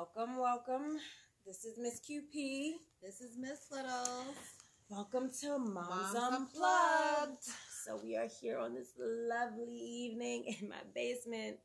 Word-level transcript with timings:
welcome. 0.00 0.38
Welcome. 0.38 0.98
This 1.46 1.66
is 1.66 1.76
Miss 1.76 2.00
QP. 2.00 2.72
This 3.02 3.20
is 3.20 3.36
Miss 3.36 3.66
Little. 3.70 4.24
Welcome 4.88 5.30
to 5.42 5.58
Moms, 5.58 5.74
Moms 5.74 6.16
Unplugged. 6.16 6.54
Unplugged. 6.54 7.44
So 7.84 8.00
we 8.02 8.16
are 8.16 8.26
here 8.40 8.58
on 8.58 8.72
this 8.72 8.94
lovely 8.98 9.76
evening 9.76 10.56
in 10.58 10.70
my 10.70 10.82
basement, 10.94 11.58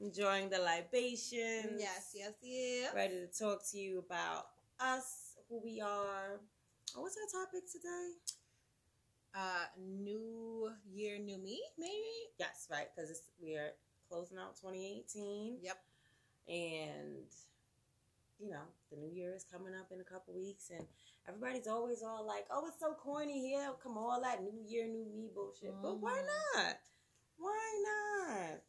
enjoying 0.00 0.48
the 0.48 0.58
libations. 0.58 1.78
Yes, 1.78 2.14
yes, 2.16 2.32
yes. 2.42 2.92
Ready 2.96 3.14
to 3.14 3.44
talk 3.44 3.60
to 3.70 3.78
you 3.78 4.00
about 4.00 4.46
us, 4.80 5.36
who 5.48 5.60
we 5.62 5.80
are. 5.80 6.40
Oh, 6.96 7.02
what's 7.02 7.16
our 7.16 7.44
topic 7.44 7.62
today? 7.70 8.10
Uh, 9.36 9.66
new 9.78 10.68
year, 10.92 11.20
new 11.20 11.38
me, 11.38 11.60
maybe. 11.78 12.32
Yes, 12.40 12.66
right, 12.72 12.88
because 12.96 13.22
we 13.40 13.54
are 13.54 13.70
closing 14.10 14.38
out 14.38 14.56
2018. 14.56 15.58
Yep. 15.62 15.76
and 16.48 17.28
you 18.38 18.50
know 18.50 18.62
the 18.90 18.96
new 18.96 19.10
year 19.12 19.34
is 19.34 19.44
coming 19.50 19.74
up 19.74 19.90
in 19.92 20.00
a 20.00 20.04
couple 20.04 20.34
weeks 20.34 20.70
and 20.70 20.86
everybody's 21.28 21.66
always 21.66 22.02
all 22.02 22.24
like 22.26 22.46
oh 22.50 22.66
it's 22.68 22.80
so 22.80 22.92
corny 22.94 23.40
here 23.48 23.70
come 23.82 23.98
on 23.98 24.04
all 24.14 24.20
that 24.22 24.42
new 24.42 24.62
year 24.66 24.86
new 24.86 25.04
me 25.14 25.28
bullshit 25.34 25.74
but 25.82 25.98
why 25.98 26.12
Mhm. 26.22 26.26
not 26.64 26.78
why 27.36 27.82
not 27.84 28.60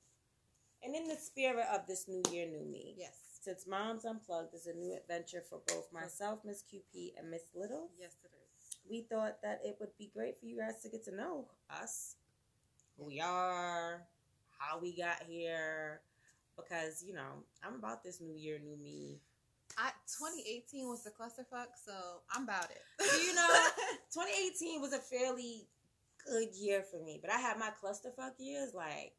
and 0.83 0.95
in 0.95 1.07
the 1.07 1.15
spirit 1.15 1.65
of 1.67 1.85
this 1.87 2.07
new 2.07 2.23
year 2.31 2.47
new 2.47 2.63
me 2.65 2.95
Yes. 2.97 3.39
since 3.41 3.67
moms 3.67 4.05
unplugged 4.05 4.53
is 4.53 4.67
a 4.67 4.73
new 4.73 4.93
adventure 4.95 5.41
for 5.41 5.59
both 5.67 5.91
myself 5.93 6.43
miss 6.43 6.63
qp 6.63 7.13
and 7.17 7.29
miss 7.29 7.43
little 7.53 7.91
Yes, 7.97 8.15
it 8.23 8.31
is. 8.33 8.77
we 8.89 9.03
thought 9.03 9.41
that 9.43 9.61
it 9.63 9.77
would 9.79 9.95
be 9.97 10.07
great 10.13 10.39
for 10.39 10.45
you 10.47 10.57
guys 10.57 10.81
to 10.81 10.89
get 10.89 11.03
to 11.05 11.15
know 11.15 11.47
us, 11.69 12.15
who 12.97 13.05
we 13.05 13.19
are, 13.19 14.07
how 14.57 14.79
we 14.79 14.95
got 14.95 15.23
here, 15.27 16.01
because 16.57 17.03
you 17.03 17.13
know 17.13 17.43
I'm 17.63 17.75
about 17.75 18.03
this 18.03 18.19
new 18.19 18.35
year, 18.35 18.59
new 18.59 18.75
me. 18.77 19.21
I 19.77 19.91
2018 20.17 20.87
was 20.87 21.03
the 21.03 21.11
clusterfuck, 21.11 21.67
so 21.85 21.93
I'm 22.33 22.43
about 22.43 22.69
it. 22.71 22.81
You 22.99 23.35
know, 23.35 23.47
2018 24.13 24.81
was 24.81 24.93
a 24.93 24.99
fairly 24.99 25.67
good 26.25 26.49
year 26.55 26.83
for 26.83 27.03
me, 27.03 27.19
but 27.21 27.31
I 27.31 27.39
had 27.39 27.57
my 27.57 27.69
clusterfuck 27.81 28.33
years 28.39 28.73
like 28.73 29.13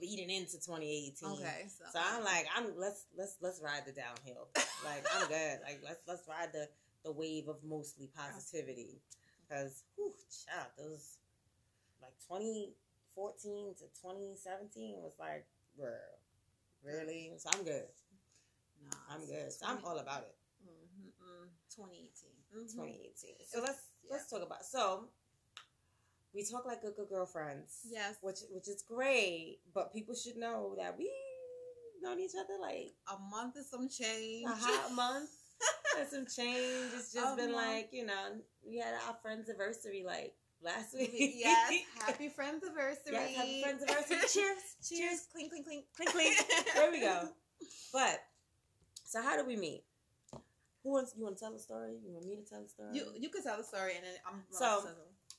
leading 0.00 0.30
into 0.30 0.54
2018. 0.54 1.28
okay, 1.28 1.66
so, 1.68 1.84
So 1.92 2.00
I'm 2.00 2.24
like, 2.24 2.46
I'm 2.56 2.72
let's 2.78 3.04
let's 3.16 3.36
let's 3.40 3.60
ride 3.62 3.82
the 3.86 3.92
downhill. 3.92 4.48
Like 4.84 5.04
I'm 5.14 5.28
good. 5.28 5.58
Like 5.64 5.80
let's 5.84 6.00
let's 6.06 6.26
ride 6.28 6.52
the 6.52 6.68
the 7.04 7.12
wave 7.12 7.48
of 7.48 7.56
mostly 7.64 8.10
positivity. 8.16 9.00
Cause 9.50 9.84
whew, 9.96 10.14
child, 10.48 10.68
those 10.78 11.18
like 12.00 12.14
2014 12.28 13.74
to 13.74 13.84
2017 14.00 14.96
was 15.02 15.12
like, 15.20 15.44
bro, 15.78 15.90
really? 16.82 17.32
So 17.38 17.50
I'm 17.52 17.64
good. 17.64 17.84
No, 18.82 18.96
I'm 19.10 19.26
good. 19.26 19.52
So 19.52 19.66
I'm 19.66 19.78
all 19.84 19.98
about 19.98 20.22
it. 20.22 20.34
Mhm, 20.64 21.12
mm, 21.22 21.48
2018. 21.74 22.32
Mhm. 22.54 22.72
2018. 22.72 23.36
So 23.46 23.60
let's 23.60 23.82
Yeah. 24.04 24.10
let's 24.16 24.28
talk 24.30 24.42
about 24.42 24.64
so. 24.64 25.08
We 26.34 26.44
talk 26.44 26.64
like 26.64 26.80
good, 26.80 26.96
good 26.96 27.08
girlfriends. 27.10 27.80
Yes. 27.84 28.16
Which 28.22 28.40
which 28.50 28.68
is 28.68 28.82
great, 28.82 29.60
but 29.74 29.92
people 29.92 30.14
should 30.14 30.36
know 30.36 30.74
that 30.78 30.96
we 30.96 31.10
known 32.00 32.18
each 32.20 32.34
other 32.34 32.58
like 32.58 32.94
A 33.08 33.18
month 33.18 33.56
is 33.56 33.68
some 33.70 33.88
change. 33.88 34.46
a 34.46 34.54
hot 34.54 34.92
month. 34.92 35.30
There's 35.94 36.08
some 36.10 36.26
change. 36.26 36.90
It's 36.94 37.12
just 37.12 37.34
A 37.34 37.36
been 37.36 37.52
month. 37.52 37.66
like, 37.68 37.88
you 37.92 38.06
know, 38.06 38.40
we 38.66 38.78
had 38.78 38.94
our 39.06 39.14
friends 39.22 39.48
anniversary 39.48 40.02
like 40.04 40.34
last 40.62 40.94
week. 40.94 41.12
yes. 41.36 41.82
Happy 42.06 42.28
friends 42.30 42.64
anniversary. 42.64 43.12
Yes, 43.12 43.36
happy 43.36 43.62
friends 43.62 43.82
anniversary. 43.82 44.16
Cheers. 44.16 44.32
Cheers. 44.88 44.88
Cheers. 44.88 45.20
Clink, 45.32 45.50
clink, 45.50 45.66
clink. 45.66 45.84
Clink, 45.94 46.10
clink. 46.12 46.34
There 46.74 46.90
we 46.90 47.00
go. 47.00 47.28
But 47.92 48.24
so 49.12 49.20
how 49.22 49.36
do 49.36 49.44
we 49.44 49.56
meet? 49.56 49.84
Who 50.82 50.90
wants 50.92 51.12
you 51.16 51.22
want 51.24 51.36
to 51.36 51.44
tell 51.44 51.52
the 51.52 51.58
story? 51.58 51.92
You 52.04 52.12
want 52.14 52.26
me 52.26 52.36
to 52.36 52.42
tell 52.42 52.62
the 52.62 52.68
story? 52.68 52.88
You 52.96 53.04
you 53.22 53.28
could 53.28 53.44
tell 53.44 53.58
the 53.58 53.62
story 53.64 53.92
and 53.96 54.04
then 54.04 54.14
I'm 54.26 54.42
So- 54.50 54.88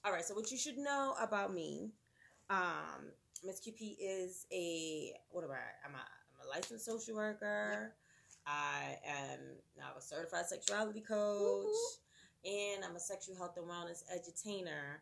All 0.06 0.12
right. 0.12 0.24
So 0.24 0.36
what 0.36 0.52
you 0.52 0.58
should 0.58 0.78
know 0.78 1.16
about 1.20 1.54
me, 1.54 1.92
um, 2.50 3.12
Miss 3.44 3.60
QP 3.60 3.98
is 4.00 4.46
a 4.52 5.14
what 5.32 5.44
am 5.44 5.52
I? 5.52 5.66
I'm 5.86 5.96
a 5.96 5.98
I'm 5.98 6.46
a 6.46 6.50
licensed 6.50 6.86
social 6.86 7.16
worker. 7.16 7.94
I 8.46 9.00
am 9.08 9.40
now 9.78 9.92
a 9.98 10.02
certified 10.02 10.46
sexuality 10.46 11.02
coach, 11.02 11.66
Woo-hoo. 11.66 12.52
and 12.52 12.84
I'm 12.86 12.96
a 12.96 13.00
sexual 13.00 13.36
health 13.38 13.56
and 13.58 13.66
wellness 13.66 14.04
edutainer 14.14 15.00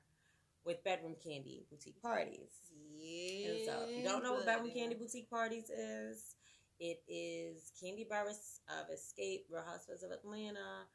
with 0.64 0.84
Bedroom 0.84 1.16
Kandi 1.24 1.68
Boutique 1.70 2.00
Parties. 2.02 2.54
yeah. 2.96 3.50
And 3.50 3.66
so, 3.66 3.74
if 3.90 3.98
you 3.98 4.04
don't 4.04 4.24
know 4.24 4.34
what 4.34 4.46
Bedroom. 4.46 4.70
Kandi 4.78 4.98
Boutique 5.00 5.30
Parties 5.30 5.70
is, 5.72 6.36
it 6.82 7.04
is 7.08 7.72
Kandi 7.78 8.08
Burruss 8.10 8.60
of 8.68 8.90
Xscape, 8.90 9.44
Real 9.50 9.64
Housewives 9.64 10.02
of 10.04 10.10
Atlanta, 10.10 10.90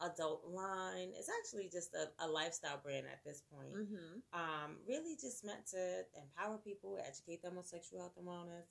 adult 0.00 0.42
line. 0.48 1.12
It's 1.14 1.28
actually 1.28 1.68
just 1.70 1.94
a, 1.94 2.08
a 2.24 2.26
lifestyle 2.26 2.80
brand 2.82 3.06
at 3.06 3.20
this 3.24 3.42
point. 3.52 3.74
Mhm. 3.74 4.22
Um, 4.32 4.78
really 4.88 5.14
just 5.20 5.44
meant 5.44 5.66
to 5.72 6.04
empower 6.16 6.56
people, 6.58 6.98
educate 7.06 7.42
them 7.42 7.58
on 7.58 7.64
sexual 7.64 8.00
health 8.00 8.16
and 8.16 8.26
wellness, 8.26 8.64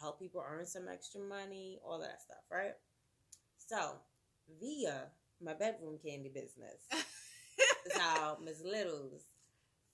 help 0.00 0.20
people 0.20 0.42
earn 0.46 0.66
some 0.66 0.86
extra 0.88 1.20
money, 1.20 1.80
all 1.84 1.98
that 1.98 2.22
stuff, 2.22 2.44
right? 2.50 2.74
So, 3.58 3.96
via 4.60 5.10
my 5.40 5.54
bedroom 5.54 5.98
Kandi 5.98 6.32
business 6.32 6.86
is 7.86 7.98
how 7.98 8.38
Ms. 8.40 8.62
Littles 8.64 9.26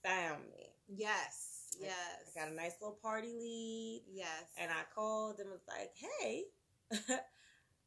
found 0.05 0.43
me. 0.51 0.67
Yes. 0.87 1.52
I- 1.81 1.85
Yes. 1.87 2.33
I 2.37 2.41
got 2.41 2.49
a 2.53 2.55
nice 2.55 2.75
little 2.81 2.97
party 2.97 3.33
lead, 3.33 4.05
Yes. 4.09 4.45
and 4.57 4.71
I 4.71 4.83
called 4.95 5.41
and 5.41 5.51
was 5.51 5.67
like, 5.69 5.95
"Hey, 5.97 6.47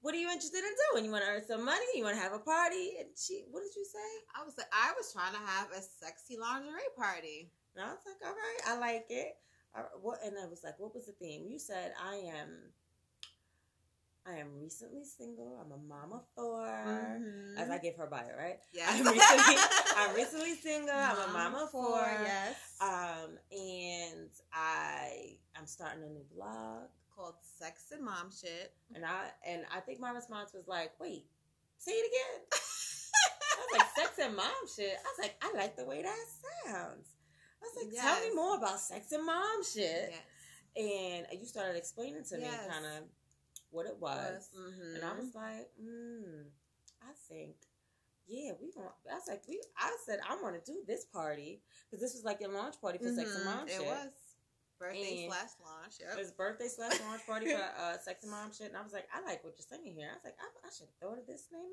what 0.02 0.14
are 0.14 0.18
you 0.18 0.30
interested 0.30 0.64
in 0.64 0.74
doing? 0.92 1.06
You 1.06 1.12
want 1.12 1.24
to 1.26 1.30
earn 1.32 1.46
some 1.46 1.66
money? 1.66 1.86
You 1.96 2.04
want 2.04 2.16
to 2.16 2.22
have 2.22 2.34
a 2.34 2.40
party?" 2.40 2.98
And 3.00 3.10
she, 3.18 3.46
what 3.52 3.62
did 3.64 3.76
you 3.76 3.86
say? 3.86 4.24
I 4.36 4.44
was 4.44 4.58
like, 4.58 4.68
I 4.74 4.94
was 4.98 5.12
trying 5.14 5.34
to 5.34 5.40
have 5.40 5.72
a 5.72 5.82
sexy 5.82 6.38
lingerie 6.38 6.94
party. 6.98 7.52
And 7.76 7.84
I 7.86 7.90
was 7.92 8.02
like, 8.06 8.22
"All 8.26 8.36
right, 8.36 8.62
I 8.68 8.78
like 8.78 9.08
it." 9.10 9.38
Right, 9.76 9.86
what? 10.02 10.20
And 10.24 10.38
I 10.40 10.46
was 10.48 10.64
like, 10.64 10.80
"What 10.80 10.96
was 10.96 11.06
the 11.08 11.12
theme?" 11.14 11.48
You 11.48 11.60
said, 11.60 11.94
"I 12.02 12.16
am." 12.16 12.74
I 14.28 14.38
am 14.38 14.48
recently 14.60 15.04
single. 15.06 15.60
I'm 15.64 15.72
a 15.72 15.78
mama 15.78 16.16
of 16.16 16.24
4 16.36 16.66
Mhm. 16.66 17.58
As 17.58 17.70
I 17.70 17.78
give 17.78 17.96
her 17.96 18.08
bio, 18.08 18.36
right? 18.36 18.60
yes. 18.74 18.90
I'm 18.90 19.06
recently, 19.06 19.56
I'm 19.98 20.16
recently 20.16 20.56
single. 20.56 20.96
I'm 20.96 21.18
a 21.18 21.28
Mama 21.28 21.34
mama 21.52 21.64
of 21.66 21.72
four. 21.72 22.00
Yes. 22.24 22.56
Um, 22.82 23.38
and 23.52 24.30
I 24.52 25.38
I'm 25.56 25.68
starting 25.68 26.04
a 26.04 26.10
new 26.10 26.26
blog. 26.36 26.90
Called 27.16 27.36
Sex 27.42 27.92
and 27.94 28.04
Mom 28.04 28.30
Shit. 28.32 28.74
And 28.94 29.06
I 29.06 29.30
and 29.46 29.64
I 29.74 29.80
think 29.80 30.00
my 30.02 30.10
response 30.10 30.54
was 30.54 30.68
like, 30.68 30.92
wait, 31.00 31.26
say 31.78 31.92
it 31.92 32.12
again. 32.12 32.42
I 32.52 33.58
was 33.58 33.80
like, 33.80 33.90
sex 33.96 34.20
and 34.22 34.36
mom 34.36 34.52
shit. 34.76 34.98
I 34.98 35.04
was 35.04 35.20
like, 35.22 35.36
I 35.42 35.54
like 35.58 35.78
the 35.78 35.86
way 35.86 36.02
that 36.02 36.18
sounds. 36.66 37.08
I 37.62 37.66
was 37.66 37.86
like, 37.94 38.02
tell 38.04 38.20
me 38.22 38.36
more 38.36 38.58
about 38.58 38.80
sex 38.82 39.12
and 39.14 39.26
mom 39.26 39.64
shit. 39.64 40.12
Yes. 40.12 41.26
And 41.32 41.40
you 41.40 41.46
started 41.46 41.78
explaining 41.78 42.26
to 42.26 42.38
me 42.38 42.50
kind 42.68 42.86
of 42.86 43.04
what 43.76 43.86
it 43.86 43.98
was. 44.00 44.50
Mhm. 44.58 44.96
And 44.96 45.04
I 45.06 45.14
was 45.14 45.36
like, 45.36 45.70
mm, 45.82 46.46
I 47.04 47.12
think, 47.28 47.56
yeah, 48.28 48.52
we 48.60 48.72
want. 48.76 48.94
I 49.12 49.16
was 49.16 49.28
like, 49.28 49.44
we. 49.48 49.62
I 49.78 49.96
said, 50.06 50.20
I 50.28 50.36
want 50.42 50.56
to 50.64 50.72
do 50.72 50.80
this 50.88 51.06
party 51.06 51.62
because 51.86 52.02
this 52.02 52.14
was 52.16 52.24
like 52.24 52.40
your 52.42 52.52
launch 52.52 52.80
party 52.82 52.98
for 52.98 53.12
sex 53.14 53.36
and 53.36 53.44
Mhm. 53.44 53.46
mom 53.46 53.68
It 53.68 53.72
shit. 53.74 53.86
was 53.86 54.10
birthday 54.80 55.24
And- 55.26 55.32
slash 55.34 55.50
launch. 55.64 55.94
It 56.00 56.18
was 56.20 56.32
birthday 56.32 56.68
slash 56.68 57.00
launch 57.02 57.26
party 57.26 57.52
for 57.52 57.62
uh, 57.78 57.98
sex 58.00 58.24
and 58.24 58.32
mom 58.32 58.52
shit, 58.54 58.68
and 58.68 58.78
I 58.78 58.82
was 58.82 58.94
like, 58.94 59.08
I 59.14 59.22
like 59.22 59.44
what 59.44 59.54
you're 59.58 59.68
saying 59.80 59.94
here. 59.94 60.10
I 60.12 60.16
was 60.16 60.24
like, 60.24 60.38
I, 60.40 60.68
I 60.68 60.72
should 60.72 60.88
have 60.88 61.10
thought 61.10 61.20
of 61.20 61.28
this 61.28 61.48
name 61.52 61.72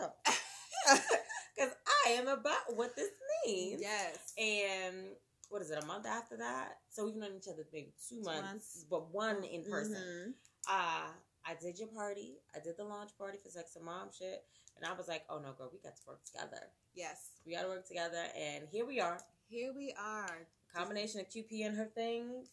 myself 0.00 0.14
because 1.54 1.72
I 2.06 2.10
am 2.12 2.28
about 2.28 2.74
what 2.76 2.96
this 2.96 3.10
means. 3.46 3.80
Yes. 3.80 4.32
And 4.38 5.10
what 5.48 5.62
is 5.62 5.70
it? 5.70 5.82
A 5.82 5.86
month 5.86 6.06
after 6.06 6.36
that, 6.38 6.78
so 6.90 7.04
we've 7.04 7.14
known 7.14 7.36
each 7.36 7.46
other 7.46 7.64
maybe 7.72 7.92
two, 8.08 8.16
Two 8.16 8.22
months, 8.22 8.42
months. 8.42 8.84
but 8.90 9.12
one 9.12 9.44
in 9.44 9.62
person. 9.64 9.94
Mhm. 9.94 10.34
Uh 10.68 11.10
I 11.46 11.54
did 11.60 11.78
your 11.78 11.88
party. 11.88 12.38
I 12.54 12.60
did 12.60 12.76
the 12.76 12.84
launch 12.84 13.10
party 13.18 13.38
for 13.42 13.50
sex 13.50 13.76
and 13.76 13.84
mom 13.84 14.08
shit, 14.16 14.44
and 14.76 14.86
I 14.86 14.92
was 14.96 15.08
like, 15.08 15.24
oh 15.28 15.38
no, 15.38 15.52
girl, 15.52 15.70
we 15.72 15.78
got 15.80 15.96
to 15.96 16.02
work 16.06 16.20
together. 16.24 16.66
Yes. 16.94 17.30
We 17.46 17.54
got 17.54 17.62
to 17.62 17.68
work 17.68 17.86
together, 17.86 18.22
and 18.38 18.64
here 18.70 18.86
we 18.86 19.00
are. 19.00 19.18
Here 19.48 19.72
we 19.76 19.94
are. 20.00 20.46
Combination 20.74 21.20
of 21.20 21.28
QP 21.28 21.66
and 21.66 21.76
her 21.76 21.86
things. 21.94 22.48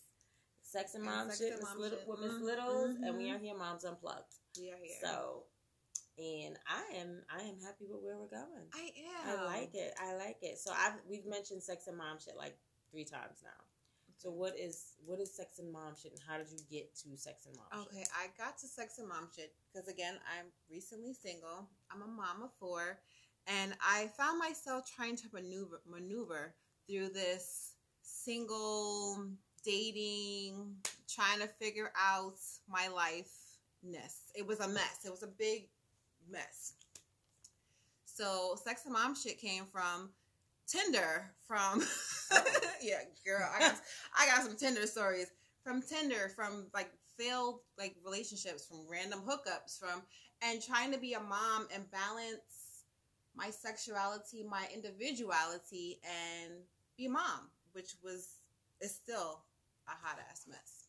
Sex 0.61 0.93
and 0.95 1.03
And 1.05 1.11
mom 1.15 1.27
Sex 1.27 1.39
shit, 1.39 1.51
and 1.53 1.59
Miss 1.59 1.69
Mom 1.69 1.79
Little, 1.79 1.97
shit. 1.99 2.07
with 2.07 2.19
Miss 2.19 2.31
Mhm. 2.33 2.41
Littles, 2.43 2.95
and 3.03 3.17
we 3.17 3.31
are 3.31 3.37
here, 3.39 3.55
Moms 3.55 3.85
Unplugged. 3.85 4.33
We 4.59 4.71
are 4.71 4.77
here. 4.77 4.97
So, 5.01 5.45
and 6.17 6.59
I 6.67 6.83
am, 6.97 7.23
I 7.29 7.41
am 7.43 7.59
happy 7.61 7.85
with 7.87 8.01
where 8.01 8.17
we're 8.17 8.27
going. 8.27 8.67
I 8.73 8.91
am. 9.25 9.39
I 9.39 9.43
like 9.45 9.73
it. 9.73 9.93
I 9.99 10.13
like 10.15 10.37
it. 10.41 10.59
So 10.59 10.71
I've 10.73 10.93
we've 11.07 11.25
mentioned 11.25 11.63
sex 11.63 11.87
and 11.87 11.97
mom 11.97 12.19
shit 12.19 12.35
like 12.37 12.57
three 12.91 13.05
times 13.05 13.41
now. 13.43 13.63
So 14.19 14.29
what 14.29 14.59
is 14.59 14.95
what 15.05 15.19
is 15.21 15.33
sex 15.33 15.59
and 15.59 15.71
mom 15.71 15.93
shit, 16.01 16.11
and 16.11 16.21
how 16.27 16.37
did 16.37 16.51
you 16.51 16.59
get 16.69 16.93
to 16.97 17.17
sex 17.17 17.45
and 17.45 17.55
mom? 17.55 17.85
Okay, 17.87 17.99
shit? 17.99 18.09
I 18.13 18.27
got 18.37 18.57
to 18.57 18.67
sex 18.67 18.99
and 18.99 19.07
mom 19.07 19.29
shit 19.33 19.53
because 19.71 19.87
again, 19.87 20.15
I'm 20.37 20.47
recently 20.69 21.13
single. 21.13 21.69
I'm 21.89 22.01
a 22.01 22.07
mom 22.07 22.43
of 22.43 22.49
four, 22.59 22.99
and 23.47 23.73
I 23.81 24.07
found 24.17 24.37
myself 24.37 24.91
trying 24.93 25.15
to 25.15 25.23
maneuver 25.31 25.79
maneuver 25.89 26.53
through 26.85 27.09
this 27.09 27.75
single 28.01 29.25
dating, 29.63 30.75
trying 31.07 31.39
to 31.39 31.47
figure 31.47 31.93
out 31.97 32.39
my 32.67 32.89
life 32.89 33.31
ness. 33.81 34.31
It 34.35 34.45
was 34.45 34.59
a 34.59 34.67
mess. 34.67 34.99
It 35.05 35.11
was 35.11 35.23
a 35.23 35.27
big 35.27 35.69
mess. 36.29 36.73
So 38.03 38.57
sex 38.61 38.83
and 38.83 38.91
mom 38.91 39.15
shit 39.15 39.39
came 39.39 39.63
from 39.71 40.09
Tinder. 40.69 41.31
From 41.47 41.81
yeah, 42.81 43.01
girl, 43.25 43.47
I 43.55 43.59
got 43.59 43.75
I 44.17 44.27
got 44.27 44.43
some 44.43 44.55
Tinder 44.55 44.85
stories 44.85 45.27
from 45.63 45.81
Tinder, 45.81 46.31
from 46.35 46.67
like 46.73 46.91
failed 47.17 47.59
like 47.77 47.95
relationships, 48.05 48.65
from 48.65 48.85
random 48.89 49.21
hookups, 49.27 49.79
from 49.79 50.03
and 50.41 50.61
trying 50.61 50.91
to 50.91 50.99
be 50.99 51.13
a 51.13 51.19
mom 51.19 51.67
and 51.73 51.89
balance 51.91 52.85
my 53.35 53.49
sexuality, 53.49 54.43
my 54.43 54.67
individuality, 54.73 55.99
and 56.03 56.53
be 56.97 57.07
mom, 57.07 57.49
which 57.73 57.95
was 58.03 58.35
is 58.81 58.93
still 58.93 59.41
a 59.87 59.91
hot 59.91 60.19
ass 60.29 60.45
mess. 60.47 60.85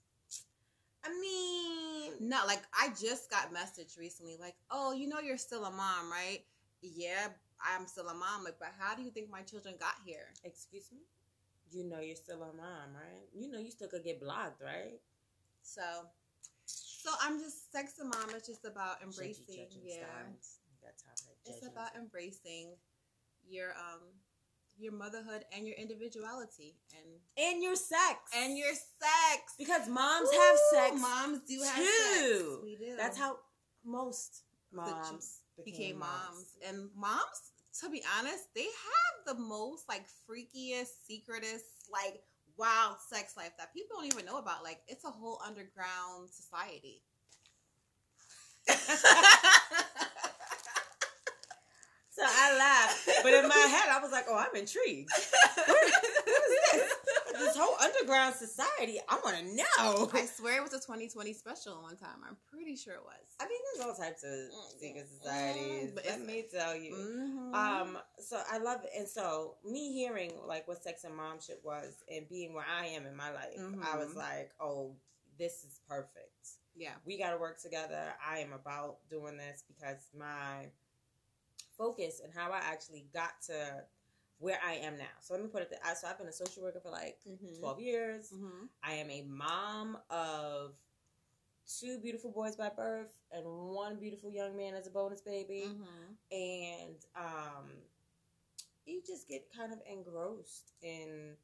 I 1.02 1.08
mean, 1.18 2.28
No, 2.28 2.40
like 2.46 2.62
I 2.78 2.88
just 3.00 3.30
got 3.30 3.52
message 3.52 3.96
recently, 3.98 4.36
like, 4.38 4.56
oh, 4.70 4.92
you 4.92 5.08
know, 5.08 5.20
you're 5.20 5.38
still 5.38 5.64
a 5.64 5.70
mom, 5.70 6.10
right? 6.10 6.40
Yeah, 6.82 7.28
I'm 7.62 7.86
still 7.86 8.08
a 8.08 8.14
mom. 8.14 8.44
Like, 8.44 8.58
but 8.58 8.72
how 8.78 8.94
do 8.94 9.02
you 9.02 9.10
think 9.10 9.30
my 9.30 9.42
children 9.42 9.74
got 9.78 9.94
here? 10.04 10.28
excuse 10.44 10.88
me. 10.92 11.00
You 11.72 11.84
know 11.84 12.00
you're 12.00 12.16
still 12.16 12.42
a 12.42 12.52
mom, 12.52 12.94
right? 12.94 13.28
You 13.32 13.50
know 13.50 13.58
you 13.58 13.70
still 13.70 13.88
could 13.88 14.02
get 14.02 14.20
blocked, 14.20 14.60
right? 14.60 14.98
So, 15.62 15.82
so 16.66 17.10
I'm 17.22 17.38
just 17.38 17.70
sex 17.70 17.94
and 18.00 18.10
mom. 18.10 18.34
It's 18.34 18.48
just 18.48 18.64
about 18.64 19.02
embracing, 19.02 19.68
yeah. 19.84 20.02
styles. 20.02 20.58
You 20.66 20.74
got 20.82 20.94
that 21.06 21.20
It's 21.46 21.66
about 21.66 21.94
embracing 21.94 22.74
your 23.48 23.70
um 23.70 24.00
your 24.78 24.92
motherhood 24.92 25.44
and 25.54 25.66
your 25.66 25.76
individuality 25.76 26.74
and 26.96 27.46
and 27.46 27.62
your 27.62 27.76
sex 27.76 28.18
and 28.34 28.56
your 28.56 28.72
sex. 28.72 29.54
because 29.58 29.86
moms 29.88 30.28
Ooh, 30.32 30.38
have 30.40 30.56
sex. 30.72 31.00
Moms 31.00 31.40
do 31.46 31.60
have 31.62 31.76
too. 31.76 32.38
sex. 32.38 32.62
We 32.64 32.76
do. 32.76 32.96
That's 32.96 33.18
how 33.18 33.36
most 33.84 34.42
moms 34.72 35.40
became 35.64 35.98
moms. 35.98 36.56
And 36.66 36.88
moms, 36.96 37.49
to 37.80 37.90
be 37.90 38.02
honest, 38.18 38.44
they 38.54 38.62
have 38.62 39.36
the 39.36 39.42
most 39.42 39.88
like 39.88 40.06
freakiest, 40.28 41.06
secretest, 41.06 41.64
like 41.92 42.22
wild 42.56 42.96
sex 43.08 43.36
life 43.36 43.52
that 43.58 43.72
people 43.72 43.96
don't 43.96 44.06
even 44.06 44.26
know 44.26 44.38
about. 44.38 44.64
Like 44.64 44.80
it's 44.88 45.04
a 45.04 45.10
whole 45.10 45.40
underground 45.46 46.30
society. 46.30 47.02
So 52.20 52.26
I 52.28 52.56
laughed, 52.58 53.08
but 53.22 53.32
in 53.32 53.48
my 53.48 53.54
head 53.56 53.88
I 53.90 53.98
was 54.02 54.12
like, 54.12 54.26
"Oh, 54.28 54.36
I'm 54.36 54.54
intrigued. 54.54 55.08
This 57.32 57.56
whole 57.56 57.76
underground 57.80 58.34
society, 58.34 58.98
I 59.08 59.18
want 59.24 59.36
to 59.38 59.44
know." 59.56 60.10
I 60.12 60.26
swear 60.26 60.58
it 60.58 60.62
was 60.62 60.74
a 60.74 60.80
20/20 60.80 61.32
special 61.34 61.80
one 61.82 61.96
time. 61.96 62.20
I'm 62.28 62.36
pretty 62.50 62.76
sure 62.76 62.92
it 62.94 63.02
was. 63.04 63.14
I 63.40 63.44
mean, 63.48 63.58
there's 63.74 63.86
all 63.86 63.94
types 63.94 64.22
of 64.22 64.32
secret 64.78 65.06
Mm, 65.06 65.18
societies. 65.22 65.92
but 65.94 66.04
Let 66.06 66.20
me 66.20 66.44
tell 66.52 66.76
you. 66.76 66.92
Mhm. 66.94 67.54
Um, 67.54 67.98
so 68.18 68.42
I 68.50 68.58
love 68.58 68.84
it, 68.84 68.90
and 68.96 69.08
so 69.08 69.56
me 69.64 69.92
hearing 69.92 70.32
like 70.46 70.68
what 70.68 70.82
sex 70.82 71.04
and 71.04 71.16
mom 71.16 71.40
shit 71.40 71.60
was, 71.64 71.94
and 72.08 72.28
being 72.28 72.52
where 72.52 72.66
I 72.66 72.86
am 72.86 73.06
in 73.06 73.16
my 73.16 73.30
life, 73.32 73.56
I 73.82 73.96
was 73.96 74.10
Mhm. 74.10 74.16
like, 74.16 74.52
"Oh, 74.60 74.96
this 75.38 75.64
is 75.64 75.80
perfect." 75.88 76.34
yeah. 76.76 76.94
we 77.04 77.18
got 77.18 77.30
to 77.32 77.36
work 77.38 77.60
together. 77.60 78.14
I 78.24 78.38
am 78.38 78.52
about 78.54 79.06
doing 79.10 79.36
this 79.36 79.62
because 79.66 80.08
my 80.14 80.70
focus 81.80 82.20
and 82.22 82.32
how 82.34 82.52
I 82.52 82.58
actually 82.58 83.06
got 83.14 83.40
to 83.46 83.84
where 84.38 84.58
I 84.66 84.74
am 84.74 84.96
now. 84.98 85.16
So 85.20 85.34
let 85.34 85.42
me 85.42 85.48
put 85.48 85.62
it. 85.62 85.70
Th- 85.70 85.96
so 85.96 86.06
I've 86.08 86.18
been 86.18 86.28
a 86.28 86.32
social 86.32 86.62
worker 86.62 86.80
for 86.80 86.90
like 86.90 87.18
Mhm. 87.26 87.58
twelve 87.58 87.80
years. 87.80 88.30
Mhm. 88.32 88.68
I 88.82 88.92
am 88.94 89.10
a 89.10 89.22
mom 89.22 89.98
of 90.10 90.76
two 91.66 91.98
beautiful 92.00 92.30
boys 92.32 92.56
by 92.56 92.68
birth 92.68 93.14
and 93.30 93.46
one 93.46 93.98
beautiful 93.98 94.30
young 94.30 94.56
man 94.56 94.74
as 94.74 94.86
a 94.86 94.90
bonus 94.90 95.22
baby. 95.22 95.64
Mhm. 95.66 96.16
And 96.30 97.06
um, 97.16 97.70
you 98.84 99.02
just 99.02 99.28
get 99.28 99.50
kind 99.52 99.72
of 99.72 99.80
engrossed 99.86 100.72
in 100.82 101.36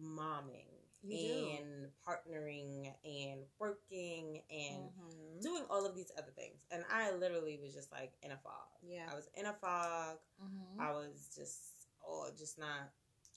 momming 0.00 0.79
You 1.02 1.16
do. 1.18 1.48
and 1.62 1.92
partnering 2.06 2.94
and 3.04 3.40
working 3.58 4.42
and 4.50 4.90
Mhm. 4.92 5.42
doing 5.42 5.64
all 5.70 5.86
of 5.86 5.94
these 5.94 6.12
other 6.18 6.30
things. 6.32 6.64
And 6.70 6.84
I 6.90 7.10
literally 7.12 7.58
was 7.58 7.72
just 7.74 7.90
like 7.92 8.12
in 8.22 8.32
a 8.32 8.38
fog. 8.38 8.68
Yeah. 8.82 9.08
I 9.10 9.14
was 9.14 9.28
in 9.34 9.46
a 9.46 9.54
fog. 9.54 10.18
Mhm. 10.42 10.78
I 10.80 10.92
was 10.92 11.30
just 11.34 11.88
oh 12.06 12.30
just 12.36 12.58
not 12.58 12.92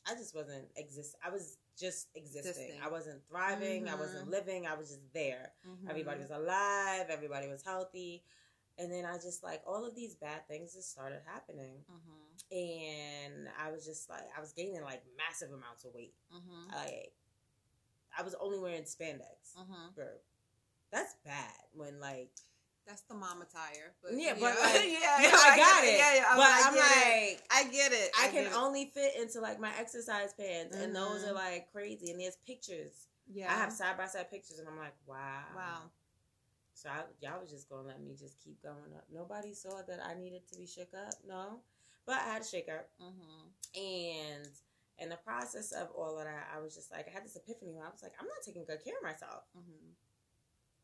I 0.05 0.15
just 0.15 0.35
wasn't 0.35 0.69
exist 0.75 1.15
I 1.23 1.29
was 1.29 1.57
just 1.79 2.09
existing. 2.15 2.51
Existing. 2.51 2.81
I 2.81 2.89
wasn't 2.89 3.25
thriving, 3.27 3.87
I 3.87 3.95
wasn't 3.95 4.27
Mhm. 4.27 4.31
living, 4.31 4.67
I 4.67 4.73
was 4.75 4.89
just 4.89 5.13
there. 5.13 5.55
Mhm. 5.65 5.89
Everybody 5.89 6.19
was 6.19 6.29
alive, 6.31 7.09
everybody 7.09 7.47
was 7.47 7.63
healthy. 7.63 8.23
And 8.77 8.91
then 8.91 9.05
I 9.05 9.17
just 9.19 9.41
like 9.43 9.63
all 9.65 9.85
of 9.85 9.95
these 9.95 10.15
bad 10.15 10.47
things 10.47 10.73
just 10.73 10.91
started 10.91 11.21
happening. 11.23 11.85
Mhm. 11.89 12.51
And 12.51 13.49
I 13.57 13.71
was 13.71 13.85
just 13.85 14.09
like 14.09 14.27
I 14.35 14.41
was 14.41 14.51
gaining 14.53 14.81
like 14.83 15.03
massive 15.15 15.51
amounts 15.53 15.85
of 15.85 15.93
weight. 15.93 16.15
Like 16.71 17.13
I 18.17 18.21
was 18.23 18.35
only 18.39 18.59
wearing 18.59 18.83
spandex. 18.83 19.55
Mhm. 19.57 19.95
Bro, 19.95 20.07
that's 20.91 21.15
bad 21.25 21.53
when 21.73 21.99
like 21.99 22.31
That's 22.85 23.01
the 23.03 23.13
mom 23.15 23.41
attire. 23.41 23.93
But 24.03 24.11
yeah, 24.15 24.33
but 24.33 24.59
like, 24.59 24.73
yeah, 24.75 24.81
yeah, 24.83 25.21
yeah, 25.21 25.29
I 25.31 25.55
got 25.57 25.81
get 25.81 25.93
it. 25.93 25.97
Yeah, 25.97 26.15
yeah. 26.15 26.25
I 26.27 26.35
but 26.35 26.37
was 26.37 26.65
I'm 26.65 26.73
I 26.73 26.75
get 26.75 26.91
it. 26.91 27.31
like, 27.31 27.43
I 27.49 27.63
get 27.71 27.91
it. 27.93 28.11
I 28.19 28.27
can 28.27 28.45
it. 28.47 28.53
only 28.57 28.91
fit 28.93 29.15
into 29.21 29.39
like 29.39 29.59
my 29.59 29.71
exercise 29.79 30.33
pants, 30.33 30.75
and 30.75 30.93
those 30.95 31.23
are 31.23 31.33
like 31.33 31.71
crazy. 31.71 32.11
And 32.11 32.19
there's 32.19 32.35
pictures. 32.45 33.07
Yeah. 33.31 33.49
I 33.49 33.55
have 33.55 33.71
side 33.71 33.97
by 33.97 34.07
side 34.07 34.29
pictures, 34.29 34.59
and 34.59 34.67
I'm 34.67 34.77
like, 34.77 34.95
wow, 35.07 35.43
Wow. 35.55 35.91
So 36.73 36.89
I, 36.89 37.03
y'all 37.21 37.39
was 37.39 37.49
just 37.49 37.69
gonna 37.69 37.87
let 37.87 38.01
me 38.01 38.15
just 38.19 38.37
keep 38.43 38.61
going 38.61 38.91
up. 38.97 39.05
Nobody 39.13 39.53
saw 39.53 39.81
that 39.87 39.99
I 40.05 40.15
needed 40.19 40.41
to 40.51 40.57
be 40.59 40.65
shook 40.67 40.89
up. 40.93 41.13
No, 41.25 41.61
but 42.05 42.15
I 42.15 42.33
had 42.33 42.43
to 42.43 42.49
shake 42.49 42.67
up, 42.67 42.89
Mm-hmm. 43.01 43.79
and 43.79 44.49
in 44.99 45.09
the 45.09 45.17
process 45.17 45.71
of 45.71 45.89
all 45.91 46.17
of 46.19 46.25
that, 46.25 46.47
I 46.55 46.59
was 46.61 46.75
just 46.75 46.91
like, 46.91 47.07
I 47.07 47.11
had 47.11 47.25
this 47.25 47.35
epiphany 47.35 47.71
where 47.73 47.85
I 47.85 47.89
was 47.89 48.03
like, 48.03 48.13
I'm 48.19 48.27
not 48.27 48.41
taking 48.45 48.65
good 48.65 48.83
care 48.83 48.95
of 48.97 49.03
myself. 49.03 49.43
Mm-hmm. 49.57 49.89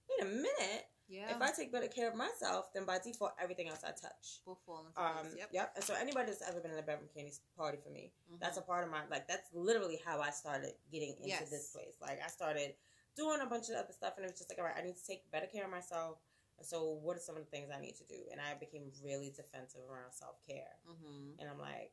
Wait 0.10 0.22
a 0.24 0.26
minute. 0.26 0.86
Yeah. 1.08 1.34
If 1.36 1.42
I 1.42 1.50
take 1.52 1.72
better 1.72 1.88
care 1.88 2.08
of 2.10 2.16
myself, 2.16 2.72
then 2.74 2.86
by 2.86 3.00
default, 3.00 3.34
everything 3.42 3.68
else 3.68 3.82
I 3.84 3.90
touch. 3.92 4.42
will 4.46 4.60
fall 4.66 4.86
into 4.86 5.00
Um, 5.02 5.26
place. 5.26 5.36
Yep. 5.38 5.50
yep. 5.54 5.72
And 5.76 5.84
so 5.84 5.96
anybody 5.96 6.28
that's 6.28 6.42
ever 6.48 6.60
been 6.60 6.72
in 6.72 6.78
a 6.78 6.84
bedroom 6.84 7.10
Kandi 7.16 7.34
party 7.58 7.78
for 7.84 7.90
me, 7.90 8.14
Mhm. 8.32 8.40
that's 8.40 8.58
a 8.58 8.62
part 8.62 8.84
of 8.84 8.92
my 8.92 9.06
like. 9.08 9.28
That's 9.28 9.50
literally 9.54 9.98
how 10.06 10.22
I 10.22 10.30
started 10.30 10.76
getting 10.92 11.16
into 11.16 11.28
Yes. 11.28 11.50
this 11.50 11.72
place. 11.72 11.96
Like 12.00 12.22
I 12.22 12.28
started 12.28 12.76
doing 13.16 13.42
a 13.42 13.48
bunch 13.48 13.70
of 13.70 13.76
other 13.76 13.92
stuff, 13.94 14.14
and 14.18 14.26
it 14.26 14.30
was 14.32 14.38
just 14.40 14.50
like, 14.52 14.60
all 14.60 14.66
right, 14.66 14.78
I 14.78 14.82
need 14.82 14.98
to 14.98 15.06
take 15.06 15.30
better 15.32 15.48
care 15.48 15.66
of 15.66 15.72
myself. 15.72 16.20
And 16.60 16.68
so, 16.68 16.90
what 16.92 17.16
are 17.18 17.22
some 17.22 17.38
of 17.38 17.44
the 17.44 17.50
things 17.50 17.72
I 17.72 17.80
need 17.80 17.96
to 17.96 18.04
do? 18.04 18.28
And 18.32 18.40
I 18.40 18.54
became 18.56 18.92
really 19.02 19.32
defensive 19.32 19.82
around 19.90 20.12
self 20.14 20.36
care. 20.46 20.78
Mhm. 20.88 21.40
And 21.40 21.50
I'm 21.50 21.58
like, 21.60 21.92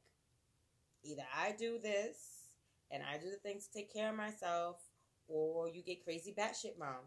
either 1.06 1.24
I 1.34 1.52
do 1.58 1.78
this 1.78 2.16
and 2.90 3.02
I 3.02 3.18
do 3.18 3.30
the 3.30 3.36
things 3.36 3.66
to 3.66 3.72
take 3.78 3.92
care 3.92 4.10
of 4.10 4.16
myself, 4.16 4.76
or 5.28 5.68
you 5.68 5.82
get 5.82 6.04
crazy 6.04 6.34
batshit 6.38 6.78
mom. 6.78 7.02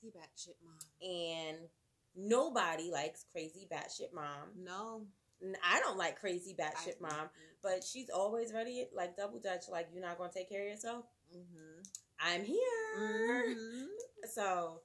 Crazy 0.00 0.12
batshit 0.16 0.56
mom. 0.64 0.78
And 1.00 1.58
nobody 2.14 2.90
likes 2.90 3.24
crazy 3.32 3.66
batshit 3.72 4.12
mom. 4.14 4.50
No. 4.58 5.06
I 5.64 5.80
don't 5.80 5.96
like 5.98 6.20
crazy 6.20 6.54
batshit 6.58 6.96
I- 7.02 7.08
mom, 7.08 7.30
but 7.62 7.82
she's 7.82 8.10
always 8.10 8.52
ready, 8.52 8.86
like 8.94 9.16
double 9.16 9.40
dutch, 9.40 9.64
like 9.70 9.88
you're 9.92 10.02
not 10.04 10.18
gonna 10.18 10.30
take 10.32 10.48
care 10.48 10.62
of 10.62 10.68
yourself. 10.68 11.06
Mhm. 11.34 11.84
I'm 12.20 12.44
here. 12.44 13.46
Mhm. 13.48 13.86
So, 14.32 14.82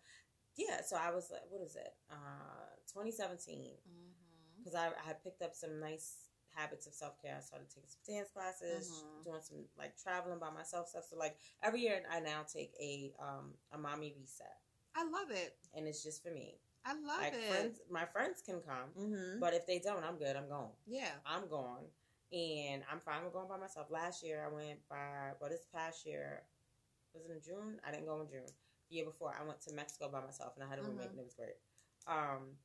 yeah. 0.55 0.81
So 0.81 0.95
I 0.95 1.11
was 1.11 1.29
like, 1.29 1.43
what 1.49 1.61
is 1.61 1.75
it? 1.75 1.93
Uh, 2.09 2.75
2017. 2.91 3.77
Mhm. 3.87 4.57
Because 4.57 4.75
I, 4.75 4.87
I 4.87 5.05
had 5.05 5.23
picked 5.23 5.41
up 5.43 5.53
some 5.55 5.79
nice 5.79 6.26
habits 6.57 6.87
of 6.87 6.93
self 6.93 7.21
care. 7.21 7.35
I 7.37 7.41
started 7.41 7.69
taking 7.69 7.89
some 7.89 8.01
dance 8.15 8.29
classes, 8.31 8.89
Mhm. 8.89 9.23
doing 9.23 9.41
some 9.41 9.65
like 9.77 9.95
traveling 10.01 10.39
by 10.39 10.49
myself 10.49 10.89
stuff. 10.89 11.05
So 11.05 11.15
like 11.17 11.37
every 11.61 11.81
year, 11.81 12.03
I 12.09 12.19
now 12.19 12.43
take 12.43 12.73
a 12.81 13.13
um 13.19 13.53
a 13.71 13.77
mommy 13.77 14.13
reset, 14.17 14.57
I 14.95 15.03
love 15.05 15.29
it. 15.31 15.57
and 15.73 15.87
it's 15.87 16.03
just 16.03 16.23
for 16.23 16.31
me. 16.31 16.59
I 16.85 16.93
love 16.93 17.19
like 17.19 17.33
it. 17.33 17.49
friends, 17.49 17.79
my 17.89 18.05
friends 18.05 18.41
can 18.41 18.61
come, 18.61 18.89
Mm-hmm. 18.97 19.39
but 19.39 19.53
if 19.53 19.65
they 19.67 19.79
don't, 19.79 20.03
I'm 20.03 20.17
good. 20.17 20.35
I'm 20.35 20.47
gone. 20.49 20.71
Yeah. 20.85 21.11
I'm 21.25 21.47
gone, 21.49 21.85
and 22.31 22.83
I'm 22.89 23.01
fine 23.01 23.23
with 23.23 23.33
going 23.33 23.47
by 23.49 23.57
myself. 23.57 23.91
Last 23.91 24.23
year, 24.23 24.43
I 24.43 24.47
went 24.53 24.79
by. 24.89 25.33
Well, 25.39 25.49
this 25.49 25.65
past 25.73 26.05
year 26.05 26.43
was 27.13 27.25
it 27.25 27.31
in 27.31 27.41
June? 27.41 27.79
I 27.85 27.91
didn't 27.91 28.05
go 28.05 28.21
in 28.21 28.27
June. 28.29 28.45
The 28.89 28.95
year 28.95 29.05
before, 29.05 29.35
I 29.37 29.43
went 29.43 29.59
to 29.61 29.73
Mexico 29.73 30.09
by 30.09 30.21
myself, 30.21 30.53
and 30.55 30.63
I 30.63 30.67
had 30.69 30.79
a 30.79 30.83
roommate, 30.83 31.07
Mhm. 31.07 31.11
and 31.11 31.19
it 31.19 31.23
was 31.25 31.35
great. 31.35 31.57
Um, 32.07 32.57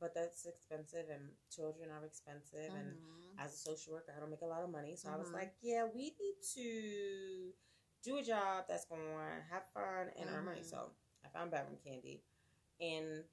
but 0.00 0.14
that's 0.14 0.46
expensive, 0.46 1.06
and 1.10 1.30
children 1.50 1.90
are 1.90 2.04
expensive, 2.04 2.74
and 2.74 2.96
Mhm. 2.96 3.38
as 3.38 3.54
a 3.54 3.56
social 3.56 3.92
worker, 3.94 4.12
I 4.16 4.20
don't 4.20 4.30
make 4.30 4.42
a 4.42 4.46
lot 4.46 4.62
of 4.62 4.70
money, 4.70 4.96
so 4.96 5.10
I 5.10 5.16
was 5.16 5.28
Mhm. 5.28 5.34
like, 5.34 5.54
yeah, 5.60 5.84
we 5.84 6.10
need 6.18 6.42
to 6.54 7.54
do 8.02 8.16
a 8.18 8.22
job 8.22 8.66
that's 8.68 8.84
going 8.86 9.00
to 9.02 9.42
have 9.50 9.68
fun 9.72 10.10
and 10.16 10.30
earn 10.30 10.44
money. 10.44 10.62
Mhm. 10.62 10.70
So 10.70 10.96
I 11.24 11.28
found 11.28 11.50
Bedroom 11.50 11.78
Kandi, 11.78 12.22
and 12.80 13.28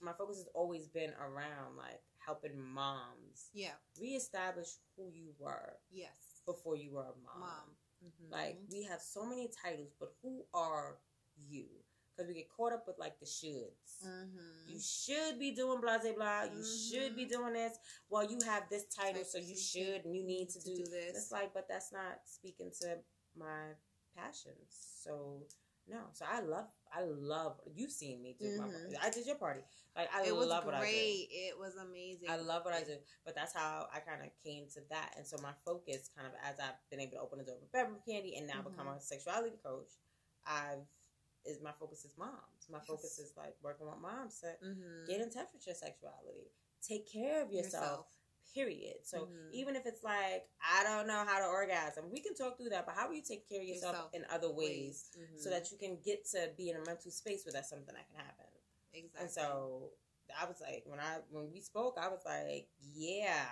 my 0.00 0.12
focus 0.12 0.38
has 0.38 0.48
always 0.48 0.88
been 0.88 1.14
around 1.14 1.76
like 1.76 2.02
helping 2.18 2.58
moms 2.60 3.50
Yeah. 3.52 3.78
reestablish 3.98 4.78
who 4.96 5.08
you 5.10 5.34
were 5.38 5.80
Yes. 5.90 6.42
before 6.44 6.76
you 6.76 6.92
were 6.92 7.04
a 7.06 7.14
mom. 7.16 7.40
Mom. 7.40 7.76
Mhm. 8.04 8.30
Like 8.30 8.60
we 8.68 8.82
have 8.82 9.00
so 9.02 9.24
many 9.24 9.48
titles, 9.48 9.92
but 9.98 10.14
who 10.22 10.46
are 10.52 11.00
you? 11.36 11.81
Because 12.22 12.28
we 12.34 12.40
get 12.40 12.48
caught 12.56 12.72
up 12.72 12.84
with 12.86 12.98
like 12.98 13.18
the 13.18 13.26
shoulds. 13.26 14.06
Mm-hmm. 14.06 14.68
You 14.72 14.80
should 14.80 15.38
be 15.38 15.50
doing 15.54 15.80
blah 15.80 15.98
blah 15.98 16.12
blah. 16.12 16.44
You 16.44 16.64
should 16.64 17.16
be 17.16 17.26
Mhm. 17.26 17.30
doing 17.30 17.52
this. 17.54 17.76
Well, 18.08 18.24
you 18.30 18.38
have 18.46 18.68
this 18.70 18.84
title, 18.86 19.24
so 19.24 19.38
you 19.38 19.56
should 19.56 20.04
and 20.04 20.14
you 20.14 20.22
need 20.24 20.50
to, 20.50 20.60
do, 20.60 20.76
do 20.76 20.84
this. 20.84 21.16
It's 21.16 21.32
like, 21.32 21.52
but 21.52 21.66
that's 21.68 21.92
not 21.92 22.20
speaking 22.26 22.70
to 22.82 22.98
my 23.36 23.74
passions. 24.16 24.70
So 25.02 25.46
no. 25.88 25.98
So 26.12 26.24
I 26.30 26.40
love, 26.40 26.66
I 26.92 27.02
love. 27.02 27.60
You've 27.74 27.90
seen 27.90 28.22
me 28.22 28.36
do 28.38 28.56
my. 28.56 28.66
Mhm. 28.68 28.94
I 29.02 29.10
did 29.10 29.26
your 29.26 29.36
party. 29.36 29.62
Like 29.96 30.08
I 30.14 30.24
it 30.26 30.34
was 30.36 30.46
love 30.46 30.64
what 30.64 30.74
I 30.74 30.78
do. 30.78 30.82
great. 30.86 31.28
It 31.30 31.58
was 31.58 31.74
amazing. 31.74 32.30
I 32.30 32.36
love 32.36 32.64
what 32.64 32.72
I 32.74 32.84
do, 32.84 32.96
but 33.24 33.34
that's 33.34 33.52
how 33.52 33.88
I 33.92 33.98
kind 34.00 34.22
of 34.22 34.28
came 34.44 34.68
to 34.74 34.80
that. 34.90 35.14
And 35.16 35.26
so 35.26 35.36
my 35.42 35.52
focus, 35.64 36.08
kind 36.16 36.28
of 36.28 36.34
as 36.44 36.60
I've 36.60 36.78
been 36.88 37.00
able 37.00 37.12
to 37.16 37.20
open 37.20 37.38
the 37.38 37.44
door 37.44 37.58
with 37.60 37.72
Bedroom 37.72 37.98
Kandi 38.08 38.38
and 38.38 38.46
now 38.46 38.62
become 38.62 38.86
Mhm. 38.86 38.96
a 38.96 39.00
sexuality 39.00 39.56
coach, 39.62 39.90
I've 40.46 40.86
is 41.44 41.60
my 41.62 41.72
focus 41.72 42.04
is 42.04 42.16
moms. 42.18 42.68
My 42.70 42.78
Yes. 42.78 42.86
focus 42.86 43.18
is 43.18 43.32
like 43.36 43.56
working 43.62 43.86
with 43.86 43.98
moms 43.98 44.40
to 44.40 44.54
Mm-hmm. 44.64 45.04
get 45.06 45.20
in 45.20 45.30
touch 45.30 45.48
with 45.52 45.66
your 45.66 45.74
sexuality, 45.74 46.50
take 46.86 47.06
care 47.10 47.42
of 47.42 47.52
yourself. 47.52 48.06
Period. 48.54 48.96
So 49.06 49.26
Mhm. 49.26 49.52
even 49.52 49.76
if 49.76 49.86
it's 49.86 50.02
like 50.04 50.48
I 50.60 50.82
don't 50.84 51.06
know 51.06 51.24
how 51.24 51.38
to 51.38 51.46
orgasm, 51.46 52.10
we 52.10 52.20
can 52.20 52.34
talk 52.34 52.58
through 52.58 52.68
that. 52.70 52.84
But 52.84 52.94
how 52.96 53.08
will 53.08 53.14
you 53.14 53.22
take 53.22 53.48
care 53.48 53.60
of 53.62 53.66
yourself, 53.66 53.94
Yourself. 53.94 54.14
in 54.14 54.24
other 54.26 54.50
ways, 54.50 55.10
Mhm. 55.16 55.38
so 55.42 55.48
that 55.48 55.70
you 55.72 55.78
can 55.78 55.96
get 56.00 56.26
to 56.32 56.52
be 56.56 56.68
in 56.68 56.76
a 56.76 56.84
mental 56.84 57.10
space 57.10 57.44
where 57.46 57.52
that's 57.52 57.70
something 57.70 57.94
that 57.94 58.06
can 58.08 58.16
happen? 58.16 58.46
exactly. 58.92 59.20
And 59.22 59.30
so 59.30 59.92
I 60.38 60.44
was 60.44 60.60
like, 60.60 60.84
when 60.86 61.00
I 61.00 61.20
when 61.30 61.50
we 61.50 61.60
spoke, 61.62 61.96
I 61.96 62.08
was 62.08 62.24
like, 62.26 62.68
yeah, 62.94 63.48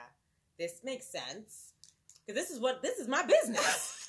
this 0.59 0.85
makes 0.85 1.07
sense 1.07 1.73
because 2.27 2.35
this 2.41 2.51
is 2.51 2.61
what 2.61 2.83
this 2.83 2.99
is 2.99 3.09
my 3.09 3.23
business. 3.25 4.00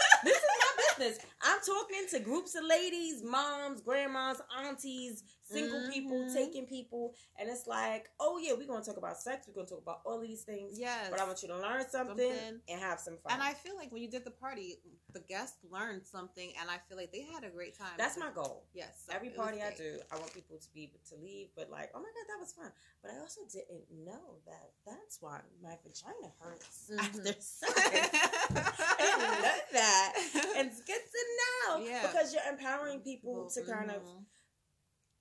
I'm 1.42 1.60
talking 1.66 2.06
to 2.12 2.20
groups 2.20 2.56
of 2.56 2.64
ladies, 2.64 3.24
moms, 3.24 3.82
grandmas, 3.82 4.42
aunties, 4.64 5.24
single 5.52 5.90
people, 5.92 6.18
Mhm. 6.26 6.34
taking 6.34 6.66
people, 6.66 7.14
and 7.38 7.50
it's 7.50 7.68
like, 7.68 8.10
oh 8.20 8.38
yeah, 8.38 8.54
we're 8.54 8.68
gonna 8.68 8.84
talk 8.84 8.98
about 8.98 9.18
sex. 9.22 9.48
We're 9.48 9.54
gonna 9.56 9.68
talk 9.68 9.82
about 9.82 10.02
all 10.06 10.20
these 10.20 10.44
things. 10.44 10.78
yes, 10.80 11.10
But 11.10 11.20
I 11.20 11.26
want 11.26 11.42
you 11.42 11.50
to 11.50 11.58
learn 11.58 11.88
something, 11.90 12.18
Something. 12.18 12.62
and 12.68 12.80
have 12.82 13.00
some 13.00 13.18
fun. 13.18 13.34
and 13.34 13.44
I 13.44 13.54
feel 13.54 13.76
like 13.76 13.92
when 13.92 14.02
you 14.02 14.10
did 14.10 14.24
the 14.26 14.32
party, 14.32 14.80
the 15.14 15.20
guests 15.22 15.58
learned 15.70 16.06
something, 16.08 16.54
and 16.60 16.70
I 16.70 16.78
feel 16.88 16.98
like 16.98 17.12
they 17.12 17.22
had 17.22 17.44
a 17.44 17.50
great 17.50 17.78
time. 17.78 17.94
that's 17.98 18.18
my 18.18 18.32
goal. 18.32 18.66
yes. 18.74 19.04
so 19.08 19.14
Every 19.14 19.30
party 19.30 19.62
I 19.62 19.74
do, 19.74 20.00
I 20.12 20.18
want 20.20 20.34
people 20.34 20.58
to 20.58 20.74
be 20.74 20.84
able 20.84 21.00
to 21.10 21.16
leave, 21.16 21.50
but 21.56 21.70
like, 21.70 21.92
oh 21.94 22.00
my 22.00 22.06
god, 22.10 22.26
that 22.30 22.40
was 22.40 22.54
fun. 22.54 22.72
But 23.02 23.12
I 23.12 23.20
also 23.20 23.42
didn't 23.52 23.90
know 23.92 24.40
that 24.46 24.72
that's 24.86 25.22
why 25.22 25.42
my 25.62 25.78
vagina 25.84 26.32
hurts 26.40 26.90
Mhm. 26.90 27.00
after 27.00 27.24
sex. 27.42 27.52
I 27.72 28.96
didn't 29.00 29.42
know 29.42 29.58
that, 29.74 30.14
and 30.58 30.68
it's 30.70 30.82
good 30.82 31.02
to 31.02 31.22
know 31.42 31.84
Yeah. 31.86 32.08
because 32.08 32.34
you're 32.34 32.44
empowering 32.50 33.02
people 33.02 33.50
to 33.50 33.64
kind 33.64 33.92
of 33.92 34.02
Mhm. 34.04 34.26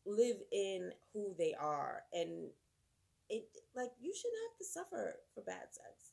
Live 0.07 0.37
in 0.53 0.93
who 1.13 1.35
they 1.39 1.55
are, 1.59 2.03
and 2.13 2.51
it 3.29 3.45
like 3.75 3.91
you 4.01 4.13
shouldn't 4.15 4.43
have 4.51 4.59
to 4.59 4.65
suffer 4.65 5.17
for 5.35 5.43
bad 5.43 5.71
sex. 5.71 6.13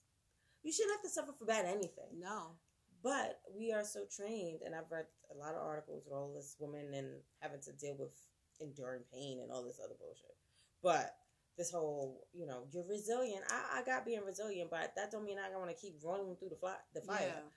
You 0.64 0.72
shouldn't 0.72 0.96
have 0.96 1.04
to 1.04 1.10
suffer 1.10 1.34
for 1.38 1.46
bad 1.46 1.66
anything. 1.66 2.20
no. 2.20 2.58
But 3.04 3.40
we 3.56 3.72
are 3.72 3.86
so 3.86 4.06
trained, 4.10 4.62
and 4.66 4.74
I've 4.74 4.92
read 4.92 5.06
a 5.32 5.38
lot 5.38 5.54
of 5.54 5.62
articles 5.62 6.04
with 6.04 6.14
all 6.18 6.34
this 6.34 6.58
women 6.60 6.94
and 6.96 7.22
having 7.40 7.62
to 7.62 7.72
deal 7.74 7.96
with 7.98 8.12
enduring 8.60 9.04
pain 9.14 9.40
and 9.40 9.52
all 9.52 9.64
this 9.64 9.80
other 9.80 9.94
bullshit. 10.00 10.36
But 10.82 11.16
this 11.58 11.72
whole, 11.72 12.28
you 12.34 12.46
know, 12.46 12.66
you're 12.72 12.88
resilient. 12.90 13.44
I, 13.50 13.80
I 13.80 13.84
got 13.84 14.06
being 14.06 14.26
resilient, 14.26 14.70
but 14.70 14.94
that 14.96 15.12
don't 15.12 15.26
mean 15.26 15.38
I 15.38 15.56
want 15.58 15.70
to 15.70 15.78
keep 15.78 15.98
running 16.04 16.36
through 16.36 16.50
the 16.50 16.56
fly, 16.60 16.76
the 16.94 17.02
fire. 17.02 17.34
Yeah. 17.38 17.50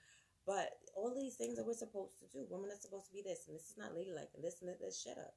But 0.45 0.69
all 0.95 1.13
these 1.13 1.35
things 1.35 1.57
that 1.57 1.65
we're 1.65 1.73
supposed 1.73 2.17
to 2.19 2.25
do, 2.33 2.45
women 2.49 2.69
are 2.71 2.81
supposed 2.81 3.07
to 3.07 3.13
be 3.13 3.21
this, 3.21 3.45
and 3.47 3.55
this 3.55 3.69
is 3.69 3.77
not 3.77 3.93
ladylike, 3.93 4.33
and 4.35 4.43
this 4.43 4.61
and 4.61 4.69
this. 4.69 4.79
this 4.81 5.01
shut 5.01 5.17
up. 5.17 5.33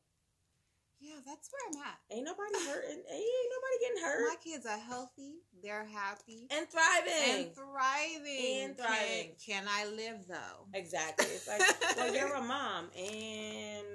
Yeah, 1.05 1.21
that's 1.27 1.51
where 1.53 1.61
I'm 1.69 1.87
at. 1.87 1.99
Ain't 2.11 2.25
nobody 2.25 2.67
hurting. 2.67 3.03
Ain't 3.13 3.51
nobody 3.53 3.77
getting 3.81 4.03
hurt 4.05 4.29
My 4.29 4.37
kids 4.43 4.65
are 4.65 4.79
healthy. 4.79 5.35
They're 5.63 5.85
happy. 5.85 6.47
and 6.51 6.67
thriving. 6.69 7.45
And 7.45 7.55
thriving. 7.55 8.63
And 8.65 8.77
thriving. 8.79 9.33
Can, 9.47 9.65
can 9.65 9.65
I 9.69 9.85
live 9.87 10.27
though? 10.27 10.67
Exactly. 10.73 11.27
It's 11.27 11.47
like, 11.47 11.61
well, 11.97 12.15
you're 12.15 12.35
a 12.35 12.43
mom, 12.43 12.87
and 12.97 13.87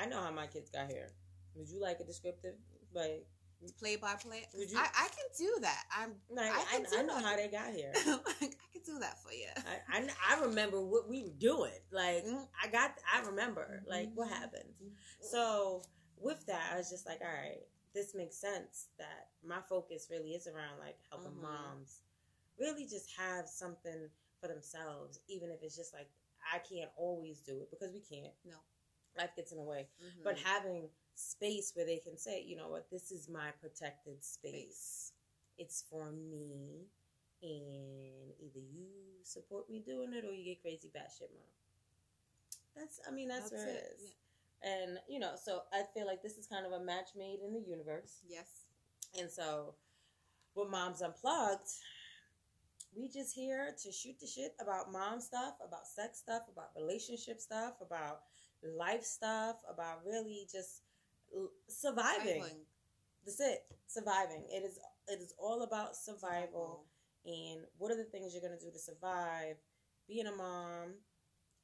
I 0.00 0.06
know 0.06 0.20
how 0.20 0.32
my 0.32 0.46
kids 0.48 0.68
got 0.70 0.88
here. 0.90 1.10
Would 1.54 1.68
you 1.68 1.80
like 1.80 2.00
a 2.00 2.04
descriptive? 2.04 2.54
Like, 2.92 3.24
play 3.78 3.96
by 3.96 4.14
play. 4.14 4.42
Would 4.56 4.70
you- 4.70 4.78
I, 4.78 4.82
I 4.94 5.08
can 5.08 5.26
do 5.38 5.58
that. 5.62 5.84
I'm 5.96 6.12
like 6.30 6.50
I 6.52 6.58
I, 6.58 6.98
I, 6.98 7.02
know 7.02 7.14
that. 7.14 7.24
how 7.24 7.36
they 7.36 7.48
got 7.48 7.72
here. 7.72 7.92
like, 8.06 8.56
I 8.58 8.72
can 8.72 8.82
do 8.84 8.98
that 9.00 9.22
for 9.22 9.32
you. 9.32 9.46
I, 9.92 9.98
I, 9.98 10.08
I 10.36 10.40
remember 10.44 10.80
what 10.80 11.08
we 11.08 11.22
were 11.22 11.34
doing. 11.38 11.72
Like, 11.92 12.24
Mhm. 12.24 12.46
I 12.62 12.68
got, 12.68 12.94
I 13.14 13.26
remember, 13.26 13.82
like, 13.88 14.08
what 14.14 14.28
happened. 14.28 14.68
So, 15.20 15.82
with 16.22 16.44
that, 16.46 16.70
I 16.72 16.76
was 16.78 16.90
just 16.90 17.06
like, 17.06 17.20
all 17.20 17.28
right, 17.28 17.66
this 17.94 18.14
makes 18.14 18.36
sense 18.36 18.88
that 18.98 19.28
my 19.46 19.60
focus 19.68 20.08
really 20.10 20.34
is 20.34 20.46
around, 20.46 20.78
like, 20.78 20.98
helping 21.10 21.32
Mhm. 21.32 21.42
moms 21.42 22.02
really 22.58 22.86
just 22.86 23.10
have 23.16 23.48
something 23.48 24.10
for 24.40 24.48
themselves, 24.48 25.20
even 25.28 25.50
if 25.50 25.62
it's 25.62 25.76
just 25.76 25.92
like, 25.94 26.08
I 26.52 26.58
can't 26.60 26.90
always 26.96 27.40
do 27.40 27.60
it 27.60 27.70
because 27.70 27.92
we 27.92 28.00
can't. 28.00 28.34
No. 28.44 28.56
Life 29.16 29.34
gets 29.36 29.52
in 29.52 29.58
the 29.58 29.64
way. 29.64 29.88
Mhm. 30.00 30.22
but 30.22 30.38
having 30.38 30.90
space 31.14 31.74
where 31.74 31.84
they 31.84 31.98
can 31.98 32.16
say, 32.16 32.40
you 32.42 32.54
know 32.56 32.68
what, 32.68 32.88
this 32.90 33.10
is 33.10 33.28
my 33.28 33.50
protected 33.52 34.22
space. 34.22 35.12
It's 35.56 35.82
for 35.82 36.12
me, 36.12 36.88
and 37.42 38.32
either 38.40 38.60
you 38.60 39.20
support 39.24 39.68
me 39.68 39.80
doing 39.80 40.12
it 40.12 40.24
or 40.24 40.32
you 40.32 40.44
get 40.44 40.60
crazy 40.62 40.88
batshit 40.88 41.32
mom. 41.34 41.44
That's, 42.76 43.00
I 43.06 43.10
mean, 43.10 43.28
that's, 43.28 43.50
That's 43.50 43.64
where 43.64 43.74
it 43.74 43.76
it, 43.76 43.92
is. 44.00 44.14
And 44.62 44.98
you 45.08 45.18
know, 45.18 45.32
so 45.42 45.62
I 45.72 45.82
feel 45.94 46.06
like 46.06 46.22
this 46.22 46.36
is 46.36 46.46
kind 46.46 46.66
of 46.66 46.72
a 46.72 46.84
match 46.84 47.10
made 47.16 47.38
in 47.44 47.52
the 47.52 47.60
universe. 47.60 48.20
yes. 48.28 48.64
And 49.18 49.30
so, 49.30 49.74
with 50.54 50.68
Moms 50.68 51.00
Unplugged, 51.00 51.68
we 52.96 53.08
just 53.08 53.34
here 53.34 53.74
to 53.82 53.92
shoot 53.92 54.18
the 54.20 54.26
shit 54.26 54.54
about 54.60 54.92
mom 54.92 55.20
stuff, 55.20 55.54
about 55.66 55.86
sex 55.86 56.18
stuff, 56.18 56.42
about 56.52 56.70
relationship 56.76 57.40
stuff, 57.40 57.74
about 57.80 58.20
life 58.76 59.04
stuff, 59.04 59.56
about 59.72 60.00
really 60.04 60.46
just 60.50 60.82
surviving. 61.68 62.44
That's 63.24 63.40
it. 63.40 63.64
Surviving. 63.86 64.44
It 64.50 64.64
is. 64.64 64.78
It 65.06 65.20
is 65.22 65.32
all 65.38 65.62
about 65.62 65.96
survival 65.96 66.84
and 67.24 67.60
what 67.78 67.90
are 67.90 67.96
the 67.96 68.04
things 68.04 68.32
you're 68.32 68.42
gonna 68.42 68.60
do 68.60 68.70
to 68.70 68.78
survive, 68.78 69.56
being 70.06 70.26
a 70.26 70.32
mom, 70.32 70.94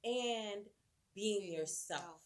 and 0.04 0.64
being, 1.14 1.40
Being 1.40 1.52
yourself. 1.54 2.23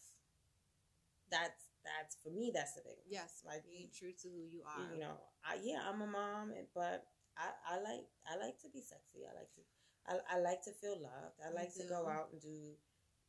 That's 1.31 1.69
that's 1.85 2.17
for 2.21 2.29
me. 2.29 2.51
That's 2.53 2.73
the 2.75 2.81
big. 2.83 2.97
one. 2.99 3.07
Yes, 3.09 3.41
Like 3.45 3.63
being 3.65 3.89
true 3.93 4.11
to 4.11 4.27
who 4.27 4.43
you 4.45 4.61
are. 4.67 4.93
you 4.93 4.99
know, 4.99 5.15
I, 5.45 5.57
yeah, 5.63 5.79
I'm 5.87 6.01
a 6.01 6.07
mom, 6.07 6.51
but 6.75 7.07
I, 7.37 7.49
I 7.65 7.75
like 7.81 8.05
I 8.27 8.35
like 8.37 8.59
to 8.61 8.69
be 8.69 8.81
sexy. 8.81 9.23
I 9.25 9.33
like 9.37 9.49
to 9.55 9.61
I, 10.09 10.13
I 10.35 10.39
like 10.41 10.61
to 10.65 10.71
feel 10.75 10.99
loved. 10.99 11.39
I 11.39 11.53
like 11.53 11.73
to 11.75 11.85
go 11.87 12.07
out 12.07 12.29
and 12.33 12.41
do 12.41 12.75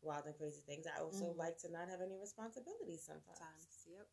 wild 0.02 0.25
and 0.26 0.37
crazy 0.37 0.62
things. 0.66 0.87
I 0.88 1.00
also 1.00 1.26
Mhm. 1.33 1.37
like 1.38 1.59
to 1.62 1.71
not 1.71 1.88
have 1.88 2.00
any 2.00 2.16
responsibilities 2.19 3.04
sometimes. 3.04 3.38
Times. 3.38 3.87
Yep. 3.87 4.09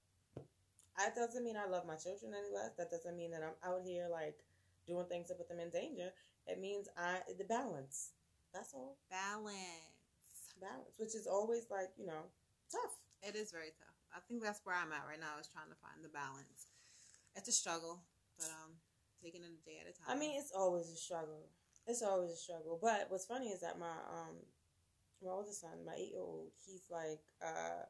That 0.97 1.15
doesn't 1.15 1.43
mean 1.43 1.55
I 1.57 1.65
love 1.69 1.85
my 1.85 1.95
children 1.95 2.33
any 2.33 2.49
less. 2.53 2.73
That 2.77 2.89
doesn't 2.89 3.15
mean 3.15 3.31
that 3.31 3.43
I'm 3.43 3.55
out 3.63 3.81
here 3.85 4.07
like 4.11 4.43
doing 4.85 5.05
things 5.07 5.27
to 5.29 5.35
put 5.35 5.47
them 5.49 5.59
in 5.59 5.69
danger. 5.69 6.11
It 6.45 6.59
means 6.59 6.87
I 6.97 7.21
the 7.37 7.43
balance. 7.45 8.11
That's 8.53 8.73
all. 8.73 8.97
Balance. 9.09 10.53
Balance, 10.59 10.93
which 10.97 11.13
is 11.15 11.27
always 11.27 11.67
like 11.69 11.89
you 11.97 12.05
know 12.05 12.25
tough. 12.71 12.95
It 13.21 13.35
is 13.35 13.51
very 13.51 13.73
tough. 13.77 13.97
I 14.15 14.19
think 14.27 14.41
that's 14.43 14.61
where 14.63 14.75
I'm 14.75 14.91
at 14.93 15.05
right 15.07 15.19
now. 15.19 15.39
Is 15.39 15.49
trying 15.49 15.69
to 15.69 15.79
find 15.81 16.03
the 16.03 16.09
balance. 16.09 16.67
It's 17.35 17.49
a 17.49 17.51
struggle, 17.51 18.01
but 18.37 18.49
um, 18.49 18.77
taking 19.21 19.41
it 19.41 19.51
a 19.53 19.61
day 19.65 19.77
at 19.81 19.89
a 19.89 19.93
time. 19.93 20.09
I 20.09 20.19
mean, 20.19 20.39
it's 20.39 20.51
always 20.55 20.89
a 20.89 20.95
struggle. 20.95 21.49
It's 21.87 22.01
always 22.03 22.31
a 22.31 22.37
struggle. 22.37 22.79
But 22.81 23.07
what's 23.09 23.25
funny 23.25 23.49
is 23.49 23.61
that 23.61 23.79
my 23.79 23.93
um 24.09 24.37
my 25.23 25.31
oldest 25.31 25.61
son, 25.61 25.85
my 25.85 25.93
eight 25.97 26.11
year 26.11 26.21
old, 26.21 26.49
he's 26.65 26.85
like, 26.91 27.21
uh, 27.41 27.85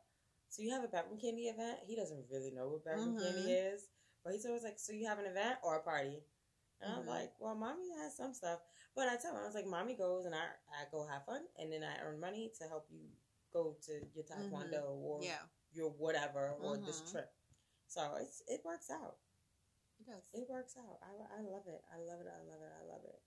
so 0.49 0.61
you 0.63 0.71
have 0.71 0.83
a 0.83 0.87
bedroom 0.87 1.19
Kandi 1.19 1.51
event? 1.51 1.79
He 1.85 1.95
doesn't 1.95 2.25
really 2.31 2.51
know 2.51 2.69
what 2.69 2.85
bedroom 2.85 3.15
Mhm. 3.15 3.21
Kandi 3.21 3.73
is. 3.73 3.87
But 4.23 4.33
he's 4.33 4.45
always 4.45 4.63
like, 4.63 4.79
So 4.79 4.93
you 4.93 5.07
have 5.07 5.19
an 5.19 5.25
event 5.25 5.59
or 5.63 5.75
a 5.77 5.83
party? 5.83 6.23
And 6.81 6.91
I'm 6.93 7.03
Mhm. 7.03 7.07
like, 7.07 7.33
Well, 7.39 7.55
mommy 7.55 7.91
has 7.99 8.15
some 8.15 8.33
stuff. 8.33 8.59
But 8.95 9.07
I 9.09 9.17
tell 9.17 9.31
him, 9.35 9.41
I 9.41 9.45
was 9.45 9.55
like, 9.55 9.65
Mommy 9.67 9.93
goes 9.95 10.25
and 10.25 10.33
I, 10.33 10.45
I 10.73 10.85
go 10.91 11.05
have 11.05 11.25
fun 11.25 11.43
and 11.59 11.71
then 11.71 11.83
I 11.83 12.01
earn 12.01 12.19
money 12.19 12.51
to 12.59 12.67
help 12.67 12.87
you 12.89 13.01
go 13.53 13.77
to 13.85 13.91
your 14.13 14.23
taekwondo 14.23 14.83
or 14.89 15.19
yeah, 15.23 15.41
your 15.71 15.89
whatever 15.91 16.51
or 16.61 16.77
this 16.77 17.01
Mhm. 17.01 17.11
trip. 17.11 17.33
So 17.87 18.15
it's 18.15 18.41
it 18.47 18.61
works 18.65 18.89
out. 18.89 19.17
it 19.99 20.05
does. 20.05 20.29
It 20.33 20.47
works 20.49 20.75
out. 20.77 20.99
I, 21.01 21.39
I 21.39 21.41
love 21.41 21.67
it. 21.67 21.81
I 21.91 21.97
love 21.97 22.19
it. 22.21 22.27
I 22.27 22.41
love 22.43 22.61
it. 22.61 22.71
I 22.81 22.83
love 22.85 23.03
it. 23.05 23.19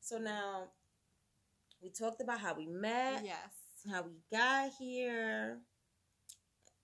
So 0.00 0.18
now 0.18 0.72
we 1.82 1.90
talked 1.90 2.20
about 2.20 2.40
how 2.40 2.54
we 2.54 2.66
met, 2.66 3.24
yes. 3.24 3.52
how 3.90 4.02
we 4.02 4.12
got 4.30 4.70
here, 4.78 5.60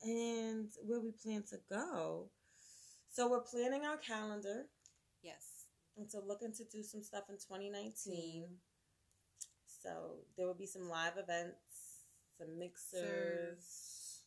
and 0.02 0.68
where 0.84 1.00
we 1.00 1.10
plan 1.12 1.42
to 1.50 1.58
go. 1.70 2.30
So 3.10 3.28
we're 3.30 3.40
planning 3.40 3.84
our 3.86 3.96
calendar 3.96 4.66
Yes. 5.22 5.66
and 5.96 6.10
so 6.10 6.20
looking 6.20 6.52
to 6.54 6.64
do 6.64 6.82
some 6.82 7.02
stuff 7.02 7.24
in 7.30 7.36
2019. 7.38 8.60
So 9.66 10.24
there 10.36 10.46
will 10.46 10.54
be 10.54 10.66
some 10.66 10.88
live 10.88 11.16
events, 11.18 11.58
some 12.38 12.58
mixers, 12.58 14.20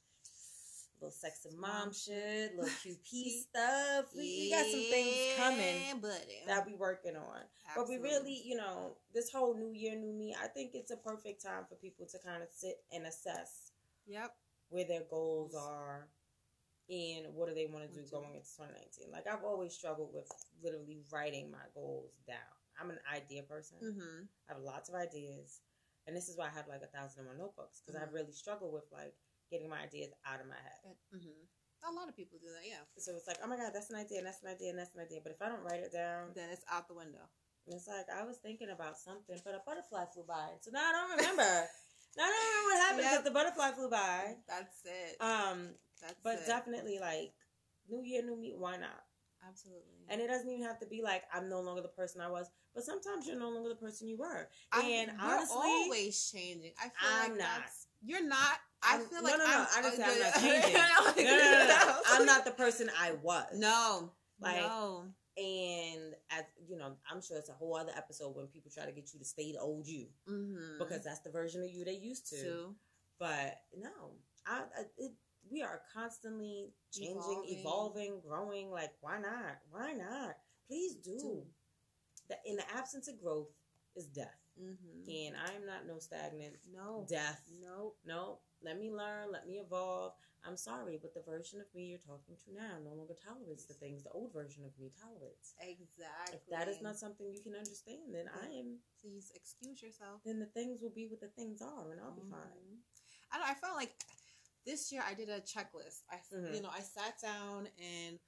little 0.99 1.11
sex 1.11 1.45
and 1.49 1.57
Mom 1.59 1.91
shit, 1.93 2.55
little 2.55 2.69
QP 2.85 3.41
stuff. 3.49 4.05
We, 4.15 4.21
we 4.21 4.51
got 4.51 4.65
some 4.65 4.79
things 4.79 5.37
coming 5.37 5.99
buddy. 6.01 6.41
that 6.47 6.65
we 6.65 6.73
working 6.75 7.15
on. 7.15 7.39
But 7.75 7.87
we 7.87 7.97
really, 7.97 8.41
you 8.45 8.55
know, 8.57 8.97
this 9.13 9.31
whole 9.31 9.55
new 9.57 9.71
year, 9.73 9.95
new 9.95 10.11
me, 10.13 10.35
I 10.41 10.47
think 10.47 10.71
it's 10.73 10.91
a 10.91 10.97
perfect 10.97 11.41
time 11.43 11.63
for 11.69 11.75
people 11.75 12.05
to 12.11 12.17
kind 12.19 12.43
of 12.43 12.49
sit 12.51 12.75
and 12.91 13.05
assess 13.05 13.71
Yep. 14.07 14.31
where 14.69 14.85
their 14.85 15.03
goals 15.09 15.55
are 15.55 16.07
and 16.89 17.33
what 17.33 17.47
do 17.47 17.55
they 17.55 17.67
want 17.71 17.87
to 17.87 17.93
do 17.93 18.05
going 18.11 18.35
into 18.35 18.49
2019. 18.57 19.11
Like 19.13 19.25
I've 19.31 19.45
always 19.45 19.73
struggled 19.73 20.09
with 20.13 20.27
literally 20.61 20.99
writing 21.13 21.49
my 21.49 21.63
goals 21.73 22.11
down. 22.27 22.37
I'm 22.81 22.89
an 22.89 22.99
idea 23.13 23.43
person. 23.43 23.77
Mm-hmm. 23.81 24.23
I 24.49 24.53
have 24.53 24.61
lots 24.63 24.89
of 24.89 24.95
ideas, 24.95 25.61
and 26.07 26.15
this 26.15 26.27
is 26.29 26.37
why 26.37 26.47
I 26.47 26.53
have 26.55 26.67
like 26.67 26.81
a 26.81 26.87
thousand 26.91 27.21
of 27.25 27.31
my 27.33 27.37
notebooks 27.37 27.81
because 27.81 27.99
I 27.99 28.05
Mhm. 28.05 28.13
really 28.13 28.31
struggle 28.33 28.71
with 28.71 28.85
like 28.91 29.13
getting 29.49 29.69
my 29.69 29.79
ideas 29.81 30.11
out 30.25 30.39
of 30.41 30.47
my 30.47 30.55
head. 30.59 30.95
Mm-hmm. 31.13 31.43
A 31.83 31.91
lot 31.91 32.07
of 32.09 32.15
people 32.15 32.37
do 32.39 32.47
that. 32.53 32.65
Yeah. 32.67 32.85
So 32.97 33.15
it's 33.15 33.25
like, 33.27 33.37
oh 33.43 33.47
my 33.47 33.57
god, 33.57 33.73
that's 33.73 33.89
an 33.89 33.97
idea, 33.97 34.19
and 34.19 34.27
that's 34.27 34.41
an 34.43 34.49
idea, 34.49 34.69
and 34.69 34.77
that's 34.79 34.93
an 34.93 35.01
idea. 35.01 35.19
But 35.23 35.31
if 35.33 35.41
I 35.41 35.49
don't 35.49 35.63
write 35.63 35.81
it 35.81 35.91
down, 35.91 36.31
Then 36.35 36.49
it's 36.51 36.63
out 36.69 36.87
the 36.87 36.93
window. 36.93 37.25
it's 37.65 37.87
like 37.87 38.05
I 38.09 38.23
was 38.23 38.37
thinking 38.37 38.69
about 38.69 38.97
something, 38.97 39.39
but 39.43 39.55
a 39.55 39.61
butterfly 39.65 40.05
flew 40.13 40.23
by, 40.23 40.49
so 40.61 40.69
now 40.71 40.89
I 40.89 40.91
don't 40.93 41.11
remember. 41.17 41.41
now 42.17 42.23
I 42.25 42.29
don't 42.29 42.47
remember 42.47 42.69
what 42.69 42.79
happened 42.81 42.97
because 43.01 43.13
Yep. 43.15 43.23
the 43.25 43.31
butterfly 43.31 43.71
flew 43.71 43.89
by. 43.89 44.35
That's 44.47 44.81
it. 44.85 45.17
Um, 45.21 45.75
That's 46.01 46.15
but 46.23 46.35
it. 46.39 46.45
definitely 46.47 46.99
like 46.99 47.33
new 47.89 48.03
year, 48.03 48.21
new 48.23 48.35
me. 48.37 48.53
Why 48.55 48.77
not? 48.77 49.03
Absolutely. 49.47 50.05
And 50.07 50.21
it 50.21 50.27
doesn't 50.27 50.49
even 50.49 50.65
have 50.65 50.79
to 50.81 50.85
be 50.85 51.01
like 51.01 51.23
I'm 51.33 51.49
no 51.49 51.61
longer 51.61 51.81
the 51.81 51.87
person 51.89 52.21
I 52.21 52.29
was, 52.29 52.49
but 52.73 52.83
sometimes 52.83 53.27
you're 53.27 53.39
no 53.39 53.49
longer 53.49 53.69
the 53.69 53.75
person 53.75 54.07
you 54.07 54.17
were. 54.17 54.47
I- 54.71 54.81
and 54.85 55.11
we're 55.17 55.25
honestly, 55.35 55.55
always 55.57 56.31
changing. 56.31 56.71
I 56.79 56.83
feel 56.83 56.91
I'm 57.01 57.29
like 57.31 57.39
not. 57.39 57.47
that's- 57.57 57.87
You're 58.03 58.25
not. 58.27 58.57
I 58.83 58.95
I'm- 58.97 59.05
feel 59.05 59.23
like 59.23 59.37
no, 59.37 59.45
no, 59.45 59.45
I'm, 59.45 59.67
I 59.77 59.81
didn't 59.81 59.97
say 59.97 60.03
I'm 60.03 60.19
not 60.19 60.33
changing. 60.41 60.73
No, 60.73 61.31
no, 61.31 61.37
no, 61.37 61.67
no. 61.67 61.67
no. 61.67 61.99
I'm 62.07 62.25
not 62.25 62.45
the 62.45 62.51
person 62.51 62.89
I 62.99 63.11
was. 63.21 63.45
No. 63.55 64.11
Like, 64.39 64.57
no. 64.57 65.05
And 65.37 66.13
as 66.31 66.43
you 66.67 66.77
know, 66.77 66.93
I'm 67.09 67.21
sure 67.21 67.37
it's 67.37 67.49
a 67.49 67.53
whole 67.53 67.75
other 67.77 67.93
episode 67.95 68.35
when 68.35 68.47
people 68.47 68.69
try 68.73 68.85
to 68.85 68.91
get 68.91 69.13
you 69.13 69.19
to 69.19 69.25
stay 69.25 69.51
the 69.53 69.59
old 69.59 69.87
you 69.87 70.07
Mm-hmm. 70.29 70.77
because 70.79 71.03
that's 71.03 71.19
the 71.21 71.29
version 71.31 71.61
of 71.63 71.69
you 71.69 71.85
they 71.85 71.93
used 71.93 72.27
to. 72.29 72.41
Too. 72.41 72.75
But 73.19 73.57
no, 73.77 73.89
I, 74.47 74.61
I 74.77 74.81
it, 74.97 75.11
we 75.51 75.61
are 75.61 75.81
constantly 75.93 76.71
changing, 76.91 77.15
Evolving. 77.17 77.59
evolving. 77.59 78.21
growing. 78.27 78.71
Like, 78.71 78.91
why 79.01 79.19
not? 79.19 79.57
Why 79.71 79.93
not? 79.93 80.35
Please 80.67 80.95
do. 80.95 81.17
Do. 81.19 81.43
The, 82.31 82.39
in 82.49 82.55
the 82.55 82.63
absence 82.73 83.07
of 83.11 83.19
growth 83.19 83.51
is 83.95 84.07
death, 84.07 84.39
Mm-hmm. 84.55 85.09
and 85.09 85.35
I 85.35 85.51
am 85.55 85.65
not 85.65 85.87
no 85.87 85.97
stagnant 85.99 86.55
No. 86.71 87.05
death. 87.09 87.41
No. 87.61 87.93
No, 88.05 88.39
let 88.63 88.79
me 88.79 88.91
learn, 88.91 89.31
let 89.31 89.47
me 89.47 89.59
evolve. 89.59 90.13
I'm 90.45 90.55
sorry, 90.57 90.97
but 91.01 91.13
the 91.13 91.21
version 91.21 91.59
of 91.61 91.67
me 91.75 91.85
you're 91.91 91.99
talking 92.07 92.35
to 92.45 92.53
now 92.53 92.77
no 92.83 92.93
longer 92.95 93.13
tolerates 93.19 93.65
the 93.65 93.73
things 93.75 94.03
the 94.03 94.09
old 94.11 94.33
version 94.33 94.63
of 94.65 94.71
me 94.79 94.91
tolerates. 94.99 95.55
Exactly. 95.59 96.35
If 96.39 96.47
that 96.49 96.67
is 96.67 96.81
not 96.81 96.97
something 96.97 97.27
you 97.31 97.41
can 97.43 97.55
understand, 97.55 98.13
then 98.13 98.25
I 98.31 98.45
am. 98.59 98.79
please 99.01 99.31
excuse 99.35 99.81
yourself. 99.81 100.21
Then 100.25 100.39
the 100.39 100.47
things 100.47 100.81
will 100.81 100.93
be 100.95 101.07
what 101.07 101.19
the 101.21 101.27
things 101.35 101.61
are, 101.61 101.91
and 101.91 101.99
I'll 102.01 102.15
be 102.15 102.25
fine. 102.29 102.79
I 103.31 103.37
don't. 103.39 103.49
I 103.49 103.53
felt 103.55 103.75
like 103.75 103.93
this 104.65 104.91
year 104.91 105.03
I 105.07 105.13
did 105.13 105.29
a 105.29 105.41
checklist. 105.41 106.03
I, 106.11 106.17
Mhm. 106.35 106.55
you 106.55 106.61
know, 106.61 106.69
I 106.71 106.81
sat 106.81 107.19
down 107.21 107.67
and 107.79 108.19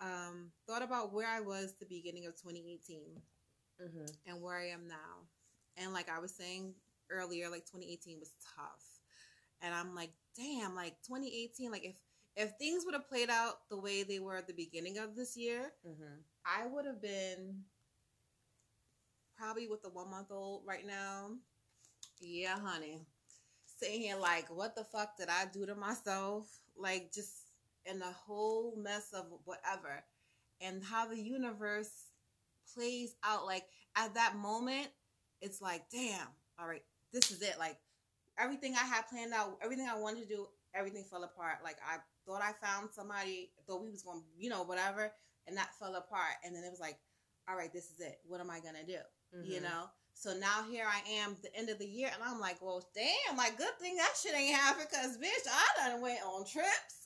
um, 0.00 0.52
thought 0.66 0.82
about 0.82 1.12
where 1.12 1.28
I 1.28 1.40
was 1.40 1.74
the 1.78 1.86
beginning 1.86 2.26
of 2.26 2.34
2018 2.36 3.20
Mm-hmm. 3.82 4.06
and 4.26 4.42
where 4.42 4.56
I 4.58 4.68
am 4.68 4.88
now. 4.88 5.26
And 5.76 5.92
like 5.92 6.08
I 6.08 6.18
was 6.18 6.34
saying 6.34 6.74
earlier, 7.10 7.50
like 7.50 7.66
2018 7.66 8.18
was 8.18 8.32
tough, 8.56 8.84
and 9.62 9.74
I'm 9.74 9.94
like, 9.94 10.10
damn, 10.36 10.74
like 10.74 10.94
2018, 11.06 11.70
like 11.70 11.84
if 11.84 11.96
if 12.36 12.52
things 12.58 12.84
would 12.84 12.94
have 12.94 13.08
played 13.08 13.30
out 13.30 13.68
the 13.70 13.78
way 13.78 14.02
they 14.02 14.18
were 14.18 14.36
at 14.36 14.46
the 14.46 14.52
beginning 14.54 14.98
of 14.98 15.16
this 15.16 15.36
year, 15.36 15.72
Mm-hmm. 15.86 16.20
I 16.44 16.66
would 16.66 16.86
have 16.86 17.00
been 17.02 17.62
probably 19.36 19.68
with 19.68 19.82
the 19.82 19.90
one 19.90 20.10
month 20.10 20.28
old 20.30 20.62
right 20.66 20.86
now. 20.86 21.30
Yeah, 22.20 22.58
honey. 22.58 23.00
Sitting 23.78 24.00
here 24.00 24.16
like, 24.16 24.48
what 24.54 24.74
the 24.74 24.84
fuck 24.84 25.16
did 25.18 25.28
I 25.28 25.44
do 25.52 25.66
to 25.66 25.74
myself? 25.74 26.48
Like, 26.78 27.12
just 27.12 27.32
in 27.84 27.98
the 27.98 28.12
whole 28.12 28.74
mess 28.76 29.12
of 29.12 29.26
whatever. 29.44 30.02
And 30.60 30.82
how 30.82 31.06
the 31.06 31.20
universe 31.20 31.90
plays 32.74 33.14
out. 33.24 33.46
Like, 33.46 33.64
at 33.96 34.14
that 34.14 34.36
moment, 34.36 34.88
it's 35.40 35.60
like, 35.60 35.82
damn, 35.90 36.26
all 36.58 36.66
right, 36.66 36.82
this 37.12 37.30
is 37.30 37.42
it. 37.42 37.56
Like, 37.58 37.76
everything 38.38 38.74
I 38.74 38.84
had 38.84 39.08
planned 39.08 39.32
out, 39.32 39.58
everything 39.62 39.88
I 39.90 39.98
wanted 39.98 40.28
to 40.28 40.34
do, 40.34 40.46
everything 40.74 41.04
fell 41.10 41.24
apart. 41.24 41.58
Like, 41.64 41.76
I 41.86 41.98
thought 42.26 42.42
I 42.42 42.52
found 42.66 42.90
somebody, 42.92 43.50
thought 43.66 43.82
we 43.82 43.90
was 43.90 44.02
going 44.02 44.20
to, 44.20 44.26
you 44.38 44.50
know, 44.50 44.62
whatever 44.64 45.12
and 45.46 45.56
that 45.56 45.74
fell 45.78 45.94
apart 45.94 46.34
and 46.44 46.54
then 46.54 46.64
it 46.64 46.70
was 46.70 46.80
like 46.80 46.98
all 47.48 47.56
right 47.56 47.72
this 47.72 47.84
is 47.90 48.00
it 48.00 48.18
what 48.26 48.40
am 48.40 48.50
i 48.50 48.58
gonna 48.60 48.84
do 48.86 48.98
Mm-hmm. 49.36 49.50
you 49.50 49.60
know 49.60 49.90
so 50.14 50.34
now 50.38 50.62
here 50.70 50.86
i 50.86 51.02
am 51.18 51.36
the 51.42 51.54
end 51.56 51.68
of 51.68 51.80
the 51.80 51.84
year 51.84 52.08
and 52.14 52.22
i'm 52.22 52.38
like 52.38 52.62
well 52.62 52.88
damn 52.94 53.36
like 53.36 53.58
good 53.58 53.76
thing 53.80 53.96
that 53.96 54.12
shit 54.20 54.36
ain't 54.36 54.54
happened 54.54 54.86
because 54.88 55.18
bitch 55.18 55.50
i 55.50 55.88
done 55.88 56.00
went 56.00 56.20
on 56.24 56.44
trips 56.46 57.05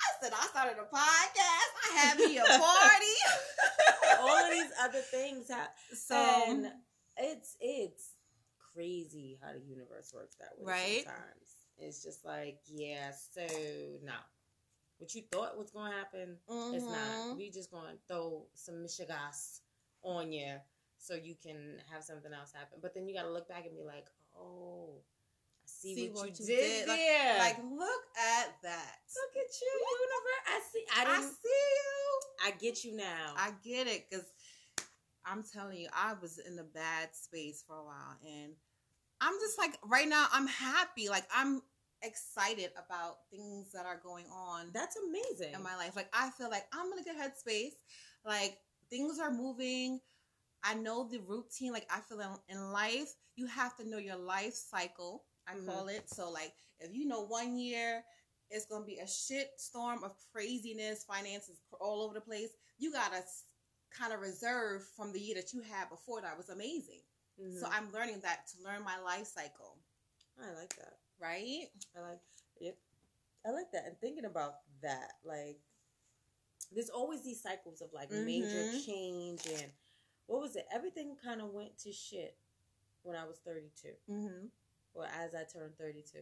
i 0.00 0.24
said 0.24 0.32
i 0.32 0.46
started 0.46 0.76
a 0.78 0.86
podcast 0.94 1.70
i 1.88 1.98
had 1.98 2.18
me 2.18 2.38
a 2.38 2.44
party 2.44 3.16
all 4.20 4.44
of 4.44 4.50
these 4.50 4.72
other 4.82 5.00
things 5.00 5.48
have, 5.48 5.68
so 5.92 6.16
and 6.48 6.66
it's 7.16 7.56
it's 7.60 8.14
crazy 8.74 9.38
how 9.42 9.52
the 9.52 9.60
universe 9.60 10.12
works 10.14 10.36
that 10.36 10.50
way. 10.58 10.72
Right? 10.72 11.04
Sometimes 11.04 11.56
it's 11.78 12.02
just 12.02 12.24
like, 12.24 12.58
yeah, 12.66 13.10
so 13.10 13.46
no, 14.04 14.12
what 14.98 15.14
you 15.14 15.22
thought 15.32 15.58
was 15.58 15.70
gonna 15.70 15.94
happen 15.94 16.36
It's 16.48 16.84
not. 16.84 16.96
Mm-hmm. 16.96 17.36
We 17.36 17.50
just 17.50 17.70
gonna 17.70 17.94
throw 18.08 18.46
some 18.54 18.76
Michigas 18.76 19.60
on 20.02 20.32
you 20.32 20.56
so 20.98 21.14
you 21.14 21.34
can 21.42 21.76
have 21.92 22.04
something 22.04 22.32
else 22.32 22.52
happen. 22.52 22.78
But 22.82 22.94
then 22.94 23.08
you 23.08 23.14
gotta 23.14 23.32
look 23.32 23.48
back 23.48 23.66
and 23.66 23.76
be 23.76 23.82
like, 23.82 24.06
oh, 24.36 25.00
see, 25.70 25.94
See 25.94 26.08
what, 26.10 26.28
what 26.28 26.40
you 26.40 26.46
did, 26.46 26.56
did. 26.58 26.88
Like- 26.88 26.98
there. 26.98 27.38
like 27.38 27.58
look 27.58 28.02
at 28.18 28.48
that 28.62 28.96
look 29.16 29.44
at 29.44 29.50
you, 29.60 29.72
universe. 30.00 30.44
I 30.46 30.60
see. 30.72 30.84
I 30.96 31.18
i 31.18 31.20
see 31.20 31.60
you 31.78 32.46
I, 32.46 32.50
get 32.58 32.84
you 32.84 32.96
now. 32.96 33.34
I 33.36 33.52
get 33.62 33.86
it 33.86 34.06
because 34.08 34.26
I'm 35.24 35.44
telling 35.44 35.78
you, 35.78 35.88
I 35.94 36.14
was 36.20 36.38
in 36.38 36.58
a 36.58 36.64
bad 36.64 37.10
space 37.14 37.62
for 37.66 37.76
a 37.76 37.84
while, 37.84 38.16
and 38.26 38.52
I'm 39.20 39.34
just 39.40 39.58
like 39.58 39.78
right 39.84 40.08
now, 40.08 40.26
I'm 40.32 40.46
happy. 40.46 41.08
Like 41.08 41.24
I'm 41.34 41.62
excited 42.02 42.70
about 42.82 43.18
things 43.30 43.72
that 43.72 43.84
are 43.84 44.00
going 44.02 44.24
on 44.32 44.70
That's 44.72 44.96
amazing. 44.96 45.54
in 45.54 45.62
my 45.62 45.76
life. 45.76 45.94
Like 45.96 46.08
I 46.12 46.30
feel 46.30 46.50
like 46.50 46.64
I'm 46.72 46.92
in 46.92 46.98
a 46.98 47.02
good 47.02 47.16
headspace. 47.16 47.72
Like 48.24 48.58
things 48.88 49.18
are 49.18 49.30
moving. 49.30 50.00
I 50.62 50.74
know 50.74 51.08
the 51.08 51.20
routine. 51.26 51.72
Like 51.72 51.86
I 51.90 52.00
feel 52.00 52.20
in, 52.20 52.56
in 52.56 52.72
life, 52.72 53.14
you 53.36 53.46
have 53.46 53.76
to 53.76 53.88
know 53.88 53.98
your 53.98 54.16
life 54.16 54.54
cycle. 54.54 55.24
I 55.50 55.54
Mhm. 55.56 55.66
call 55.66 55.88
it. 55.88 56.08
So 56.08 56.30
like 56.30 56.54
if 56.78 56.94
you 56.94 57.06
know 57.06 57.22
one 57.22 57.56
year 57.58 58.04
it's 58.50 58.66
gonna 58.66 58.84
be 58.84 58.98
a 58.98 59.06
shit 59.06 59.60
storm 59.60 60.02
of 60.02 60.16
craziness, 60.32 61.04
finances 61.04 61.60
all 61.80 62.02
over 62.02 62.14
the 62.14 62.20
place. 62.20 62.50
You 62.78 62.92
gotta 62.92 63.22
kind 63.90 64.12
of 64.12 64.20
reserve 64.20 64.86
from 64.96 65.12
the 65.12 65.20
year 65.20 65.34
that 65.36 65.52
you 65.52 65.60
had 65.62 65.88
before 65.88 66.20
that 66.22 66.36
was 66.36 66.48
amazing. 66.48 67.02
Mhm. 67.38 67.58
So 67.60 67.66
I'm 67.70 67.92
learning 67.92 68.20
that 68.20 68.46
to 68.48 68.62
learn 68.62 68.82
my 68.82 68.98
life 68.98 69.26
cycle, 69.26 69.78
I 70.38 70.50
like 70.52 70.74
that. 70.76 70.98
right? 71.18 71.68
I 71.94 72.00
like 72.00 72.20
it. 72.60 72.78
I 73.44 73.50
like 73.50 73.70
that. 73.72 73.86
And 73.86 73.98
thinking 74.00 74.24
about 74.24 74.62
that, 74.80 75.12
like, 75.24 75.60
there's 76.72 76.90
always 76.90 77.22
these 77.22 77.40
cycles 77.42 77.80
of 77.80 77.92
like 77.92 78.10
major 78.10 78.64
Mhm. 78.64 78.84
change 78.84 79.46
and 79.46 79.72
what 80.26 80.40
was 80.40 80.56
it? 80.56 80.66
Everything 80.70 81.16
kind 81.16 81.40
of 81.40 81.52
went 81.52 81.76
to 81.78 81.92
shit 81.92 82.38
when 83.02 83.16
I 83.16 83.24
was 83.26 83.38
32, 83.40 83.96
Mm-hmm. 84.08 84.46
Or 84.94 85.04
as 85.06 85.34
I 85.34 85.44
turned 85.44 85.76
32. 85.78 86.18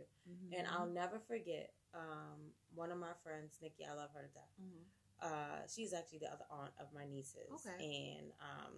And 0.56 0.66
I'll 0.66 0.86
never 0.86 1.18
forget 1.18 1.72
um, 1.94 2.52
one 2.74 2.90
of 2.92 2.98
my 2.98 3.12
friends, 3.22 3.58
Nikki. 3.62 3.84
I 3.90 3.94
love 3.94 4.10
her 4.14 4.22
to 4.22 4.28
death. 4.34 4.54
Mm-hmm. 4.60 4.84
Uh, 5.20 5.66
she's 5.66 5.92
actually 5.92 6.18
the 6.20 6.28
other 6.32 6.44
aunt 6.50 6.72
of 6.80 6.86
my 6.94 7.04
nieces. 7.06 7.48
Okay. 7.54 8.16
And 8.18 8.32
um, 8.40 8.74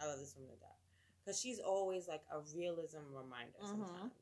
I 0.00 0.06
love 0.06 0.18
this 0.18 0.34
woman 0.36 0.54
to 0.54 0.60
death 0.60 0.78
because 1.20 1.40
she's 1.40 1.58
always 1.58 2.06
like 2.08 2.22
a 2.32 2.40
realism 2.56 2.98
reminder 3.12 3.58
Mhm. 3.62 3.68
sometimes. 3.68 4.12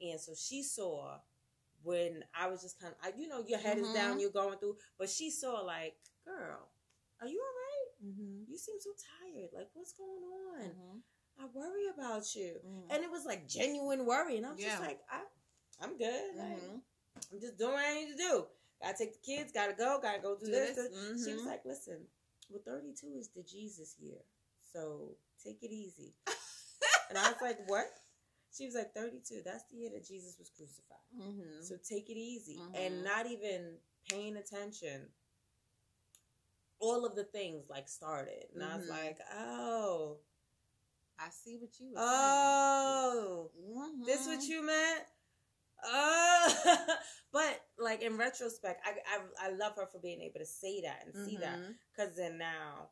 And 0.00 0.20
so 0.20 0.32
she 0.34 0.62
saw 0.62 1.18
when 1.82 2.24
I 2.34 2.48
was 2.48 2.62
just 2.62 2.80
kind 2.80 2.94
of, 3.06 3.18
you 3.18 3.28
know, 3.28 3.44
your 3.46 3.58
head 3.58 3.78
is 3.78 3.88
Mhm. 3.88 3.94
down, 3.94 4.20
you're 4.20 4.30
going 4.30 4.58
through, 4.58 4.78
but 4.98 5.08
she 5.10 5.30
saw 5.30 5.60
like, 5.60 5.96
girl, 6.24 6.68
are 7.20 7.28
you 7.28 7.40
all 7.40 7.54
right? 7.54 8.10
Mm-hmm. 8.12 8.50
You 8.50 8.58
seem 8.58 8.76
so 8.80 8.90
tired. 9.22 9.50
Like, 9.52 9.68
what's 9.74 9.92
going 9.92 10.22
on? 10.24 11.02
Mm-hmm. 11.38 11.44
I 11.44 11.48
worry 11.58 11.86
about 11.94 12.34
you. 12.34 12.60
Mhm. 12.64 12.86
And 12.94 13.04
it 13.04 13.10
was 13.10 13.24
like 13.24 13.48
genuine 13.48 14.06
worry. 14.06 14.36
And 14.36 14.46
I'm 14.46 14.58
Yeah. 14.58 14.70
just 14.70 14.82
like, 14.82 15.00
I, 15.10 15.22
I'm 15.80 15.96
good. 15.98 16.36
Like, 16.36 16.62
Mhm. 16.62 16.82
I'm 17.32 17.40
just 17.40 17.56
doing 17.58 17.72
what 17.72 17.84
I 17.84 17.94
need 17.94 18.10
to 18.12 18.16
do. 18.16 18.46
Gotta 18.80 18.98
take 18.98 19.12
the 19.14 19.18
kids, 19.20 19.52
gotta 19.52 19.72
go, 19.72 19.98
gotta 20.00 20.20
go 20.20 20.36
do, 20.36 20.46
Do 20.46 20.52
this. 20.52 20.76
this. 20.76 20.88
this. 20.90 21.24
She 21.24 21.32
was 21.34 21.42
Mhm. 21.42 21.46
like, 21.46 21.64
listen, 21.64 22.08
well, 22.50 22.62
32 22.62 23.16
is 23.16 23.28
the 23.30 23.42
Jesus 23.42 23.98
year. 23.98 24.22
So 24.72 25.16
take 25.42 25.62
it 25.62 25.70
easy. 25.72 26.14
and 27.08 27.18
I 27.18 27.30
was 27.32 27.40
like, 27.40 27.68
what? 27.68 27.86
She 28.52 28.64
was 28.66 28.74
like, 28.74 28.94
32, 28.94 29.42
that's 29.42 29.64
the 29.70 29.76
year 29.76 29.90
that 29.90 30.04
Jesus 30.04 30.38
was 30.38 30.50
crucified. 30.50 30.98
Mm-hmm. 31.14 31.62
So 31.62 31.76
take 31.76 32.08
it 32.08 32.16
easy 32.16 32.58
and 32.74 33.02
not 33.04 33.26
even 33.26 33.78
paying 34.08 34.36
attention, 34.36 35.12
all 36.78 37.04
of 37.06 37.14
the 37.16 37.24
things 37.24 37.68
like 37.68 37.88
started, 37.88 38.44
and 38.54 38.62
I 38.62 38.76
was 38.76 38.88
like, 38.88 39.18
oh, 39.34 40.18
I 41.18 41.30
see 41.30 41.56
what 41.56 41.70
you. 41.80 41.92
oh, 41.96 43.50
saying. 43.54 44.04
this 44.04 44.26
what 44.26 44.40
Mhm. 44.40 44.48
you 44.48 44.62
meant. 44.62 45.04
Oh, 45.84 46.86
but 47.32 47.60
like 47.78 48.02
in 48.02 48.16
retrospect, 48.16 48.80
I, 48.84 48.96
I 49.06 49.48
I 49.48 49.50
love 49.50 49.76
her 49.76 49.86
for 49.86 49.98
being 50.00 50.20
able 50.22 50.40
to 50.40 50.46
say 50.46 50.80
that 50.82 51.04
and 51.04 51.14
see 51.14 51.36
that 51.38 51.58
Mhm. 51.58 51.74
because 51.94 52.16
then 52.16 52.38
now 52.38 52.90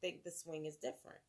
think 0.00 0.22
the 0.24 0.30
swing 0.30 0.66
is 0.66 0.76
different. 0.76 1.20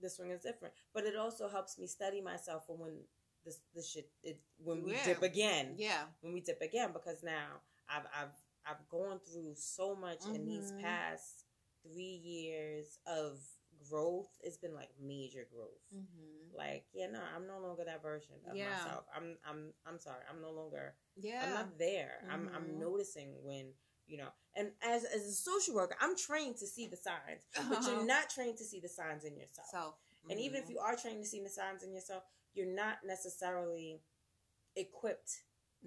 The 0.00 0.10
swing 0.10 0.30
is 0.30 0.42
different, 0.42 0.74
but 0.92 1.04
it 1.04 1.16
also 1.16 1.48
helps 1.48 1.78
me 1.78 1.86
study 1.86 2.20
myself 2.20 2.66
for 2.66 2.76
when 2.76 3.06
this 3.44 3.60
this 3.74 3.88
shit 3.90 4.10
it, 4.22 4.40
when 4.58 4.82
we 4.82 4.92
Yeah. 4.92 5.04
dip 5.04 5.22
again. 5.22 5.76
Yeah. 5.78 6.08
When 6.20 6.32
we 6.32 6.40
dip 6.40 6.60
again, 6.60 6.92
because 6.92 7.22
now 7.22 7.62
I've 7.88 8.06
I've 8.14 8.34
I've 8.66 8.88
gone 8.88 9.20
through 9.20 9.54
so 9.56 9.94
much 9.94 10.24
in 10.26 10.46
these 10.46 10.72
Mhm. 10.72 10.80
past 10.80 11.44
three 11.82 12.16
years 12.16 12.98
of 13.06 13.38
growth. 13.88 14.28
It's 14.42 14.56
been 14.56 14.74
like 14.74 14.90
major 15.00 15.46
growth. 15.52 15.82
Mm-hmm. 15.94 16.56
Like 16.56 16.84
yeah, 16.92 17.06
no, 17.08 17.20
I'm 17.34 17.46
no 17.46 17.58
longer 17.58 17.84
that 17.84 18.02
version 18.02 18.34
of 18.50 18.56
Yeah. 18.56 18.70
myself. 18.70 19.04
I'm 19.14 19.36
I'm 19.44 19.72
I'm 19.86 19.98
sorry. 19.98 20.22
I'm 20.30 20.40
no 20.40 20.50
longer 20.52 20.94
Yeah. 21.16 21.40
I'm 21.42 21.52
not 21.54 21.78
there. 21.78 22.22
I'm 22.30 22.48
I'm 22.54 22.66
Mhm. 22.74 22.78
noticing 22.78 23.42
when 23.42 23.74
you 24.06 24.18
know. 24.18 24.28
And 24.56 24.72
as 24.82 25.04
as 25.04 25.22
a 25.26 25.32
social 25.32 25.74
worker, 25.74 25.96
I'm 26.00 26.16
trained 26.16 26.56
to 26.58 26.66
see 26.66 26.86
the 26.86 26.96
signs, 26.96 27.42
but 27.54 27.80
Uh-huh. 27.80 27.90
you're 27.90 28.06
not 28.06 28.30
trained 28.30 28.58
to 28.58 28.64
see 28.64 28.80
the 28.80 28.88
signs 28.88 29.24
in 29.24 29.36
yourself. 29.36 29.68
So. 29.70 29.94
And 30.30 30.40
even 30.40 30.62
if 30.62 30.66
mhm. 30.66 30.70
you 30.70 30.78
are 30.78 30.96
trained 30.96 31.22
to 31.22 31.28
see 31.28 31.42
the 31.42 31.50
signs 31.50 31.82
in 31.82 31.92
yourself, 31.92 32.24
you're 32.54 32.66
not 32.74 32.98
necessarily 33.04 34.00
equipped 34.76 35.44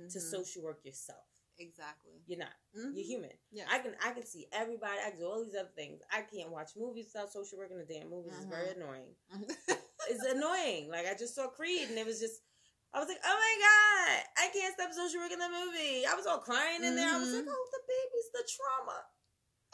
to 0.09 0.19
Mhm. 0.19 0.21
social 0.21 0.63
work 0.63 0.83
yourself. 0.85 1.26
Exactly. 1.59 2.21
You're 2.27 2.39
not. 2.39 2.53
Mhm. 2.77 2.93
You're 2.93 3.05
human. 3.05 3.33
Yeah. 3.51 3.65
I 3.69 3.79
can 3.79 3.95
I 4.05 4.11
can 4.11 4.25
see 4.25 4.45
everybody. 4.53 4.99
I 5.01 5.09
can 5.09 5.19
do 5.19 5.25
all 5.25 5.43
these 5.43 5.55
other 5.57 5.73
things. 5.75 6.01
I 6.13 6.21
can't 6.21 6.51
watch 6.51 6.77
movies 6.77 7.09
without 7.13 7.33
social 7.33 7.57
working 7.57 7.77
the 7.81 7.85
damn 7.89 8.09
movies. 8.09 8.33
It's 8.37 8.45
very 8.45 8.69
annoying. 8.77 9.15
It's 10.07 10.23
annoying. 10.23 10.87
Like 10.87 11.03
I 11.03 11.19
just 11.19 11.35
saw 11.35 11.51
Creed 11.51 11.89
and 11.91 11.97
it 11.99 12.05
was 12.07 12.21
just 12.23 12.39
I 12.95 13.03
was 13.03 13.11
like, 13.11 13.19
oh 13.19 13.35
my 13.35 13.55
god, 13.59 14.23
I 14.39 14.45
can't 14.55 14.71
stop 14.71 14.95
social 14.95 15.19
working 15.19 15.41
the 15.43 15.51
movie. 15.51 16.07
I 16.07 16.15
was 16.15 16.23
all 16.23 16.39
crying 16.39 16.79
in 16.79 16.95
there. 16.95 17.11
I 17.11 17.19
was 17.19 17.33
like, 17.35 17.43
Mhm. 17.43 17.51
oh, 17.51 17.65
the 17.75 17.83
babies, 17.83 18.27
the 18.31 18.43
trauma, 18.47 19.03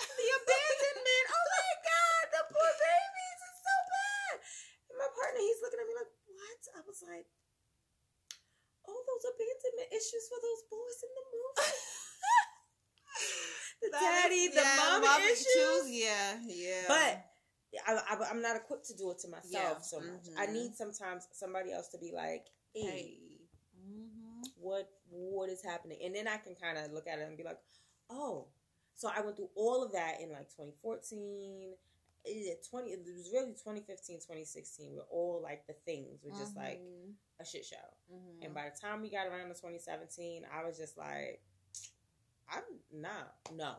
the 0.01 0.27
abandonment. 0.41 1.25
oh 1.37 1.45
my 1.53 1.69
god, 1.85 2.23
the 2.33 2.41
poor 2.49 2.71
babies. 2.81 3.39
It's 3.45 3.61
so 3.61 3.75
bad. 3.93 4.33
And 4.89 4.97
my 4.97 5.09
partner, 5.13 5.39
he's 5.45 5.61
looking 5.61 5.79
at 5.83 5.87
me 5.87 5.93
like, 6.01 6.11
what? 6.33 6.61
I 6.73 6.81
was 6.89 6.99
like, 7.05 7.27
those 9.23 9.31
abandonment 9.31 9.87
issues 9.95 10.27
for 10.27 10.39
those 10.43 10.63
boys 10.67 10.99
in 11.03 11.11
the 11.15 11.23
movie. 11.31 11.63
the 13.81 13.89
daddy, 13.91 14.35
is- 14.35 14.55
the 14.55 14.61
yeah, 14.61 14.99
mom 15.01 15.21
issues. 15.23 15.83
Yeah. 15.87 16.39
Yeah. 16.47 16.83
But 16.87 17.25
I, 17.87 17.93
I, 18.15 18.29
I'm 18.29 18.41
not 18.41 18.55
equipped 18.55 18.85
to 18.87 18.95
do 18.95 19.11
it 19.11 19.19
to 19.19 19.27
myself 19.29 19.51
Yeah. 19.51 19.77
so 19.81 19.99
much. 19.99 20.27
I 20.37 20.47
Mhm. 20.47 20.53
need 20.53 20.75
sometimes 20.75 21.27
somebody 21.31 21.71
else 21.71 21.89
to 21.89 21.97
be 21.97 22.11
like, 22.11 22.47
hey, 22.73 22.81
hey. 22.83 23.19
Mm-hmm. 23.79 24.41
what 24.59 24.89
what 25.09 25.49
is 25.49 25.63
happening? 25.63 25.99
And 26.03 26.15
then 26.15 26.27
I 26.27 26.37
can 26.37 26.55
kind 26.55 26.77
of 26.77 26.91
look 26.91 27.07
at 27.07 27.19
it 27.19 27.27
and 27.27 27.37
be 27.37 27.43
like, 27.43 27.59
oh. 28.09 28.47
So 28.95 29.09
I 29.09 29.21
went 29.21 29.35
through 29.37 29.49
all 29.55 29.83
of 29.83 29.91
that 29.93 30.21
in 30.21 30.31
like 30.31 30.49
2014. 30.55 31.75
Yeah, 32.25 32.53
20 32.69 32.89
it 32.89 32.99
was 33.05 33.29
really 33.33 33.51
2015 33.51 34.17
2016 34.17 34.95
where 34.95 35.03
all 35.11 35.41
like 35.43 35.67
the 35.67 35.73
things 35.85 36.23
were 36.23 36.31
just 36.31 36.55
like 36.55 36.79
a 37.41 37.45
shit 37.45 37.65
show. 37.65 37.75
Mm-hmm. 38.13 38.45
and 38.45 38.53
by 38.53 38.69
the 38.73 38.79
time 38.79 39.01
we 39.01 39.09
got 39.09 39.27
around 39.27 39.49
to 39.49 39.55
2017 39.55 40.43
i 40.53 40.63
was 40.63 40.77
just 40.77 40.97
like 40.97 41.41
i'm 42.49 42.63
not 42.93 43.33
no 43.55 43.75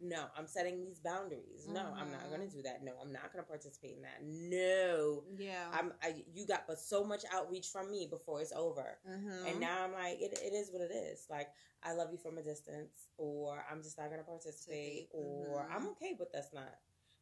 no 0.00 0.24
i'm 0.36 0.46
setting 0.46 0.80
these 0.80 0.98
boundaries. 0.98 1.66
No 1.68 1.80
i'm 1.96 2.10
not 2.10 2.28
going 2.28 2.48
to 2.48 2.54
do 2.54 2.62
that. 2.62 2.82
No 2.84 2.92
i'm 3.00 3.12
not 3.12 3.32
going 3.32 3.42
to 3.42 3.48
participate 3.48 3.96
in 3.96 4.02
that. 4.02 4.18
No. 4.22 5.22
Yeah. 5.38 5.66
i'm 5.72 5.92
I, 6.02 6.22
you 6.34 6.46
got 6.46 6.66
but 6.66 6.78
so 6.78 7.04
much 7.04 7.22
outreach 7.32 7.68
from 7.68 7.90
me 7.90 8.06
before 8.10 8.40
it's 8.40 8.52
over. 8.52 8.98
Mm-hmm. 9.08 9.46
and 9.46 9.60
now 9.60 9.84
i'm 9.84 9.92
like 9.92 10.20
it, 10.20 10.38
it 10.42 10.52
is 10.54 10.70
what 10.72 10.82
it 10.82 10.92
is. 10.92 11.26
Like 11.30 11.48
i 11.82 11.92
love 11.94 12.08
you 12.12 12.18
from 12.18 12.38
a 12.38 12.42
distance 12.42 13.08
or 13.16 13.64
i'm 13.70 13.82
just 13.82 13.98
not 13.98 14.08
going 14.08 14.20
to 14.20 14.26
participate. 14.26 15.08
or 15.12 15.66
i'm 15.74 15.86
okay 15.88 16.14
with 16.18 16.32
that's 16.32 16.52
not 16.52 16.74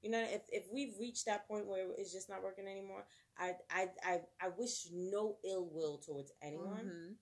you 0.02 0.10
know 0.10 0.22
if, 0.30 0.42
if 0.50 0.64
we've 0.72 0.94
reached 0.98 1.26
that 1.26 1.46
point 1.48 1.66
where 1.66 1.86
it's 1.98 2.12
just 2.12 2.28
not 2.28 2.42
working 2.42 2.66
anymore 2.66 3.04
i 3.38 3.52
i 3.70 3.88
i, 4.04 4.20
I 4.40 4.48
wish 4.56 4.86
no 4.92 5.36
ill 5.44 5.68
will 5.72 5.98
towards 5.98 6.32
anyone 6.42 7.16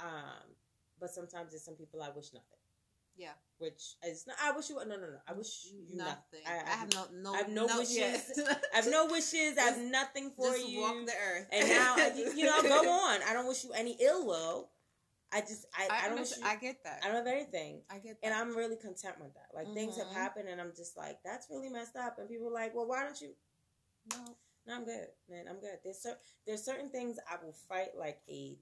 Mhm. 0.00 0.06
um, 0.06 0.44
but 1.00 1.10
sometimes 1.10 1.50
there's 1.50 1.64
some 1.64 1.74
people 1.74 2.02
I 2.02 2.08
wish 2.10 2.32
nothing. 2.32 2.58
Yeah. 3.16 3.32
Which 3.58 3.96
is 4.06 4.26
not. 4.26 4.36
I 4.44 4.52
wish 4.52 4.68
you. 4.70 4.76
No, 4.76 4.84
no, 4.84 4.96
no. 4.96 5.18
I 5.26 5.32
wish 5.32 5.66
you 5.66 5.96
nothing. 5.96 6.40
I, 6.46 6.60
I, 6.64 6.76
have 6.76 6.92
no 6.94 7.06
no. 7.12 7.34
I 7.34 7.38
have 7.38 7.48
no 7.48 7.66
wishes. 7.66 8.30
I 8.72 8.76
have 8.76 8.88
no 8.90 9.06
wishes. 9.06 9.58
I 9.58 9.62
have 9.62 9.78
nothing 9.78 10.30
for 10.36 10.52
Just 10.52 10.68
you. 10.68 10.80
walk 10.80 10.94
the 11.06 11.12
earth. 11.12 11.46
and 11.52 11.68
now, 11.68 11.96
you 12.36 12.44
know, 12.44 12.62
go 12.62 12.88
on. 13.08 13.20
I 13.28 13.32
don't 13.32 13.48
wish 13.48 13.64
you 13.64 13.72
any 13.72 13.96
ill 14.00 14.24
will. 14.26 14.70
I 15.32 15.40
just, 15.42 15.66
I, 15.76 15.88
I, 15.90 16.06
I, 16.06 16.08
don't 16.08 16.32
I, 16.44 16.56
get 16.56 16.82
that. 16.84 17.00
I 17.02 17.08
don't 17.08 17.16
have 17.16 17.26
anything. 17.26 17.82
I 17.90 17.98
get 17.98 18.20
that. 18.22 18.26
And 18.26 18.34
I'm 18.34 18.56
really 18.56 18.76
content 18.76 19.16
with 19.20 19.34
that. 19.34 19.48
Like 19.54 19.72
things 19.74 19.96
have 19.98 20.06
Mhm. 20.06 20.14
happened, 20.14 20.48
and 20.48 20.60
I'm 20.60 20.72
just 20.74 20.96
like, 20.96 21.18
that's 21.22 21.48
really 21.50 21.68
messed 21.68 21.96
up. 21.96 22.18
And 22.18 22.28
people 22.28 22.48
are 22.48 22.52
like, 22.52 22.74
well, 22.74 22.86
why 22.86 23.04
don't 23.04 23.20
you? 23.20 23.34
no. 24.12 24.36
No, 24.66 24.74
I'm 24.74 24.84
good, 24.84 25.08
man. 25.30 25.46
I'm 25.48 25.60
good. 25.60 25.78
There's 25.82 25.98
cer- 26.02 26.18
there's 26.46 26.62
certain 26.62 26.90
things 26.90 27.18
I 27.30 27.42
will 27.42 27.54
fight 27.68 27.96
like 27.96 28.20
a 28.28 28.58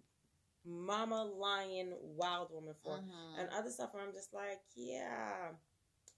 mama 0.65 1.25
lion 1.25 1.95
wild 2.01 2.53
woman 2.53 2.75
for, 2.83 2.99
Mhm. 2.99 3.39
and 3.41 3.49
other 3.51 3.71
stuff 3.71 3.93
where 3.93 4.05
I'm 4.05 4.13
just 4.13 4.33
like, 4.33 4.61
yeah, 4.77 5.53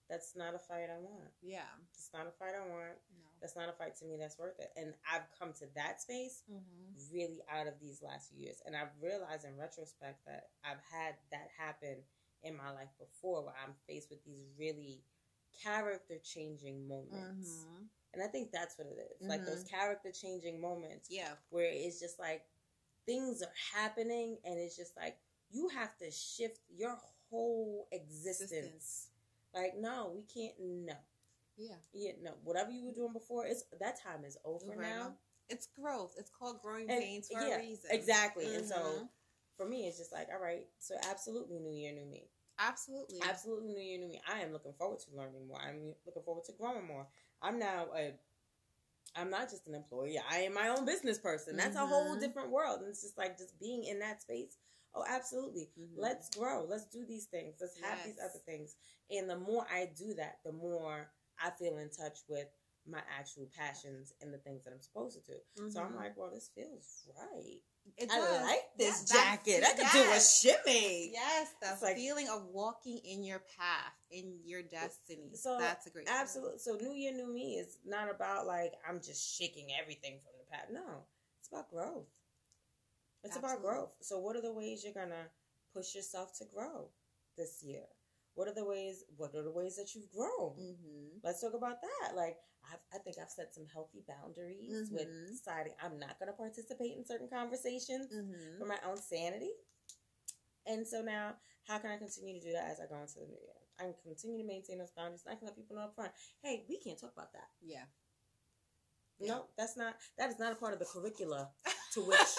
that's 0.08 0.34
not 0.37 0.54
a 0.54 0.58
fight 0.58 0.88
I 0.90 0.98
want. 0.98 1.30
yeah. 1.42 1.68
It's 1.94 2.11
not 2.12 2.26
a 2.26 2.30
fight 2.32 2.54
I 2.54 2.66
want. 2.66 2.98
No. 3.18 3.28
That's 3.40 3.57
not 3.57 3.68
a 3.68 3.72
fight 3.72 3.96
to 3.96 4.05
me 4.05 4.16
that's 4.18 4.38
worth 4.38 4.59
it. 4.59 4.70
And 4.77 4.94
I've 5.12 5.27
come 5.38 5.53
to 5.61 5.66
that 5.74 6.01
space 6.01 6.42
Mm-hmm. 6.51 7.14
really 7.14 7.40
out 7.51 7.66
of 7.66 7.74
these 7.81 8.03
last 8.03 8.31
few 8.31 8.40
years, 8.44 8.62
and 8.66 8.74
I've 8.77 8.92
realized 9.01 9.44
in 9.44 9.57
retrospect 9.57 10.24
that 10.27 10.48
I've 10.64 10.81
had 10.92 11.14
that 11.31 11.48
happen 11.59 11.98
in 12.42 12.57
my 12.57 12.70
life 12.70 12.90
before, 12.98 13.44
where 13.44 13.55
I'm 13.64 13.74
faced 13.87 14.11
with 14.11 14.24
these 14.24 14.46
really 14.59 15.03
character 15.62 16.14
changing 16.22 16.87
moments. 16.88 17.64
Mm-hmm. 17.66 17.83
And 18.14 18.22
I 18.22 18.27
think 18.27 18.51
that's 18.53 18.79
what 18.79 18.87
it 18.87 18.96
is. 19.20 19.29
Like 19.29 19.44
those 19.44 19.64
character 19.64 20.11
changing 20.11 20.61
moments 20.61 21.09
Yeah. 21.11 21.33
where 21.51 21.68
it's 21.70 22.01
just 22.01 22.18
like 22.18 22.42
things 23.07 23.42
are 23.42 23.53
happening 23.81 24.38
and 24.44 24.59
it's 24.59 24.77
just 24.77 24.96
like 24.96 25.18
you 25.51 25.68
have 25.68 25.96
to 25.98 26.11
shift 26.11 26.61
your 26.74 26.96
whole 27.31 27.87
existence. 27.92 28.51
Existence. 28.53 29.09
Like, 29.55 29.74
no, 29.79 30.12
we 30.14 30.22
can't 30.22 30.55
no. 30.61 30.94
Yeah. 31.59 31.75
Yeah, 31.92 32.12
no. 32.23 32.33
Whatever 32.44 32.71
you 32.71 32.85
were 32.87 32.92
doing 32.92 33.12
before, 33.12 33.44
it's 33.44 33.64
that 33.81 34.01
time 34.01 34.25
is 34.25 34.38
over 34.44 34.64
Over 34.73 34.81
now. 34.81 35.16
It's 35.51 35.66
growth. 35.66 36.14
It's 36.18 36.31
called 36.31 36.62
growing 36.62 36.88
And- 36.90 37.01
pains 37.03 37.29
for 37.29 37.40
yeah, 37.40 37.57
a 37.57 37.59
reason. 37.59 37.90
Exactly. 37.90 38.55
And 38.55 38.66
so 38.66 38.77
Mhm. 38.77 39.09
for 39.57 39.66
me 39.66 39.88
it's 39.88 39.99
just 39.99 40.12
like, 40.12 40.29
all 40.31 40.38
right, 40.38 40.68
so 40.79 40.94
absolutely 41.03 41.59
new 41.59 41.73
year, 41.73 41.92
new 41.92 42.05
me. 42.07 42.31
absolutely. 42.61 43.21
Absolutely 43.23 43.73
new 43.73 43.81
year, 43.81 43.99
new 43.99 44.09
me. 44.09 44.21
I 44.27 44.40
am 44.40 44.53
looking 44.53 44.73
forward 44.75 44.99
to 45.01 45.11
learning 45.14 45.47
more. 45.47 45.61
I'm 45.61 45.94
looking 46.05 46.23
forward 46.25 46.44
to 46.47 46.53
growing 46.53 46.85
more. 46.87 47.07
I'm 47.42 47.59
now 47.59 47.87
a 47.94 48.18
I'm 49.14 49.31
not 49.31 49.49
just 49.49 49.66
an 49.66 49.75
employee. 49.75 50.18
I 50.18 50.40
am 50.40 50.53
my 50.55 50.68
own 50.68 50.85
business 50.85 51.18
person. 51.18 51.57
That's 51.57 51.77
a 51.77 51.87
whole 51.87 52.14
Mhm. 52.16 52.21
different 52.21 52.51
world. 52.51 52.81
And 52.81 52.90
it's 52.90 53.01
just 53.03 53.16
like 53.16 53.38
just 53.38 53.59
being 53.59 53.83
in 53.85 53.99
that 54.01 54.21
space. 54.23 54.59
Oh, 54.94 55.05
absolutely. 55.07 55.73
Mhm. 55.79 55.94
Let's 55.97 56.29
grow. 56.31 56.64
Let's 56.64 56.85
do 56.87 57.05
these 57.07 57.25
things. 57.27 57.61
Let's 57.61 57.79
have 57.81 58.05
these 58.05 58.18
other 58.18 58.38
things. 58.40 58.77
And 59.11 59.29
the 59.31 59.37
more 59.38 59.66
I 59.71 59.87
do 59.87 60.14
that, 60.14 60.42
the 60.44 60.53
more 60.53 61.11
I 61.42 61.51
feel 61.51 61.79
in 61.79 61.90
touch 61.90 62.18
with 62.29 62.48
my 62.87 63.01
actual 63.18 63.46
passions 63.55 64.14
and 64.22 64.33
the 64.33 64.38
things 64.38 64.64
that 64.64 64.72
I'm 64.72 64.81
supposed 64.81 65.22
to 65.22 65.33
do. 65.33 65.70
So 65.70 65.81
I'm 65.83 65.92
Mhm. 65.92 65.96
like, 65.96 66.16
well, 66.16 66.31
this 66.31 66.48
feels 66.55 67.07
right. 67.18 67.61
It 67.96 68.11
I 68.11 68.16
does. 68.18 68.42
like 68.42 68.77
this 68.79 69.01
that's- 69.03 69.12
jacket. 69.37 69.62
I 69.64 69.70
could 69.72 69.79
yes. 69.81 69.92
do 70.42 70.48
a 70.48 70.53
shimmy. 70.55 71.11
Yes, 71.12 71.53
the 71.61 71.72
It's 71.72 71.83
like- 71.83 71.96
feeling 71.96 72.29
of 72.29 72.46
walking 72.46 72.98
in 72.98 73.24
your 73.24 73.40
path, 73.40 73.94
in 74.11 74.40
your 74.44 74.62
destiny. 74.62 75.35
So, 75.37 75.59
that's 75.59 75.87
a 75.87 75.90
great 75.90 76.07
feeling. 76.07 76.20
Absolutely. 76.20 76.59
So 76.61 76.77
New 76.77 76.92
Year, 76.94 77.12
New 77.12 77.27
Me 77.33 77.59
is 77.59 77.79
not 77.85 78.09
about 78.11 78.46
like 78.46 78.74
I'm 78.87 79.01
just 79.03 79.35
shaking 79.37 79.72
everything 79.74 80.20
from 80.20 80.33
the 80.38 80.44
past. 80.44 80.70
No, 80.70 81.07
it's 81.38 81.48
about 81.48 81.70
growth. 81.70 82.09
It's 83.22 83.37
about 83.37 83.61
growth. 83.61 83.92
So 84.01 84.18
what 84.18 84.37
are 84.37 84.40
the 84.42 84.53
ways 84.53 84.85
you're 84.85 84.94
gonna 84.94 85.31
push 85.74 85.94
yourself 85.94 86.33
to 86.38 86.44
grow 86.46 86.90
this 87.37 87.62
year? 87.62 87.87
What 88.38 88.46
are 88.46 88.55
the 88.55 88.64
ways? 88.64 89.03
What 89.16 89.35
are 89.35 89.42
the 89.42 89.51
ways 89.51 89.74
that 89.83 89.96
you've 89.96 90.12
grown? 90.14 90.55
Mm-hmm. 90.55 91.18
Let's 91.24 91.40
talk 91.42 91.55
about 91.55 91.83
that. 91.83 92.14
Like 92.14 92.37
I've, 92.70 92.79
I 92.94 92.98
think 93.03 93.16
I've 93.20 93.29
set 93.35 93.53
some 93.53 93.66
healthy 93.66 94.05
boundaries 94.07 94.90
with 94.94 95.09
Mhm. 95.09 95.27
deciding 95.35 95.74
I'm 95.83 95.98
not 95.98 96.20
gonna 96.20 96.35
participate 96.38 96.96
in 96.96 97.05
certain 97.05 97.27
conversations 97.29 98.07
Mm-hmm. 98.14 98.61
for 98.61 98.66
my 98.66 98.79
own 98.87 98.96
sanity. 98.96 99.51
And 100.66 100.87
so 100.87 101.03
now, 101.03 101.35
how 101.66 101.79
can 101.79 101.90
I 101.90 101.96
continue 101.98 102.38
to 102.38 102.46
do 102.46 102.53
that 102.53 102.70
as 102.70 102.79
I 102.79 102.87
go 102.87 103.01
into 103.01 103.18
the 103.18 103.27
new 103.27 103.40
year? 103.42 103.59
I 103.81 103.83
can 103.90 103.94
continue 104.05 104.38
to 104.42 104.46
maintain 104.46 104.79
those 104.79 104.92
boundaries. 104.92 105.24
And 105.27 105.35
I 105.35 105.37
can 105.38 105.46
let 105.46 105.57
people 105.57 105.74
know 105.74 105.83
up 105.83 105.96
front, 105.96 106.12
hey, 106.44 106.64
we 106.68 106.79
can't 106.79 106.98
talk 107.01 107.12
about 107.14 107.33
that. 107.33 107.48
Yeah. 107.61 107.87
No, 109.18 109.46
that's 109.57 109.77
not. 109.77 109.96
That 110.16 110.31
is 110.31 110.38
not 110.38 110.53
a 110.53 110.55
part 110.55 110.74
of 110.74 110.79
the 110.79 110.85
curricula 110.85 111.51
to 111.94 112.03
which 112.07 112.31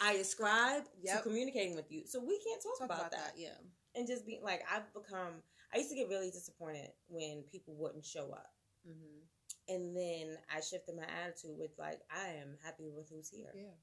I 0.00 0.12
ascribe 0.14 0.84
Yep. 1.02 1.16
to 1.16 1.22
communicating 1.28 1.74
with 1.76 1.90
you. 1.92 2.06
So 2.06 2.20
we 2.20 2.38
can't 2.40 2.62
talk, 2.62 2.78
Talk 2.78 2.86
about, 2.86 2.98
about 3.00 3.10
that. 3.10 3.34
that. 3.36 3.38
Yeah. 3.38 3.58
And 3.94 4.06
just 4.06 4.26
being 4.26 4.42
like 4.42 4.62
I've 4.70 4.92
become. 4.94 5.42
I 5.74 5.78
used 5.78 5.90
to 5.90 5.96
get 5.96 6.08
really 6.08 6.30
disappointed 6.30 6.90
when 7.08 7.44
people 7.50 7.74
wouldn't 7.78 8.04
show 8.04 8.30
up, 8.32 8.50
Mm-hmm. 8.88 9.72
and 9.74 9.96
then 9.96 10.36
I 10.54 10.60
shifted 10.60 10.96
my 10.96 11.04
attitude 11.06 11.56
with 11.58 11.70
like 11.78 12.00
I 12.10 12.28
am 12.42 12.58
happy 12.64 12.90
with 12.94 13.08
who's 13.10 13.30
here. 13.30 13.52
Yeah. 13.54 13.76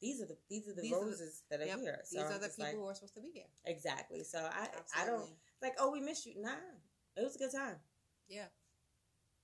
These 0.00 0.22
are 0.22 0.26
the 0.26 0.36
these 0.48 0.66
are 0.68 0.74
the 0.74 0.80
These 0.82 0.92
are 0.92 1.00
the- 1.00 1.06
roses 1.10 1.42
that 1.50 1.60
are 1.60 1.66
Yep. 1.66 1.78
here. 1.80 2.00
So 2.04 2.16
These 2.16 2.26
I'm 2.26 2.32
are 2.32 2.38
the 2.38 2.48
people 2.48 2.64
like, 2.64 2.74
who 2.74 2.86
are 2.86 2.94
supposed 2.94 3.14
to 3.14 3.20
be 3.20 3.30
here. 3.34 3.50
exactly. 3.66 4.22
So 4.24 4.38
I 4.38 4.68
I 4.96 5.04
don't 5.04 5.28
like 5.60 5.74
oh 5.78 5.90
we 5.90 6.00
missed 6.00 6.24
you. 6.26 6.40
Nah, 6.40 6.56
it 7.16 7.22
was 7.22 7.36
a 7.36 7.38
good 7.38 7.52
time. 7.52 7.76
Yeah. 8.28 8.46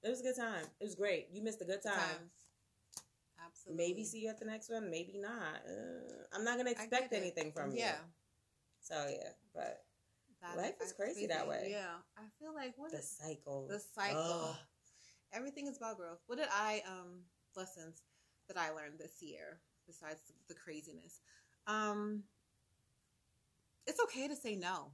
It 0.02 0.08
was 0.08 0.20
a 0.20 0.22
good 0.22 0.36
time. 0.36 0.64
It 0.80 0.84
was 0.84 0.94
great. 0.94 1.28
You 1.32 1.42
missed 1.42 1.60
a 1.60 1.64
good 1.64 1.82
time. 1.82 1.98
Time. 1.98 2.30
Absolutely. 3.44 3.84
Maybe 3.86 4.04
see 4.04 4.20
you 4.20 4.30
at 4.30 4.38
the 4.38 4.46
next 4.46 4.70
one. 4.70 4.90
Maybe 4.90 5.18
not. 5.18 5.60
Uh, 5.68 6.24
I'm 6.32 6.44
not 6.44 6.56
gonna 6.56 6.70
expect 6.70 7.12
it. 7.12 7.16
anything 7.16 7.52
from 7.52 7.72
you. 7.72 7.78
Yeah. 7.80 7.96
So 8.80 8.94
yeah, 9.10 9.30
but 9.54 9.84
Life 10.56 10.66
is 10.66 10.74
that's 10.78 10.92
crazy 10.92 11.26
that 11.26 11.48
way. 11.48 11.68
Yeah. 11.70 11.96
I 12.16 12.22
feel 12.38 12.54
like 12.54 12.74
what 12.76 12.92
the 12.92 12.98
is 12.98 13.10
cycle. 13.10 13.66
the 13.68 13.80
cycle? 13.94 14.50
Ugh. 14.50 14.56
Everything 15.32 15.66
is 15.66 15.76
about 15.76 15.96
growth. 15.96 16.18
What 16.26 16.38
did 16.38 16.48
I 16.52 16.82
um 16.86 17.22
lessons 17.56 18.02
that 18.48 18.56
I 18.56 18.70
learned 18.70 18.98
this 18.98 19.20
year 19.20 19.60
besides 19.86 20.20
the 20.48 20.54
craziness? 20.54 21.20
Um 21.66 22.24
it's 23.86 24.00
okay 24.02 24.28
to 24.28 24.36
say 24.36 24.56
no. 24.56 24.92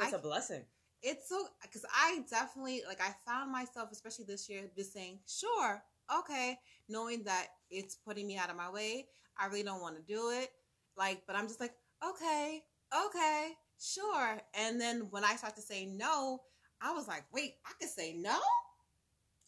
It's 0.00 0.12
I- 0.12 0.16
a 0.16 0.20
blessing. 0.20 0.64
It's 1.00 1.28
so 1.28 1.46
because 1.62 1.84
I 1.94 2.24
definitely 2.28 2.82
like 2.88 3.00
I 3.00 3.14
found 3.24 3.52
myself, 3.52 3.90
especially 3.92 4.24
this 4.24 4.48
year, 4.48 4.68
just 4.76 4.92
saying, 4.92 5.20
sure, 5.28 5.80
okay, 6.12 6.58
knowing 6.88 7.22
that 7.24 7.46
it's 7.70 7.94
putting 7.94 8.26
me 8.26 8.36
out 8.36 8.50
of 8.50 8.56
my 8.56 8.68
way. 8.68 9.06
I 9.38 9.46
really 9.46 9.62
don't 9.62 9.80
want 9.80 9.94
to 9.94 10.02
do 10.02 10.30
it. 10.30 10.50
Like, 10.96 11.22
but 11.26 11.36
I'm 11.36 11.46
just 11.46 11.60
like, 11.60 11.74
okay, 12.04 12.64
okay, 13.06 13.50
sure. 13.80 14.40
And 14.54 14.80
then 14.80 15.08
when 15.10 15.24
I 15.24 15.36
start 15.36 15.56
to 15.56 15.62
say 15.62 15.86
no, 15.86 16.40
I 16.80 16.92
was 16.92 17.08
like, 17.08 17.24
wait, 17.32 17.54
I 17.66 17.72
could 17.80 17.90
say 17.90 18.14
no? 18.16 18.38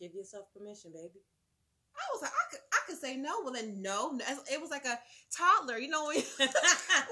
Give 0.01 0.15
yourself 0.15 0.47
permission, 0.57 0.93
baby. 0.93 1.21
I 1.97 2.03
was 2.15 2.23
like, 2.23 2.31
I 2.31 2.51
could, 2.51 2.61
I 2.73 2.79
could 2.87 2.99
say 2.99 3.17
no. 3.17 3.43
Well, 3.43 3.53
then 3.53 3.83
no. 3.83 4.19
It 4.51 4.61
was 4.61 4.71
like 4.71 4.87
a 4.87 4.99
toddler, 5.37 5.79
you 5.79 5.89
know, 5.89 6.07
when, 6.07 6.17
when, 6.17 6.49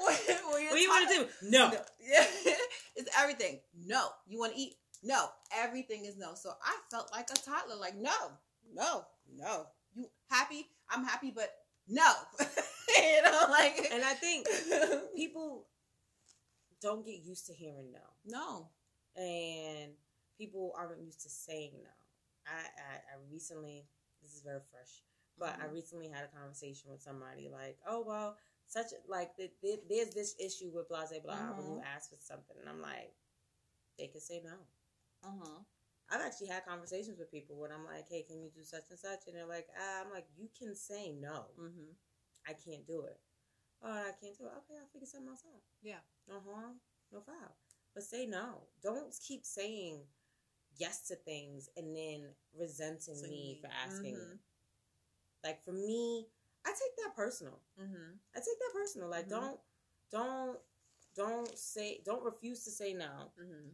when 0.07 0.67
what 0.67 0.75
do 0.75 0.79
you 0.79 0.89
want 0.89 1.09
to 1.09 1.15
do? 1.15 1.27
No. 1.51 1.69
No. 1.69 1.81
Yeah. 2.01 2.25
it's 2.97 3.11
everything. 3.19 3.61
No. 3.87 4.09
You 4.27 4.39
want 4.39 4.55
to 4.55 4.61
eat? 4.61 4.75
No. 5.03 5.27
Everything 5.57 6.05
is 6.05 6.17
no. 6.17 6.35
So 6.35 6.51
I 6.65 6.77
felt 6.91 7.11
like 7.13 7.29
a 7.31 7.35
toddler, 7.35 7.77
like, 7.77 7.97
no, 7.97 8.15
no, 8.75 9.05
no. 9.37 9.67
You 9.95 10.07
happy? 10.31 10.67
I'm 10.91 11.05
happy, 11.05 11.33
but 11.35 11.51
no. 11.89 12.11
you 12.41 13.23
know, 13.23 13.47
like 13.51 13.89
And 13.93 14.03
I 14.03 14.15
think 14.15 14.47
people 15.15 15.67
don't 16.81 17.05
get 17.05 17.21
used 17.23 17.47
to 17.47 17.55
hearing 17.55 17.93
no, 17.93 18.07
no. 18.25 18.69
and 19.17 19.93
people 20.39 20.73
aren't 20.77 21.01
used 21.03 21.21
to 21.23 21.29
saying 21.31 21.73
no. 21.83 21.91
I 22.47 22.61
I, 22.61 22.95
I 22.97 23.15
recently, 23.33 23.87
this 24.23 24.35
is 24.35 24.43
very 24.43 24.61
fresh, 24.71 25.03
but 25.39 25.59
I 25.61 25.67
Mhm. 25.67 25.73
recently 25.73 26.09
had 26.09 26.25
a 26.25 26.29
conversation 26.39 26.91
with 26.91 27.03
somebody 27.03 27.49
like, 27.49 27.79
oh 27.87 28.03
well, 28.07 28.37
such 28.67 28.87
like 29.09 29.37
th- 29.37 29.53
th- 29.61 29.81
there's 29.89 30.15
this 30.15 30.35
issue 30.39 30.71
with 30.75 30.89
blah 30.89 31.07
blah 31.07 31.21
blah 31.21 31.57
when 31.57 31.67
you 31.77 31.83
ask 31.83 32.11
for 32.11 32.17
something, 32.21 32.57
and 32.61 32.69
I'm 32.69 32.81
like, 32.81 33.15
they 33.99 34.09
can 34.09 34.21
say 34.21 34.41
no. 34.45 34.57
Uh-huh. 35.25 35.61
I've 36.11 36.23
actually 36.23 36.47
had 36.49 36.65
conversations 36.65 37.19
with 37.19 37.31
people 37.31 37.57
when 37.59 37.71
I'm 37.73 37.85
like, 37.85 38.09
hey, 38.09 38.23
can 38.23 38.41
you 38.41 38.51
do 38.55 38.63
such 38.65 38.85
and 38.91 38.99
such? 38.99 39.27
And 39.27 39.37
they're 39.37 39.47
like, 39.47 39.69
ah, 39.79 40.03
I'm 40.05 40.11
like, 40.11 40.27
you 40.39 40.49
can 40.59 40.75
say 40.75 41.13
no. 41.13 41.47
Mm-hmm. 41.61 41.93
I 42.47 42.53
can't 42.55 42.87
do 42.87 43.03
it. 43.03 43.21
Oh, 43.83 43.91
I 43.91 44.13
can't 44.21 44.37
do 44.37 44.45
it. 44.45 44.53
Okay, 44.59 44.79
I'll 44.81 44.89
figure 44.93 45.07
something 45.07 45.29
else 45.29 45.45
out. 45.47 45.63
Yeah. 45.83 46.01
No 46.29 46.41
harm, 46.41 46.77
no 47.13 47.21
foul. 47.21 47.57
But 47.95 48.03
say 48.05 48.27
no. 48.27 48.63
Don't 48.83 49.15
keep 49.27 49.45
saying 49.45 50.01
yes 50.77 51.03
to 51.09 51.15
things 51.17 51.69
and 51.77 51.97
then 51.97 52.35
resenting 52.59 53.15
So 53.17 53.27
me 53.29 53.59
for 53.61 53.71
asking. 53.87 54.17
Mhm. 54.17 54.39
Like 55.45 55.65
for 55.65 55.73
me, 55.73 56.29
I 56.67 56.71
take 56.71 56.97
that 57.05 57.15
personal. 57.15 57.61
Mm-hmm. 57.81 58.17
I 58.35 58.39
take 58.39 58.59
that 58.59 58.73
personal. 58.75 59.09
Like 59.09 59.27
Mhm. 59.27 59.31
don't, 59.31 59.61
don't, 60.11 60.61
don't 61.15 61.59
say, 61.59 62.01
don't 62.05 62.25
refuse 62.25 62.65
to 62.65 62.71
say 62.71 62.93
no 62.95 63.33
Mm-hmm. 63.41 63.71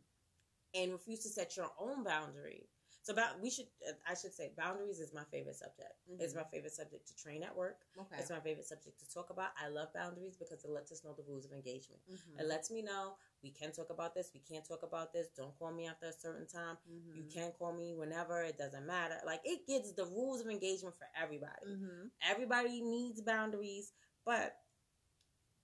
and 0.74 0.92
refuse 0.92 1.20
to 1.20 1.28
set 1.28 1.56
your 1.56 1.72
own 1.78 2.02
boundary. 2.04 2.68
So 3.04 3.12
about 3.12 3.38
we 3.42 3.50
should, 3.50 3.66
uh, 3.86 3.92
I 4.08 4.14
should 4.14 4.32
say, 4.32 4.52
boundaries 4.56 4.98
is 4.98 5.12
my 5.12 5.24
favorite 5.24 5.56
subject. 5.56 5.92
It's 6.18 6.32
Mhm. 6.32 6.36
my 6.36 6.44
favorite 6.44 6.72
subject 6.72 7.06
to 7.08 7.14
train 7.14 7.42
at 7.42 7.54
work. 7.54 7.84
Okay. 7.98 8.16
It's 8.18 8.30
my 8.30 8.40
favorite 8.40 8.66
subject 8.66 8.98
to 9.00 9.06
talk 9.10 9.28
about. 9.28 9.52
I 9.58 9.68
love 9.68 9.92
boundaries 9.92 10.38
because 10.38 10.64
it 10.64 10.70
lets 10.70 10.90
us 10.90 11.04
know 11.04 11.12
the 11.12 11.22
rules 11.22 11.44
of 11.44 11.52
engagement. 11.52 12.00
Mhm. 12.08 12.40
It 12.40 12.46
lets 12.46 12.70
me 12.70 12.80
know 12.80 13.18
we 13.42 13.50
can 13.50 13.72
talk 13.72 13.90
about 13.90 14.14
this, 14.14 14.32
we 14.32 14.40
can't 14.40 14.64
talk 14.64 14.82
about 14.82 15.12
this. 15.12 15.28
Don't 15.36 15.54
call 15.58 15.70
me 15.70 15.86
after 15.86 16.06
a 16.06 16.14
certain 16.14 16.46
time. 16.46 16.78
Mhm. 16.88 17.14
You 17.14 17.24
can 17.24 17.52
call 17.52 17.74
me 17.74 17.92
whenever. 17.94 18.42
It 18.42 18.56
doesn't 18.56 18.86
matter. 18.86 19.20
Like 19.26 19.42
it 19.44 19.66
gives 19.66 19.92
the 19.92 20.06
rules 20.06 20.40
of 20.40 20.48
engagement 20.48 20.96
for 20.96 21.06
everybody. 21.14 21.66
Mhm. 21.66 22.10
Everybody 22.22 22.80
needs 22.80 23.20
boundaries, 23.20 23.92
but 24.24 24.64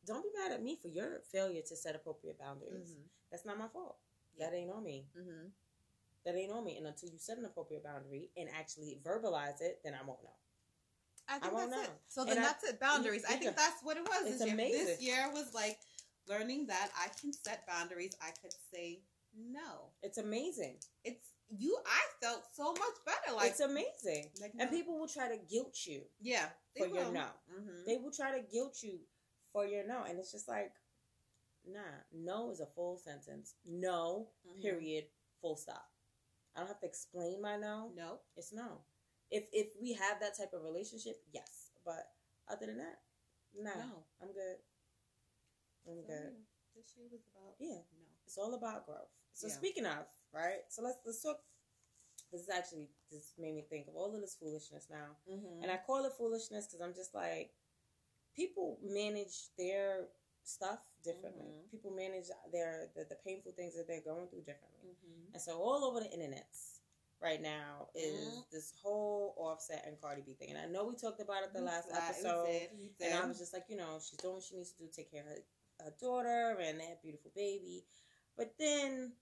don't 0.05 0.23
be 0.23 0.31
mad 0.39 0.53
at 0.53 0.63
me 0.63 0.77
for 0.77 0.89
your 0.89 1.21
failure 1.23 1.63
to 1.63 1.75
set 1.75 1.95
appropriate 1.97 2.37
boundaries. 2.39 2.97
Mhm. 2.97 3.09
That's 3.31 3.47
not 3.47 3.57
my 3.57 3.69
fault. 3.69 3.99
Yeah. 4.35 4.51
That 4.51 4.57
ain't 4.57 4.71
on 4.71 4.83
me. 4.83 5.09
That 6.25 6.37
ain't 6.37 6.53
on 6.53 6.65
me. 6.65 6.77
And 6.77 6.87
until 6.87 7.09
you 7.09 7.19
set 7.19 7.39
an 7.39 7.45
appropriate 7.47 7.83
boundary 7.85 8.31
and 8.37 8.49
actually 8.59 8.99
verbalize 9.03 9.61
it, 9.61 9.81
then 9.85 9.95
I 9.95 10.05
won't 10.07 10.23
know. 10.23 10.37
I 11.29 11.39
think 11.39 11.53
won't 11.55 11.71
that's 11.71 11.83
know. 11.83 11.89
it. 11.89 12.01
So 12.09 12.21
And 12.23 12.31
then 12.31 12.39
I- 12.39 12.43
that's 12.43 12.65
it. 12.65 12.81
Boundaries. 12.81 13.25
I 13.29 13.35
think 13.37 13.57
that's 13.57 13.83
what 13.83 13.97
it 13.97 14.03
was 14.03 14.27
It's 14.27 14.39
this 14.39 14.49
year. 14.49 14.57
This 14.87 15.01
year 15.01 15.31
was 15.33 15.55
like 15.55 15.79
learning 16.29 16.67
that 16.67 16.91
I 16.99 17.09
can 17.21 17.33
set 17.33 17.67
boundaries. 17.67 18.15
I 18.21 18.31
could 18.43 18.53
say 18.73 19.01
no. 19.35 19.91
It's 20.03 20.19
amazing. 20.19 20.77
It's 21.05 21.27
you. 21.57 21.79
I 21.87 22.01
felt 22.25 22.43
so 22.53 22.73
much 22.73 22.97
better. 23.07 23.37
Like, 23.37 23.51
it's 23.53 23.61
amazing. 23.61 24.31
like 24.41 24.53
And 24.59 24.71
people 24.71 24.99
will 24.99 25.09
try 25.09 25.29
to 25.29 25.37
guilt 25.51 25.77
you. 25.87 26.03
yeah, 26.21 26.47
for 26.77 26.87
your 26.87 27.11
no. 27.13 27.27
Mm-hmm. 27.53 27.85
They 27.87 27.97
will 27.97 28.13
try 28.13 28.39
to 28.39 28.45
guilt 28.47 28.79
you 28.83 28.99
for 29.53 29.65
your 29.65 29.87
no. 29.87 30.03
And 30.09 30.19
it's 30.19 30.33
just 30.33 30.49
like, 30.49 30.73
nah, 31.67 31.81
no 32.13 32.51
is 32.51 32.61
a 32.61 32.67
full 32.67 32.99
sentence. 32.99 33.55
No, 33.67 34.29
Mm-hmm. 34.49 34.63
period, 34.63 35.05
full 35.41 35.57
stop. 35.57 35.89
I 36.55 36.61
don't 36.61 36.69
have 36.69 36.81
to 36.81 36.87
explain 36.87 37.41
my 37.43 37.57
no. 37.57 37.93
No. 37.95 38.21
It's 38.37 38.53
no. 38.53 38.83
If 39.31 39.45
if 39.53 39.69
we 39.81 39.93
have 39.95 40.21
that 40.21 40.37
type 40.37 40.53
of 40.53 40.63
relationship, 40.63 41.17
yes. 41.33 41.71
But 41.85 42.11
other 42.49 42.67
than 42.67 42.79
that, 42.79 42.99
nah, 43.55 43.77
No. 43.77 44.05
I'm 44.21 44.33
good. 44.33 44.59
I'm 45.87 46.03
So, 46.03 46.07
good. 46.07 46.33
yeah, 46.35 46.45
This 46.75 46.97
year 46.97 47.07
was 47.11 47.23
about 47.35 47.55
Yeah. 47.59 47.83
no. 47.93 48.07
It's 48.27 48.39
all 48.39 48.55
about 48.55 48.87
growth. 48.87 49.11
So 49.33 49.47
Yeah. 49.47 49.55
speaking 49.55 49.87
of, 49.87 50.07
right? 50.33 50.65
So 50.73 50.83
let's 50.83 50.99
let's 51.05 51.23
talk. 51.23 51.43
This 52.31 52.43
is 52.43 52.49
actually 52.49 52.91
this 53.11 53.35
made 53.39 53.55
me 53.55 53.63
think 53.63 53.89
of 53.89 53.97
all 53.97 54.15
of 54.15 54.21
this 54.21 54.35
foolishness 54.37 54.89
now. 54.89 55.17
Mm-hmm. 55.29 55.63
And 55.63 55.71
I 55.71 55.79
call 55.79 56.05
it 56.05 56.13
foolishness 56.15 56.67
because 56.67 56.81
I'm 56.81 56.95
just 56.95 57.15
like, 57.15 57.55
people 58.35 58.79
manage 58.83 59.55
their 59.57 60.09
stuff 60.45 60.81
differently. 61.03 61.47
Mhm. 61.47 61.71
People 61.71 61.91
manage 61.93 62.29
their 62.53 62.91
the, 62.95 63.05
the 63.05 63.17
painful 63.17 63.53
things 63.53 63.75
that 63.77 63.87
they're 63.87 64.01
going 64.01 64.29
through 64.29 64.43
differently. 64.43 64.89
mm-hmm. 64.91 65.33
And 65.35 65.43
so 65.43 65.61
all 65.61 65.85
over 65.85 66.01
the 66.01 66.09
internets 66.09 66.79
right 67.21 67.41
now 67.41 67.91
is 67.95 68.19
Mhm. 68.29 68.51
this 68.51 68.73
whole 68.83 69.35
Offset 69.37 69.85
and 69.87 70.01
Cardi 70.01 70.23
B 70.23 70.35
thing. 70.35 70.51
And 70.51 70.59
I 70.59 70.67
know 70.67 70.85
we 70.85 70.97
talked 70.97 71.21
about 71.21 71.45
it 71.45 71.53
the 71.53 71.61
last 71.61 71.89
episode. 71.93 72.47
we 72.79 72.95
And 73.01 73.15
I 73.15 73.27
was 73.27 73.39
just 73.39 73.53
like, 73.53 73.69
you 73.69 73.77
know, 73.77 73.99
she's 74.01 74.19
doing 74.19 74.35
what 74.35 74.43
she 74.45 74.57
needs 74.57 74.73
to 74.73 74.79
do 74.79 74.87
to 74.89 74.93
take 74.93 75.11
care 75.11 75.23
of 75.23 75.29
her, 75.29 75.45
her 75.85 75.91
daughter 76.01 76.59
and 76.61 76.81
that 76.81 77.03
beautiful 77.03 77.31
baby. 77.35 77.87
But 78.37 78.57
then 78.59 79.17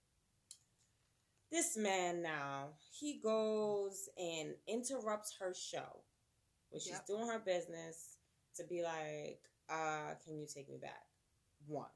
this 1.50 1.76
man 1.76 2.22
now, 2.22 2.78
he 2.92 3.18
goes 3.18 4.08
and 4.16 4.54
interrupts 4.66 5.32
her 5.38 5.52
show 5.54 6.04
when 6.70 6.80
she's 6.80 6.92
Yep. 6.92 7.06
doing 7.06 7.26
her 7.26 7.38
business 7.40 8.18
to 8.54 8.64
be 8.64 8.82
like, 8.82 9.42
uh, 9.68 10.14
can 10.24 10.38
you 10.38 10.46
take 10.46 10.68
me 10.68 10.78
back? 10.78 11.07
One. 11.68 11.94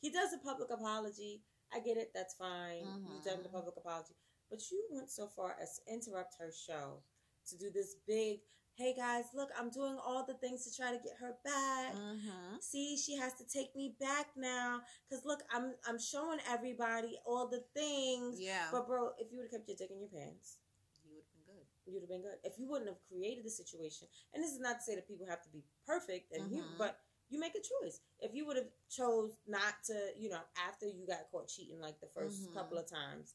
He 0.00 0.10
does 0.10 0.32
a 0.32 0.38
public 0.38 0.70
apology. 0.70 1.42
I 1.72 1.80
get 1.80 1.96
it, 1.96 2.10
that's 2.14 2.34
fine. 2.34 2.86
You've 3.12 3.24
done 3.24 3.42
the 3.42 3.48
public 3.48 3.76
apology. 3.76 4.14
But 4.50 4.60
you 4.70 4.82
went 4.90 5.10
so 5.10 5.26
far 5.26 5.56
as 5.60 5.78
to 5.78 5.92
interrupt 5.92 6.36
her 6.40 6.50
show 6.50 7.02
to 7.48 7.58
do 7.58 7.70
this 7.70 7.96
big 8.06 8.40
hey 8.78 8.94
guys, 8.96 9.24
look, 9.34 9.50
I'm 9.58 9.70
doing 9.70 9.98
all 9.98 10.24
the 10.24 10.34
things 10.34 10.64
to 10.64 10.70
try 10.74 10.92
to 10.92 11.02
get 11.02 11.18
her 11.20 11.34
back. 11.44 11.94
Mm-hmm. 11.96 12.62
See, 12.62 12.96
she 12.96 13.16
has 13.16 13.34
to 13.34 13.44
take 13.44 13.74
me 13.74 13.96
back 13.98 14.28
now. 14.36 14.80
Cause 15.10 15.22
look, 15.26 15.40
I'm 15.52 15.74
I'm 15.86 15.98
showing 15.98 16.38
everybody 16.48 17.18
all 17.26 17.48
the 17.48 17.64
things. 17.74 18.38
Yeah. 18.40 18.70
But 18.70 18.86
bro, 18.86 19.10
if 19.18 19.32
you 19.32 19.38
would 19.38 19.50
have 19.50 19.58
kept 19.58 19.68
your 19.68 19.76
dick 19.76 19.90
in 19.90 19.98
your 19.98 20.08
pants, 20.08 20.58
you 21.04 21.10
would 21.10 21.26
have 21.26 21.34
been 21.34 21.42
good. 21.50 21.66
you'd 21.90 22.00
have 22.06 22.08
been 22.08 22.22
good. 22.22 22.38
If 22.44 22.58
you 22.58 22.68
wouldn't 22.70 22.88
have 22.88 23.02
created 23.10 23.44
the 23.44 23.50
situation, 23.50 24.06
and 24.32 24.42
this 24.42 24.52
is 24.52 24.60
not 24.60 24.78
to 24.78 24.82
say 24.82 24.94
that 24.94 25.08
people 25.08 25.26
have 25.28 25.42
to 25.42 25.50
be 25.50 25.64
perfect 25.84 26.30
and 26.32 26.48
you, 26.50 26.62
Mhm. 26.62 26.78
but 26.78 27.00
you 27.30 27.38
make 27.38 27.54
a 27.54 27.60
choice. 27.60 28.00
If 28.20 28.34
you 28.34 28.46
would 28.46 28.56
have 28.56 28.70
chose 28.90 29.32
not 29.46 29.74
to, 29.86 29.94
you 30.18 30.28
know, 30.30 30.40
after 30.68 30.86
you 30.86 31.06
got 31.06 31.30
caught 31.30 31.48
cheating 31.48 31.80
like 31.80 32.00
the 32.00 32.06
1st 32.08 32.48
Mhm. 32.48 32.54
couple 32.54 32.78
of 32.78 32.86
times, 32.88 33.34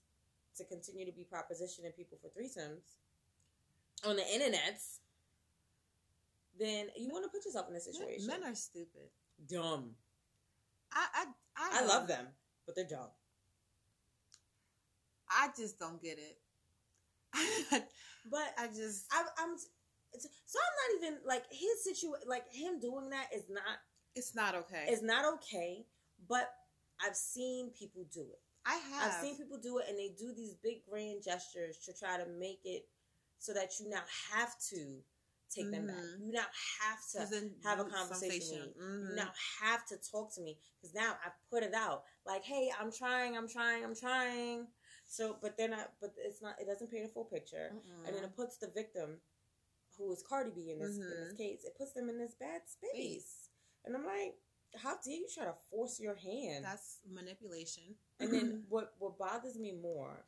to 0.57 0.63
continue 0.65 1.05
to 1.05 1.11
be 1.11 1.25
propositioning 1.25 1.95
people 1.95 2.17
for 2.21 2.29
threesomes 2.29 2.95
on 4.05 4.15
the 4.15 4.21
internets, 4.23 4.99
then 6.59 6.91
you 6.95 7.09
want 7.11 7.23
to 7.25 7.29
put 7.29 7.43
yourself 7.45 7.67
in 7.69 7.75
a 7.75 7.79
situation. 7.79 8.27
Men 8.27 8.43
are 8.43 8.55
stupid. 8.55 9.09
dumb. 9.47 9.95
I, 10.91 11.25
I, 11.57 11.79
don't- 11.79 11.87
love 11.87 12.07
them, 12.07 12.27
but 12.67 12.75
they're 12.75 12.85
dumb. 12.87 13.09
I 15.29 15.49
just 15.57 15.79
don't 15.79 15.99
get 16.01 16.19
it. 16.19 16.37
But 18.29 18.53
I 18.57 18.67
just 18.67 19.05
I, 19.11 19.25
I'm 19.39 19.57
so 20.19 20.59
I'm 20.59 21.01
not 21.01 21.07
even 21.07 21.19
like 21.25 21.43
his 21.51 21.83
situation. 21.83 22.27
Like 22.27 22.51
him 22.51 22.79
doing 22.79 23.09
that 23.09 23.27
is 23.33 23.43
not 23.49 23.79
it's 24.15 24.35
not 24.35 24.55
okay. 24.55 24.85
It's 24.87 25.01
not 25.01 25.25
okay. 25.35 25.85
But 26.29 26.49
I've 27.03 27.15
seen 27.15 27.71
people 27.77 28.05
do 28.13 28.21
it. 28.21 28.41
I 28.65 28.75
have. 28.75 29.11
I've 29.11 29.21
seen 29.21 29.37
people 29.37 29.57
do 29.57 29.79
it, 29.79 29.85
and 29.89 29.97
they 29.97 30.09
do 30.17 30.33
these 30.33 30.55
big 30.63 30.85
grand 30.89 31.23
gestures 31.23 31.79
to 31.85 31.93
try 31.93 32.17
to 32.17 32.25
make 32.39 32.61
it 32.63 32.87
so 33.39 33.53
that 33.53 33.79
you 33.79 33.89
now 33.89 34.03
have 34.31 34.57
to 34.69 35.03
take 35.53 35.69
them 35.69 35.87
back. 35.87 35.97
Mhm. 35.97 36.25
You 36.25 36.31
now 36.31 36.45
have 36.79 36.99
to 37.11 37.19
have 37.63 37.79
a 37.79 37.85
conversation 37.85 38.67
with 38.67 38.77
me. 38.77 38.81
Mhm. 38.81 39.09
You 39.09 39.15
now 39.15 39.33
have 39.59 39.85
to 39.87 39.97
talk 39.97 40.33
to 40.35 40.41
me 40.41 40.57
because 40.79 40.95
now 40.95 41.19
I 41.23 41.31
put 41.49 41.63
it 41.63 41.73
out. 41.73 42.05
Like, 42.25 42.43
hey, 42.43 42.71
I'm 42.79 42.91
trying, 42.91 43.35
I'm 43.37 43.47
trying, 43.47 43.83
I'm 43.83 43.95
trying. 43.95 44.67
So, 45.05 45.37
but 45.41 45.57
they're 45.57 45.67
not. 45.67 45.91
But 45.99 46.13
it's 46.17 46.41
not. 46.41 46.59
It 46.59 46.65
doesn't 46.65 46.89
paint 46.89 47.05
a 47.05 47.09
full 47.09 47.25
picture, 47.25 47.71
Mm-mm. 47.73 48.07
and 48.07 48.15
then 48.15 48.23
it 48.23 48.35
puts 48.35 48.57
the 48.57 48.67
victim, 48.69 49.21
who 50.03 50.11
is 50.13 50.23
Cardi 50.27 50.51
B 50.51 50.71
in 50.71 50.79
this 50.79 50.97
in 50.97 51.09
this 51.09 51.33
Mhm. 51.33 51.37
case, 51.37 51.63
it 51.63 51.77
puts 51.77 51.93
them 51.93 52.09
in 52.09 52.17
this 52.17 52.35
bad 52.35 52.61
space. 52.67 53.49
And 53.85 53.95
I'm 53.95 54.05
like, 54.05 54.37
how 54.75 54.97
dare 55.03 55.13
you 55.15 55.27
try 55.33 55.45
to 55.45 55.53
force 55.69 55.99
your 55.99 56.15
hand? 56.15 56.65
that's 56.65 56.99
manipulation. 57.07 57.95
And 58.19 58.33
then 58.33 58.65
what 58.69 58.95
what 58.99 59.17
bothers 59.17 59.57
me 59.57 59.71
more, 59.71 60.25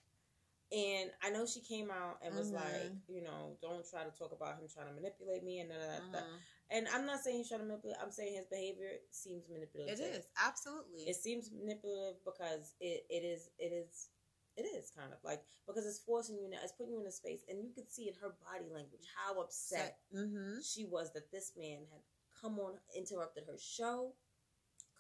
and 0.72 1.12
I 1.22 1.30
know 1.30 1.46
she 1.46 1.62
came 1.62 1.92
out 1.92 2.20
and 2.24 2.36
was 2.36 2.52
Mhm. 2.52 2.54
like, 2.54 2.92
you 3.08 3.22
know, 3.22 3.58
don't 3.62 3.88
try 3.88 4.04
to 4.04 4.12
talk 4.12 4.32
about 4.32 4.60
him 4.60 4.68
trying 4.68 4.88
to 4.88 4.94
manipulate 4.94 5.44
me 5.44 5.60
and 5.60 5.70
none 5.70 5.82
of 5.82 5.88
that 5.88 6.04
stuff. 6.10 6.24
Mhm. 6.26 6.40
And 6.72 6.88
I'm 6.88 7.06
not 7.06 7.20
saying 7.24 7.38
he's 7.38 7.48
trying 7.48 7.60
to 7.62 7.66
manipulate. 7.68 7.98
I'm 8.02 8.12
saying 8.12 8.34
his 8.36 8.48
behavior 8.48 9.00
seems 9.12 9.48
manipulative. 9.48 10.00
it 10.00 10.16
is 10.16 10.28
absolutely. 10.38 11.08
It 11.08 11.16
seems 11.16 11.52
manipulative 11.52 12.24
because 12.26 12.74
it, 12.80 13.06
it 13.10 13.24
is 13.24 13.50
it 13.60 13.72
is 13.72 14.10
it 14.58 14.64
is 14.64 14.92
kind 14.96 15.12
of 15.12 15.20
like 15.24 15.42
because 15.68 15.86
it's 15.86 16.00
forcing 16.00 16.38
you 16.38 16.50
now. 16.50 16.58
It's 16.64 16.72
putting 16.74 16.94
you 16.94 17.02
in 17.02 17.08
a 17.08 17.12
space, 17.12 17.42
and 17.50 17.62
you 17.64 17.70
could 17.76 17.92
see 17.92 18.08
in 18.08 18.16
her 18.22 18.36
body 18.44 18.70
language 18.74 19.04
how 19.16 19.40
upset 19.42 19.98
Mm-hmm. 20.16 20.60
she 20.64 20.86
was 20.86 21.12
that 21.14 21.32
this 21.32 21.52
man 21.58 21.80
had 21.92 22.02
come 22.42 22.60
on, 22.60 22.74
interrupted 22.96 23.44
her 23.48 23.58
show, 23.60 24.14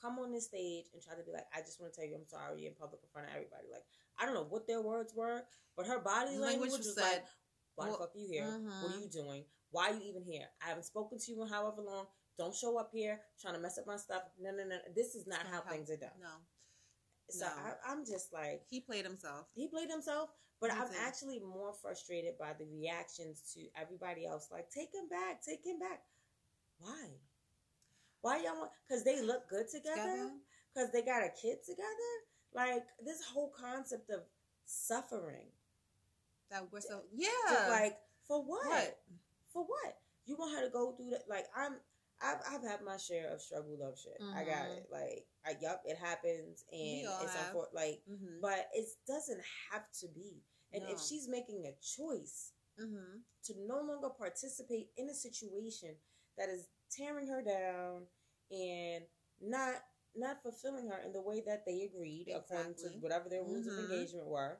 come 0.01 0.19
on 0.19 0.31
this 0.31 0.45
stage 0.45 0.85
and 0.93 1.01
try 1.01 1.15
to 1.15 1.23
be 1.23 1.31
like, 1.31 1.45
I 1.55 1.61
just 1.61 1.79
want 1.79 1.93
to 1.93 1.99
tell 1.99 2.07
you 2.09 2.15
I'm 2.15 2.25
sorry 2.27 2.65
in 2.65 2.73
public 2.73 3.01
in 3.03 3.09
front 3.11 3.27
of 3.27 3.33
everybody. 3.33 3.67
Like, 3.71 3.85
I 4.19 4.25
don't 4.25 4.33
know 4.35 4.47
what 4.47 4.67
their 4.67 4.81
words 4.81 5.13
were, 5.15 5.41
but 5.75 5.87
her 5.87 5.99
body 5.99 6.37
language, 6.37 6.71
was 6.71 6.95
said, 6.95 7.01
like, 7.03 7.23
why 7.75 7.85
well, 7.87 7.93
the 7.93 7.99
fuck 7.99 8.15
are 8.15 8.19
you 8.19 8.27
here? 8.31 8.47
What 8.83 8.95
are 8.95 8.99
you 8.99 9.09
doing? 9.09 9.43
Why 9.71 9.91
are 9.91 9.93
you 9.95 10.03
even 10.09 10.23
here? 10.23 10.47
I 10.63 10.69
haven't 10.69 10.83
spoken 10.85 11.19
to 11.19 11.31
you 11.31 11.41
in 11.43 11.49
however 11.49 11.81
long. 11.81 12.05
Don't 12.37 12.55
show 12.55 12.77
up 12.79 12.91
here 12.93 13.19
trying 13.41 13.55
to 13.55 13.59
mess 13.59 13.77
up 13.77 13.87
my 13.87 13.97
stuff. 13.97 14.23
No, 14.39 14.51
no, 14.51 14.63
no. 14.63 14.77
This 14.95 15.15
is 15.15 15.27
not 15.27 15.39
how 15.47 15.59
not 15.59 15.65
how- 15.67 15.71
things 15.71 15.89
are 15.91 15.97
done. 15.97 16.15
no, 16.19 16.27
So 17.29 17.45
no. 17.45 17.51
I, 17.51 17.91
I'm 17.91 18.05
just 18.05 18.31
like, 18.33 18.61
he 18.69 18.79
played 18.81 19.05
himself. 19.05 19.47
he 19.55 19.67
played 19.67 19.89
himself, 19.89 20.29
but 20.61 20.71
He 20.71 20.77
I'm 20.77 20.87
did. 20.89 20.97
actually 21.01 21.39
more 21.39 21.73
frustrated 21.73 22.37
by 22.39 22.53
the 22.57 22.65
reactions 22.65 23.41
to 23.55 23.61
everybody 23.79 24.25
else. 24.25 24.49
Like, 24.51 24.69
take 24.69 24.93
him 24.93 25.07
back, 25.09 25.41
take 25.43 25.65
him 25.65 25.79
back. 25.79 26.01
Why? 26.79 27.07
Why 28.21 28.37
y'all 28.43 28.57
want? 28.59 28.71
Because 28.87 29.03
they 29.03 29.21
look 29.21 29.49
good 29.49 29.67
together. 29.69 30.31
Because 30.73 30.91
they 30.91 31.01
got 31.01 31.23
a 31.23 31.29
kid 31.41 31.57
together. 31.65 32.11
Like 32.53 32.83
this 33.03 33.23
whole 33.23 33.51
concept 33.57 34.09
of 34.09 34.21
suffering. 34.65 35.47
That 36.51 36.71
we're 36.71 36.81
so 36.81 37.01
yeah. 37.13 37.67
like 37.69 37.97
for 38.27 38.41
what? 38.43 38.65
What? 38.67 38.97
For 39.51 39.63
what? 39.63 39.97
You 40.25 40.35
want 40.37 40.55
her 40.57 40.65
to 40.65 40.71
go 40.71 40.91
through 40.93 41.11
that? 41.11 41.23
Like 41.29 41.45
I'm. 41.55 41.73
I've, 42.23 42.37
I've 42.49 42.63
had 42.63 42.79
my 42.85 42.95
share 42.97 43.29
of 43.33 43.41
struggle 43.41 43.77
love 43.79 43.99
shit. 44.01 44.17
I 44.33 44.45
got 44.45 44.67
Mhm. 44.67 44.77
it. 44.77 44.87
Like, 44.89 45.27
I, 45.45 45.55
yup, 45.61 45.81
it 45.85 45.97
happens, 45.97 46.63
and 46.71 47.07
it's 47.21 47.35
unfor- 47.35 47.73
like 47.73 48.01
mm-hmm. 48.09 48.39
but 48.41 48.67
it 48.73 48.85
doesn't 49.07 49.41
have 49.71 49.83
to 50.01 50.07
be. 50.07 50.41
And 50.73 50.83
No. 50.83 50.89
if 50.93 50.99
she's 51.01 51.27
making 51.29 51.65
a 51.65 51.73
choice 51.81 52.51
Mm-hmm. 52.77 53.19
to 53.45 53.53
no 53.65 53.79
longer 53.79 54.09
participate 54.09 54.89
in 54.97 55.07
a 55.09 55.13
situation 55.13 55.95
that 56.37 56.49
is 56.49 56.67
tearing 56.91 57.25
her 57.29 57.41
down 57.41 58.01
and 58.51 59.05
not 59.41 59.75
not 60.13 60.41
fulfilling 60.43 60.89
her 60.89 60.99
in 61.05 61.13
the 61.13 61.21
way 61.21 61.41
that 61.45 61.63
they 61.65 61.83
agreed 61.83 62.27
according 62.35 62.75
to 62.75 62.89
whatever 62.99 63.29
their 63.29 63.43
rules 63.43 63.65
Mhm. 63.65 63.71
of 63.85 63.91
engagement 63.91 64.27
were, 64.27 64.59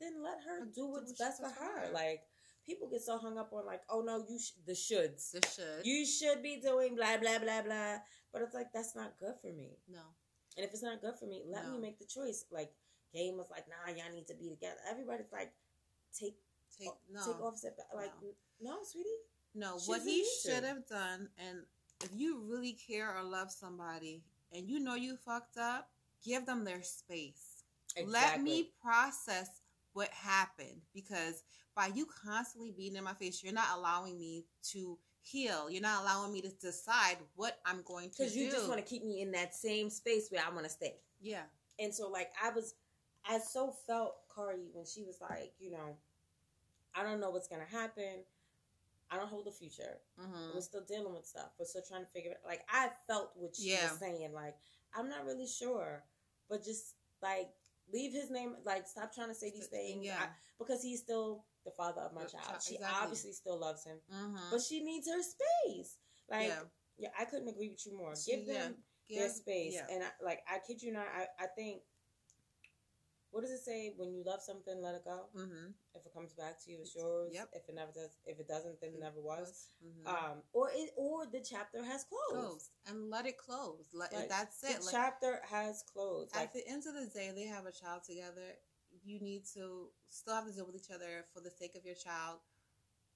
then 0.00 0.22
let 0.22 0.42
her 0.44 0.66
do 0.66 0.86
what's 0.86 1.12
best 1.12 1.38
for 1.40 1.48
best 1.48 1.56
for 1.58 1.64
her. 1.64 1.86
her. 1.88 1.92
Like 1.92 2.25
people 2.66 2.88
get 2.88 3.02
so 3.02 3.18
hung 3.18 3.38
up 3.38 3.52
on 3.52 3.64
like, 3.66 3.82
oh 3.88 4.02
no, 4.02 4.24
you 4.28 4.38
sh- 4.38 4.52
the 4.66 4.72
shoulds. 4.72 5.30
The 5.32 5.46
should. 5.48 5.86
You 5.86 6.04
should 6.04 6.42
be 6.42 6.60
doing 6.60 6.96
blah 6.96 7.16
blah 7.18 7.38
blah 7.38 7.62
blah. 7.62 7.98
But 8.32 8.42
it's 8.42 8.54
like 8.54 8.72
that's 8.74 8.94
not 8.96 9.18
good 9.18 9.34
for 9.40 9.52
me. 9.52 9.78
no. 9.90 10.00
And 10.56 10.64
if 10.64 10.72
it's 10.72 10.82
not 10.82 11.02
good 11.02 11.14
for 11.18 11.26
me, 11.26 11.42
let 11.46 11.70
me 11.70 11.78
make 11.78 11.98
the 11.98 12.06
choice. 12.06 12.46
Like 12.50 12.72
Game 13.12 13.36
was 13.36 13.46
like, 13.50 13.64
nah, 13.68 13.92
y'all 13.92 14.12
need 14.14 14.26
to 14.28 14.34
be 14.34 14.48
together. 14.48 14.78
Everybody's 14.90 15.30
like, 15.32 15.52
take 16.18 16.36
Take 16.78 16.90
no. 17.10 17.20
take 17.24 17.40
off 17.40 17.56
step 17.56 17.76
back. 17.76 17.86
Like, 17.94 18.12
no, 18.60 18.78
sweetie. 18.82 19.08
No, 19.54 19.78
She 19.78 19.88
what 19.90 20.02
he 20.02 20.26
should 20.42 20.64
have 20.64 20.86
done, 20.86 21.28
and 21.38 21.60
if 22.04 22.10
you 22.14 22.42
really 22.46 22.72
care 22.74 23.16
or 23.16 23.22
love 23.22 23.50
somebody, 23.50 24.22
and 24.52 24.68
you 24.68 24.80
know 24.80 24.94
you 24.94 25.16
fucked 25.16 25.56
up, 25.56 25.88
give 26.22 26.44
them 26.44 26.64
their 26.64 26.82
space. 26.82 27.62
Exactly. 27.96 28.12
Let 28.12 28.42
me 28.42 28.72
process 28.82 29.48
what 29.94 30.08
happened 30.10 30.82
because 30.92 31.42
by 31.76 31.88
you 31.94 32.06
constantly 32.24 32.72
beating 32.72 32.96
in 32.96 33.04
my 33.04 33.12
face, 33.14 33.42
you're 33.44 33.52
not 33.52 33.68
allowing 33.76 34.18
me 34.18 34.46
to 34.72 34.98
heal. 35.20 35.68
You're 35.70 35.82
not 35.82 36.02
allowing 36.02 36.32
me 36.32 36.40
to 36.40 36.48
decide 36.48 37.18
what 37.36 37.58
I'm 37.66 37.82
going 37.84 38.10
to 38.10 38.16
do. 38.16 38.22
because 38.24 38.36
you 38.36 38.50
just 38.50 38.68
want 38.68 38.80
to 38.80 38.86
keep 38.86 39.04
me 39.04 39.20
in 39.20 39.30
that 39.32 39.54
same 39.54 39.90
space 39.90 40.28
where 40.30 40.42
I 40.44 40.52
want 40.52 40.64
to 40.64 40.70
stay. 40.70 40.94
yeah, 41.20 41.42
And 41.78 41.92
so, 41.94 42.08
like, 42.08 42.30
I 42.42 42.50
was, 42.50 42.74
I 43.28 43.38
so 43.38 43.74
felt 43.86 44.16
Cardi 44.34 44.70
when 44.72 44.86
she 44.86 45.02
was 45.04 45.18
like, 45.20 45.52
you 45.60 45.70
know, 45.70 45.96
I 46.94 47.02
don't 47.02 47.20
know 47.20 47.30
what's 47.30 47.48
gonna 47.48 47.64
happen. 47.70 48.24
I 49.10 49.16
don't 49.16 49.28
hold 49.28 49.44
the 49.46 49.50
future. 49.52 49.98
mm-hmm. 50.20 50.54
We're 50.54 50.60
still 50.62 50.82
dealing 50.88 51.12
with 51.14 51.26
stuff. 51.26 51.50
We're 51.58 51.66
still 51.66 51.82
trying 51.86 52.04
to 52.04 52.10
figure 52.10 52.30
it. 52.32 52.40
Like, 52.44 52.62
I 52.70 52.88
felt 53.06 53.32
what 53.36 53.54
she 53.54 53.70
Yeah. 53.72 53.90
was 53.90 53.98
saying. 54.00 54.32
Like, 54.32 54.56
I'm 54.96 55.08
not 55.08 55.26
really 55.26 55.46
sure, 55.46 56.02
but 56.48 56.64
just 56.64 56.94
like 57.22 57.50
leave 57.92 58.12
his 58.12 58.30
name. 58.30 58.54
Like, 58.64 58.86
stop 58.88 59.14
trying 59.14 59.28
to 59.28 59.34
say 59.34 59.50
these 59.50 59.66
things. 59.66 60.04
Yeah. 60.06 60.16
I- 60.20 60.28
because 60.58 60.82
he's 60.82 61.00
still 61.00 61.44
the 61.66 61.72
father 61.76 62.00
of 62.00 62.14
my 62.14 62.22
The 62.22 62.30
child. 62.30 62.62
She 62.66 62.78
obviously 62.80 63.32
still 63.32 63.58
loves 63.60 63.84
him, 63.84 63.98
mm-hmm. 64.08 64.50
but 64.50 64.62
she 64.62 64.82
needs 64.82 65.06
her 65.08 65.20
space. 65.20 65.98
Like, 66.30 66.48
yeah, 66.48 66.62
yeah, 66.96 67.08
I 67.18 67.26
couldn't 67.26 67.48
agree 67.48 67.68
with 67.68 67.84
you 67.84 67.98
more. 67.98 68.14
She- 68.16 68.30
Give 68.36 68.46
them 68.46 68.76
yeah. 69.08 69.20
their 69.20 69.28
space, 69.30 69.74
Yeah. 69.74 69.86
and 69.92 70.02
I, 70.04 70.10
like 70.24 70.40
I 70.48 70.58
kid 70.66 70.80
you 70.80 70.92
not, 70.92 71.06
I, 71.14 71.26
I 71.44 71.46
think. 71.58 71.82
What 73.32 73.42
does 73.42 73.50
it 73.50 73.64
say? 73.64 73.92
When 73.98 74.14
you 74.14 74.22
love 74.24 74.40
something, 74.40 74.80
let 74.80 74.94
it 74.94 75.04
go. 75.04 75.26
Mm-hmm. 75.36 75.68
If 75.92 76.06
it 76.06 76.14
comes 76.14 76.32
back 76.32 76.56
to 76.64 76.70
you, 76.70 76.78
it's 76.80 76.94
yours. 76.94 77.32
Yep. 77.34 77.48
If 77.52 77.68
it 77.68 77.74
never 77.74 77.92
does, 77.92 78.16
if 78.24 78.40
it 78.40 78.48
doesn't, 78.48 78.80
then 78.80 78.94
it 78.94 79.00
never 79.00 79.20
was. 79.20 79.68
Mhm. 79.84 80.08
Um, 80.08 80.36
or 80.54 80.70
it, 80.72 80.90
or 80.96 81.26
the 81.26 81.44
chapter 81.44 81.84
has 81.84 82.04
closed. 82.04 82.46
close 82.46 82.70
and 82.86 83.10
let 83.10 83.26
it 83.26 83.36
close. 83.36 83.90
Let 83.92 84.14
Like, 84.14 84.30
that's 84.30 84.60
The 84.60 84.70
it. 84.70 84.84
Like, 84.84 84.94
chapter 84.94 85.40
has 85.50 85.82
closed. 85.82 86.34
Like 86.34 86.44
at 86.44 86.54
the 86.54 86.66
end 86.66 86.84
of 86.86 86.94
the 86.94 87.10
day, 87.12 87.30
they 87.34 87.44
have 87.44 87.66
a 87.66 87.72
child 87.72 88.04
together. 88.08 88.56
You 89.06 89.20
need 89.20 89.44
to 89.54 89.86
still 90.08 90.34
have 90.34 90.46
to 90.46 90.52
deal 90.52 90.66
with 90.66 90.74
each 90.74 90.90
other 90.92 91.24
for 91.32 91.40
the 91.40 91.50
sake 91.50 91.76
of 91.76 91.84
your 91.84 91.94
child. 91.94 92.38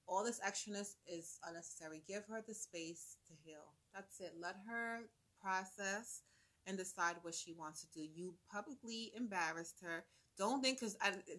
All 0.07 0.23
this 0.23 0.39
extraness 0.39 0.95
is 1.05 1.37
unnecessary. 1.45 2.01
Give 2.07 2.23
her 2.29 2.41
the 2.47 2.53
space 2.53 3.17
to 3.27 3.33
heal. 3.43 3.75
That's 3.93 4.19
it. 4.21 4.33
Let 4.39 4.55
her 4.69 5.01
process 5.41 6.21
and 6.65 6.77
decide 6.77 7.15
what 7.23 7.35
she 7.35 7.53
wants 7.53 7.81
to 7.81 7.87
do. 7.93 8.01
You 8.01 8.35
publicly 8.49 9.11
embarrassed 9.17 9.79
her. 9.83 10.05
Don't 10.37 10.61
think 10.61 10.79
because 10.79 10.95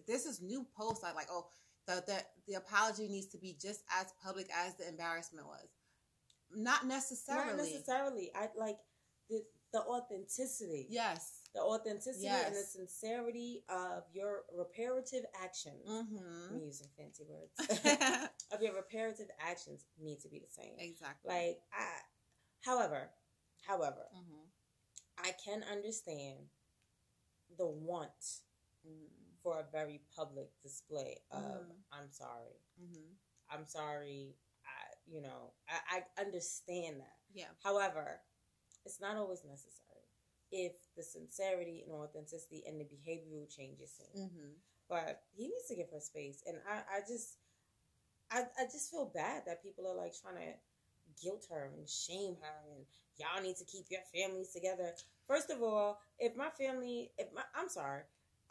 this 0.07 0.25
is 0.27 0.39
new 0.39 0.67
post. 0.77 1.01
Like, 1.01 1.15
like 1.15 1.27
oh, 1.31 1.47
the, 1.87 2.03
the 2.05 2.21
the 2.47 2.53
apology 2.53 3.07
needs 3.07 3.27
to 3.27 3.39
be 3.39 3.57
just 3.59 3.81
as 3.99 4.13
public 4.23 4.47
as 4.55 4.75
the 4.75 4.87
embarrassment 4.87 5.47
was. 5.47 5.67
Not 6.55 6.85
necessarily. 6.85 7.47
not 7.47 7.57
necessarily. 7.57 8.31
I 8.35 8.49
like 8.55 8.77
the 9.29 9.41
the 9.73 9.81
authenticity. 9.81 10.85
Yes. 10.89 11.42
The 11.53 11.61
authenticity 11.61 12.27
and 12.27 12.55
the 12.55 12.63
sincerity 12.63 13.63
of 13.69 14.03
your 14.11 14.43
reparative 14.57 15.25
actions. 15.43 15.87
Mm-hmm. 15.87 16.55
I'm 16.55 16.61
using 16.61 16.87
fancy 16.97 17.23
words. 17.29 17.53
of 18.51 18.61
your 18.61 18.73
reparative 18.75 19.27
actions 19.39 19.85
need 20.01 20.19
to 20.21 20.29
be 20.29 20.39
the 20.39 20.49
same. 20.49 20.73
exactly. 20.79 21.29
Like 21.31 21.59
I 21.71 21.85
however, 22.61 23.09
however, 23.67 24.05
Mm-hmm. 24.15 25.27
I 25.27 25.31
can 25.45 25.63
understand 25.71 26.49
the 27.57 27.67
want 27.67 28.41
Mm-hmm. 28.85 29.05
for 29.41 29.59
a 29.59 29.65
very 29.71 30.01
public 30.13 30.49
display 30.61 31.21
of 31.31 31.41
Mhm. 31.41 31.75
I'm 31.93 32.11
sorry. 32.11 32.59
Mm-hmm. 32.81 33.13
I'm 33.49 33.65
sorry. 33.65 34.35
I 34.65 34.93
you 35.05 35.21
know, 35.21 35.53
I, 35.69 35.99
I 36.17 36.21
understand 36.21 36.99
that. 36.99 37.17
Yeah. 37.33 37.51
However, 37.63 38.19
it's 38.85 38.99
not 38.99 39.15
always 39.15 39.43
necessary 39.45 39.82
if 40.53 40.73
the 40.95 41.03
sincerity 41.03 41.83
and 41.83 41.91
authenticity 41.97 42.63
and 42.67 42.79
the 42.79 42.85
behavioral 42.85 43.49
changes 43.49 43.91
seen. 43.97 44.13
Mm-hmm. 44.29 44.51
But 44.87 45.23
he 45.35 45.45
needs 45.47 45.67
to 45.69 45.75
give 45.75 45.89
her 45.91 45.99
space. 45.99 46.43
And 46.45 46.57
I, 46.69 46.97
I 46.97 46.99
just 47.01 47.37
I, 48.31 48.41
I 48.59 48.65
just 48.71 48.91
feel 48.91 49.11
bad 49.13 49.43
that 49.47 49.63
people 49.63 49.85
are 49.87 49.95
like 49.95 50.13
trying 50.19 50.35
to 50.37 50.53
guilt 51.21 51.45
her 51.51 51.69
and 51.75 51.87
shame 51.89 52.35
her 52.41 52.75
and 52.75 52.85
y'all 53.17 53.41
need 53.43 53.57
to 53.57 53.65
keep 53.65 53.85
your 53.89 54.01
families 54.13 54.49
together. 54.53 54.93
First 55.27 55.49
of 55.51 55.61
all, 55.61 55.99
if 56.19 56.35
my 56.35 56.49
family, 56.49 57.11
if 57.17 57.27
my, 57.33 57.41
I'm 57.55 57.69
sorry, 57.69 58.01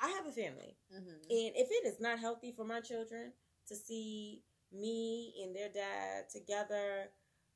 I 0.01 0.09
have 0.11 0.27
a 0.27 0.33
family, 0.33 0.77
Mm-hmm. 0.95 1.09
and 1.31 1.53
if 1.57 1.69
it 1.71 1.87
is 1.87 2.01
not 2.01 2.19
healthy 2.19 2.53
for 2.53 2.65
my 2.65 2.81
children 2.81 3.33
to 3.69 3.75
see 3.77 4.43
me 4.73 5.35
and 5.43 5.55
their 5.55 5.69
dad 5.69 6.29
together, 6.31 7.11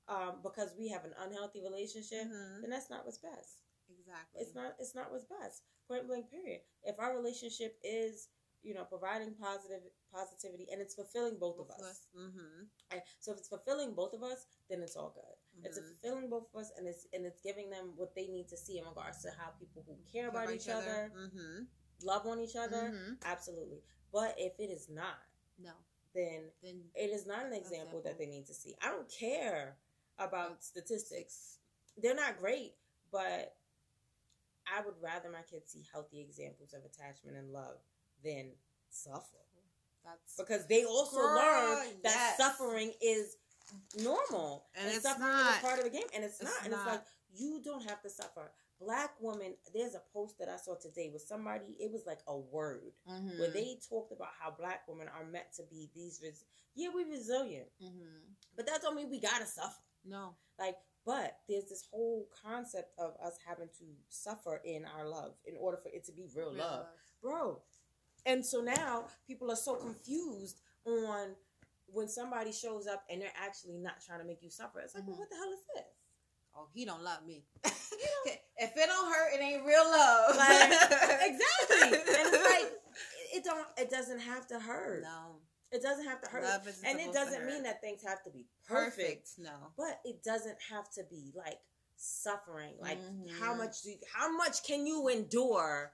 um, 0.09 0.37
because 0.43 0.75
we 0.79 0.89
have 0.89 1.05
an 1.05 1.13
unhealthy 1.25 1.61
relationship, 1.63 2.25
Mhm. 2.27 2.61
then 2.63 2.71
that's 2.71 2.91
not 2.91 3.05
what's 3.05 3.19
best. 3.19 3.63
Exactly. 4.07 4.41
It's 4.43 4.55
not. 4.55 4.75
It's 4.79 4.95
not 4.95 5.11
what's 5.11 5.25
best. 5.27 5.63
Point 5.89 6.07
blank. 6.07 6.31
Period. 6.31 6.61
If 6.85 6.99
our 7.01 7.17
relationship 7.17 7.79
is, 7.83 8.29
you 8.63 8.75
know, 8.75 8.85
providing 8.85 9.35
positive 9.35 9.83
positivity 10.13 10.67
and 10.73 10.81
it's 10.81 10.95
fulfilling 10.95 11.39
both 11.39 11.59
of 11.59 11.71
us, 11.71 12.07
Mm-hmm. 12.17 12.65
and 12.91 13.01
so 13.21 13.33
if 13.33 13.39
it's 13.39 13.49
fulfilling 13.49 13.95
both 13.95 14.13
of 14.15 14.23
us, 14.23 14.47
then 14.71 14.81
it's 14.83 14.97
all 14.97 15.11
good. 15.15 15.65
It's 15.65 15.79
Mhm. 15.79 15.89
fulfilling 15.89 16.29
both 16.31 16.47
of 16.55 16.61
us, 16.61 16.71
and 16.77 16.87
it's 16.87 17.07
and 17.13 17.27
it's 17.27 17.41
giving 17.41 17.71
them 17.71 17.97
what 17.97 18.15
they 18.15 18.27
need 18.29 18.49
to 18.49 18.57
see 18.57 18.79
in 18.79 18.85
regards 18.87 19.23
to 19.23 19.31
how 19.31 19.51
people 19.59 19.83
who 19.87 19.97
care 20.13 20.29
about 20.29 20.51
each 20.51 20.69
other, 20.69 21.11
Mm-hmm. 21.15 21.65
love 22.03 22.27
on 22.27 22.41
each 22.41 22.57
other. 22.57 22.91
Mm-hmm. 22.91 23.15
Absolutely. 23.25 23.83
But 24.13 24.35
if 24.39 24.59
it 24.59 24.71
is 24.71 24.89
not, 24.89 25.19
No. 25.59 25.73
then 26.15 26.53
Then 26.63 26.91
it 26.95 27.11
is 27.11 27.27
not 27.27 27.45
an 27.47 27.53
example 27.53 28.01
that 28.03 28.19
they 28.19 28.27
need 28.27 28.47
to 28.47 28.55
see. 28.55 28.77
I 28.81 28.91
don't 28.91 29.09
care 29.09 29.77
about 30.19 30.47
About 30.53 30.65
statistics. 30.65 31.59
They're 31.99 32.15
not 32.15 32.39
great, 32.39 32.75
but 33.13 33.56
I 34.67 34.85
would 34.85 34.95
rather 35.01 35.31
my 35.31 35.43
kids 35.51 35.73
see 35.73 35.85
healthy 35.93 36.21
examples 36.21 36.75
of 36.75 36.81
attachment 36.85 37.37
and 37.37 37.53
love 37.53 37.77
than 38.25 38.51
suffer. 38.91 39.39
That's 40.05 40.37
Because 40.37 40.67
they 40.69 40.85
also 40.85 41.17
Girl, 41.19 41.35
learn 41.35 41.87
that 42.05 42.37
yes. 42.37 42.37
suffering 42.37 42.93
is 43.03 43.37
normal. 44.03 44.67
And 44.77 44.87
it's 44.89 45.03
suffering 45.03 45.29
is 45.29 45.35
not. 45.45 45.59
a 45.59 45.62
part 45.62 45.79
of 45.79 45.85
the 45.85 45.91
game. 45.91 46.07
And 46.14 46.25
it's, 46.25 46.41
It's 46.41 46.45
not. 46.51 46.64
And 46.64 46.73
it's 46.75 46.87
like 46.87 47.03
you 47.37 47.61
don't 47.64 47.83
have 47.89 48.01
to 48.03 48.11
suffer. 48.11 48.53
Black 48.81 49.11
woman, 49.21 49.55
there's 49.75 49.95
a 49.95 50.03
post 50.12 50.39
that 50.39 50.49
I 50.49 50.57
saw 50.59 50.75
today 50.77 51.09
with 51.12 51.23
somebody, 51.23 51.77
it 51.81 51.91
was 51.91 52.03
like 52.07 52.21
a 52.29 52.37
word 52.37 52.93
mm-hmm. 53.11 53.39
where 53.41 53.51
they 53.51 53.79
talked 53.89 54.12
about 54.12 54.29
how 54.39 54.51
black 54.51 54.83
women 54.87 55.09
are 55.09 55.25
meant 55.25 55.47
to 55.57 55.62
be 55.71 55.89
these 55.95 56.21
res- 56.23 56.45
yeah 56.75 56.89
we're 56.95 57.09
resilient 57.09 57.69
Mm-hmm. 57.83 58.05
but 58.55 58.67
that 58.67 58.83
don't 58.83 58.95
mean 58.95 59.09
we 59.11 59.19
gotta 59.19 59.47
suffer 59.47 59.81
No. 60.05 60.35
like 60.59 60.77
but 61.07 61.39
there's 61.49 61.69
this 61.69 61.85
whole 61.93 62.27
concept 62.45 62.91
of 62.99 63.15
us 63.25 63.39
having 63.49 63.69
to 63.79 63.85
suffer 64.09 64.61
in 64.65 64.85
our 64.85 65.09
love 65.09 65.33
in 65.47 65.55
order 65.59 65.79
for 65.83 65.89
it 65.89 66.05
to 66.05 66.13
be 66.13 66.27
real, 66.35 66.51
Real 66.51 66.59
love 66.59 66.81
love. 66.81 66.87
bro 67.23 67.63
and 68.27 68.45
so 68.45 68.61
now 68.61 69.05
people 69.27 69.51
are 69.51 69.57
so 69.57 69.77
confused 69.77 70.61
on 70.85 71.37
when 71.87 72.09
somebody 72.09 72.51
shows 72.53 72.87
up 72.89 73.05
and 73.09 73.23
they're 73.23 73.31
actually 73.41 73.79
not 73.79 73.95
trying 74.05 74.19
to 74.21 74.27
make 74.27 74.43
you 74.43 74.51
suffer 74.51 74.81
it's 74.81 74.95
like 74.95 75.05
well, 75.07 75.15
Mhm. 75.17 75.21
what 75.21 75.31
the 75.31 75.37
hell 75.37 75.53
is 75.53 75.61
this 75.75 75.85
Oh, 76.59 76.69
he 76.73 76.87
don't 76.87 77.03
love 77.03 77.23
me. 77.27 77.45
if 77.65 77.71
it 78.57 78.87
don't 78.87 79.13
hurt, 79.13 79.35
it 79.35 79.43
ain't 79.43 79.67
real 79.67 79.85
love. 79.85 80.35
Like, 80.37 80.71
exactly 80.73 81.83
and 81.83 81.93
it's 81.93 82.33
like 82.33 82.73
it 83.35 83.45
don't 83.45 83.67
it 83.77 83.91
doesn't 83.91 84.21
have 84.21 84.47
to 84.47 84.59
hurt 84.59 85.03
no. 85.03 85.43
It 85.73 85.83
doesn't 85.83 86.05
have 86.07 86.21
to 86.23 86.29
hurt 86.31 86.43
and 86.85 86.99
it 87.01 87.12
doesn't 87.12 87.45
mean 87.47 87.62
that 87.64 87.81
things 87.81 88.03
have 88.07 88.23
to 88.25 88.31
be 88.31 88.47
perfect 88.67 89.31
No. 89.39 89.73
but 89.77 90.01
it 90.05 90.23
doesn't 90.23 90.57
have 90.71 90.91
to 90.93 91.03
be 91.11 91.33
like 91.35 91.59
suffering 91.97 92.75
like 92.81 92.99
Mhm. 93.01 93.31
how 93.41 93.55
much 93.55 93.83
do 93.83 93.91
you, 93.91 93.99
how 94.12 94.31
much 94.37 94.62
can 94.64 94.87
you 94.87 95.09
endure 95.09 95.93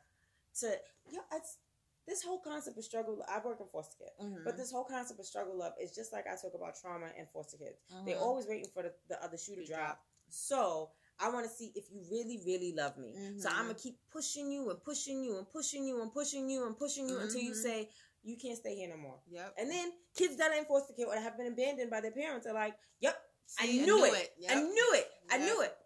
to 0.61 0.67
yeah 1.11 1.21
it's 1.33 1.59
this 2.07 2.23
whole 2.23 2.41
concept 2.41 2.77
of 2.77 2.85
struggle 2.85 3.25
i 3.29 3.39
work 3.45 3.61
in 3.61 3.67
foster 3.69 3.97
care 3.99 4.09
Mm-hmm. 4.21 4.45
but 4.45 4.57
this 4.57 4.71
whole 4.73 4.85
concept 4.85 5.21
of 5.21 5.27
struggle 5.27 5.57
love 5.57 5.73
is 5.81 5.95
just 5.95 6.13
like 6.13 6.27
i 6.27 6.35
talk 6.35 6.53
about 6.55 6.75
trauma 6.81 7.07
and 7.17 7.29
foster 7.33 7.57
kids 7.57 7.79
Mm-hmm. 7.93 8.05
they're 8.07 8.19
always 8.19 8.47
waiting 8.47 8.69
for 8.75 8.83
the, 8.83 8.93
the 9.09 9.23
other 9.25 9.39
shoe 9.39 9.55
to 9.57 9.65
drop 9.65 10.03
so 10.29 10.91
i 11.21 11.31
want 11.31 11.45
to 11.49 11.51
see 11.53 11.73
if 11.77 11.85
you 11.93 12.01
really 12.11 12.41
really 12.45 12.75
love 12.77 12.99
me 12.99 13.15
so 13.39 13.49
i'm 13.51 13.67
gonna 13.67 13.75
keep 13.75 13.97
pushing 14.13 14.51
you 14.51 14.71
and 14.71 14.83
pushing 14.83 15.23
you 15.23 15.39
and 15.39 15.49
pushing 15.51 15.85
you 15.85 16.03
and 16.03 16.11
pushing 16.13 16.49
you 16.51 16.67
and 16.67 16.77
pushing 16.77 17.09
you 17.09 17.19
until 17.21 17.41
you 17.41 17.53
Mhm. 17.53 17.63
say 17.63 17.91
you 18.23 18.37
can't 18.37 18.57
stay 18.59 18.75
here 18.77 18.89
no 18.89 18.97
more 18.97 19.19
Yep. 19.31 19.55
and 19.59 19.71
then 19.71 19.91
kids 20.17 20.37
that 20.37 20.51
are 20.53 20.59
in 20.59 20.65
foster 20.65 20.95
care 20.95 21.07
or 21.07 21.15
have 21.17 21.37
been 21.37 21.49
abandoned 21.53 21.91
by 21.91 22.01
their 22.01 22.13
parents 22.13 22.47
are 22.47 22.55
like 22.55 22.75
yep 23.01 23.17
I 23.61 23.67
See, 23.67 23.83
knew 23.85 24.05
it. 24.07 24.31
Yep. 24.39 24.51
I 24.51 24.55
knew 24.63 24.91
it. 24.95 25.07
I 25.31 25.37
knew 25.39 25.61
it. 25.61 25.77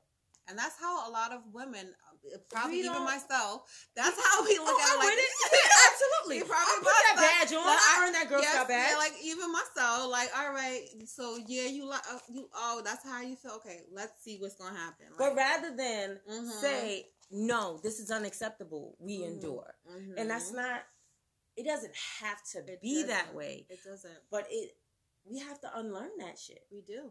And 0.49 0.57
that's 0.57 0.78
how 0.78 1.09
a 1.09 1.11
lot 1.11 1.32
of 1.32 1.41
women, 1.53 1.93
uh, 2.32 2.39
probably 2.49 2.78
even 2.78 3.03
myself, 3.03 3.62
that's 3.97 4.14
how 4.22 4.45
we 4.45 4.57
look 4.59 4.68
Oh, 4.68 5.01
at 5.01 5.03
it. 5.03 5.09
Like, 5.09 5.18
it. 5.18 5.70
Absolutely. 5.91 6.49
Probably 6.49 6.70
I 6.70 6.78
put 6.78 6.95
that 6.95 7.16
badge 7.16 7.53
on. 7.57 7.66
Like, 7.66 7.78
I 7.80 8.05
earned 8.05 8.14
that 8.14 8.28
Girl 8.28 8.41
yes, 8.41 8.53
Scout 8.53 8.68
badge. 8.68 8.91
Yeah, 8.93 8.99
like 8.99 9.14
even 9.24 9.51
myself, 9.51 10.12
like, 10.12 10.28
all 10.39 10.53
right, 10.53 10.82
so 11.07 11.39
yeah, 11.49 11.66
you 11.66 11.87
like, 11.89 12.03
uh, 12.12 12.18
you, 12.32 12.49
oh, 12.55 12.82
that's 12.84 13.03
how 13.03 13.20
you 13.22 13.34
feel. 13.34 13.53
Okay, 13.57 13.80
let's 13.93 14.22
see 14.22 14.37
what's 14.39 14.55
gonna 14.55 14.78
happen. 14.78 15.07
but 15.18 15.34
rather 15.34 15.74
than 15.74 16.20
mhm, 16.30 16.51
say, 16.61 17.07
no, 17.32 17.80
this 17.82 17.99
is 17.99 18.12
unacceptable, 18.12 18.95
we 19.01 19.18
Mhm. 19.22 19.26
endure. 19.32 19.74
mhm. 19.91 20.14
And 20.18 20.30
that's 20.30 20.53
not, 20.53 20.82
it 21.57 21.64
doesn't 21.64 21.94
have 22.20 22.42
to 22.52 22.59
It 22.72 22.80
be 22.82 23.02
that 23.04 23.24
doesn't. 23.24 23.36
way. 23.36 23.66
It 23.68 23.78
doesn't. 23.84 24.12
But 24.30 24.46
it, 24.50 24.76
we 25.24 25.38
have 25.38 25.61
to 25.61 25.78
unlearn 25.78 26.11
that 26.18 26.38
shit. 26.38 26.62
We 26.70 26.82
do. 26.82 27.11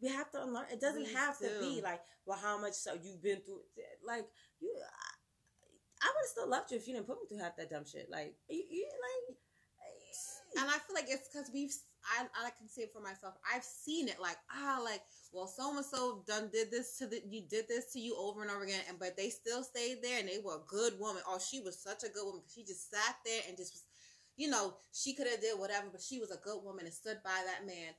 We 0.00 0.08
have 0.08 0.30
to 0.32 0.42
unlearn. 0.42 0.66
It 0.72 0.80
doesn't 0.80 1.04
We 1.04 1.12
have 1.12 1.38
to 1.38 1.48
be 1.60 1.80
like, 1.82 2.00
well, 2.26 2.38
how 2.38 2.60
much 2.60 2.72
so 2.74 2.94
you've 2.94 3.22
been 3.22 3.40
through. 3.40 3.60
Like, 4.06 4.26
you, 4.60 4.74
I, 4.74 6.06
I 6.06 6.08
would 6.08 6.22
have 6.24 6.30
still 6.30 6.48
loved 6.48 6.70
you 6.70 6.76
if 6.78 6.88
you 6.88 6.94
didn't 6.94 7.06
put 7.06 7.20
me 7.20 7.28
through 7.28 7.38
half 7.38 7.56
that 7.56 7.70
dumb 7.70 7.84
shit. 7.84 8.08
Like, 8.10 8.34
you, 8.48 8.64
you 8.68 8.88
like, 9.28 10.62
And 10.62 10.70
I 10.70 10.78
feel 10.78 10.94
like 10.94 11.06
it's 11.08 11.28
because 11.28 11.50
we've. 11.52 11.72
I, 12.04 12.24
I 12.46 12.50
can 12.58 12.68
say 12.68 12.82
it 12.82 12.92
for 12.92 13.00
myself. 13.00 13.34
I've 13.42 13.64
seen 13.64 14.08
it. 14.08 14.20
Like 14.20 14.36
ah, 14.50 14.80
like 14.84 15.02
well, 15.32 15.46
so 15.46 15.76
and 15.76 15.84
so 15.84 16.22
done 16.26 16.50
did 16.52 16.70
this 16.70 16.98
to 16.98 17.06
the. 17.06 17.22
You 17.28 17.42
did 17.48 17.68
this 17.68 17.92
to 17.92 18.00
you 18.00 18.16
over 18.18 18.42
and 18.42 18.50
over 18.50 18.64
again, 18.64 18.80
and 18.88 18.98
but 18.98 19.16
they 19.16 19.30
still 19.30 19.62
stayed 19.62 19.98
there, 20.02 20.18
and 20.20 20.28
they 20.28 20.38
were 20.38 20.56
a 20.56 20.68
good 20.68 20.98
woman. 20.98 21.22
Oh, 21.26 21.38
she 21.38 21.60
was 21.60 21.78
such 21.78 22.02
a 22.02 22.12
good 22.12 22.24
woman. 22.24 22.42
She 22.52 22.62
just 22.64 22.90
sat 22.90 23.16
there 23.24 23.42
and 23.48 23.56
just 23.56 23.72
was, 23.72 23.82
you 24.36 24.48
know, 24.48 24.74
she 24.92 25.14
could 25.14 25.26
have 25.26 25.40
did 25.40 25.58
whatever, 25.58 25.86
but 25.90 26.02
she 26.02 26.18
was 26.18 26.30
a 26.30 26.40
good 26.44 26.62
woman 26.62 26.84
and 26.84 26.94
stood 26.94 27.18
by 27.24 27.42
that 27.46 27.66
man. 27.66 27.94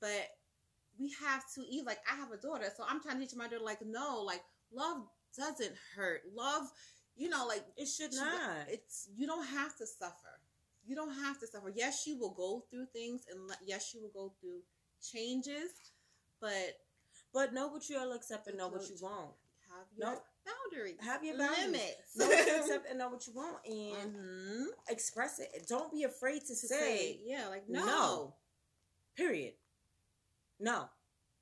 But 0.00 0.28
we 0.98 1.12
have 1.22 1.44
to 1.54 1.62
even 1.70 1.86
like 1.86 2.00
I 2.10 2.16
have 2.16 2.32
a 2.32 2.36
daughter, 2.36 2.70
so 2.76 2.84
I'm 2.88 3.00
trying 3.00 3.20
to 3.20 3.26
teach 3.26 3.36
my 3.36 3.48
daughter 3.48 3.64
like 3.64 3.84
no, 3.84 4.22
like 4.22 4.42
love 4.72 5.02
doesn't 5.36 5.74
hurt. 5.94 6.22
Love, 6.34 6.64
you 7.16 7.28
know, 7.28 7.46
like 7.46 7.64
it 7.76 7.86
should 7.86 8.12
not. 8.14 8.68
It's 8.68 9.08
you 9.16 9.26
don't 9.26 9.46
have 9.46 9.76
to 9.76 9.86
suffer. 9.86 10.35
You 10.86 10.94
don't 10.94 11.12
have 11.14 11.38
to 11.40 11.46
suffer. 11.46 11.72
Yes, 11.74 12.06
you 12.06 12.18
will 12.18 12.30
go 12.34 12.64
through 12.70 12.86
things, 12.92 13.22
and 13.30 13.50
yes, 13.64 13.92
you 13.94 14.00
will 14.02 14.10
go 14.14 14.32
through 14.40 14.60
changes, 15.02 15.70
but 16.40 16.78
But 17.32 17.52
know 17.52 17.66
what 17.68 17.88
you'll 17.90 18.12
accept 18.12 18.46
and 18.46 18.56
know 18.56 18.68
what 18.68 18.88
you 18.88 18.96
won't. 19.00 19.34
have 19.68 19.86
your 19.96 20.06
No. 20.14 20.22
boundaries. 20.46 20.96
Have 21.00 21.22
your 21.24 21.36
boundaries. 21.36 21.66
limits. 21.66 21.96
Know 22.16 22.28
what 22.28 22.46
you 22.46 22.56
accept 22.56 22.88
and 22.88 22.98
know 22.98 23.08
what 23.10 23.26
you 23.26 23.32
want, 23.34 23.66
and 23.66 24.14
Mhm. 24.16 24.66
express 24.88 25.38
it. 25.40 25.66
Don't 25.68 25.92
be 25.92 26.04
afraid 26.04 26.40
to, 26.42 26.48
To 26.48 26.54
say, 26.56 26.68
say, 26.68 27.20
yeah, 27.24 27.48
like 27.48 27.68
no. 27.68 27.84
no. 27.84 28.36
Period. 29.16 29.54
No, 30.58 30.88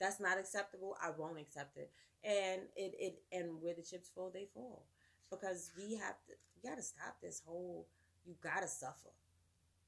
that's 0.01 0.19
not 0.21 0.39
acceptable. 0.39 0.97
I 1.01 1.11
won't 1.11 1.39
accept 1.39 1.77
it. 1.77 1.93
And 2.25 2.63
it 2.77 2.95
it 2.99 3.23
and 3.31 3.61
where 3.61 3.75
the 3.75 3.83
chips 3.83 4.09
fall, 4.09 4.31
they 4.31 4.47
fall. 4.47 4.87
Because 5.31 5.71
we 5.77 5.95
have 5.97 6.17
to. 6.27 6.33
We 6.57 6.69
got 6.69 6.77
to 6.77 6.83
stop 6.83 7.21
this 7.21 7.41
whole. 7.45 7.87
You 8.25 8.35
gotta 8.41 8.69
suffer. 8.69 9.13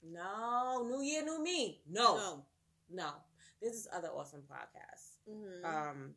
No, 0.03 0.85
new 0.89 1.03
year, 1.03 1.25
new 1.25 1.43
me. 1.43 1.83
No, 1.89 2.17
no. 2.17 2.47
no. 2.91 3.11
This 3.61 3.75
is 3.75 3.89
other 3.93 4.09
awesome 4.09 4.43
podcasts. 4.43 5.19
Mhm. 5.29 5.65
Um, 5.65 6.15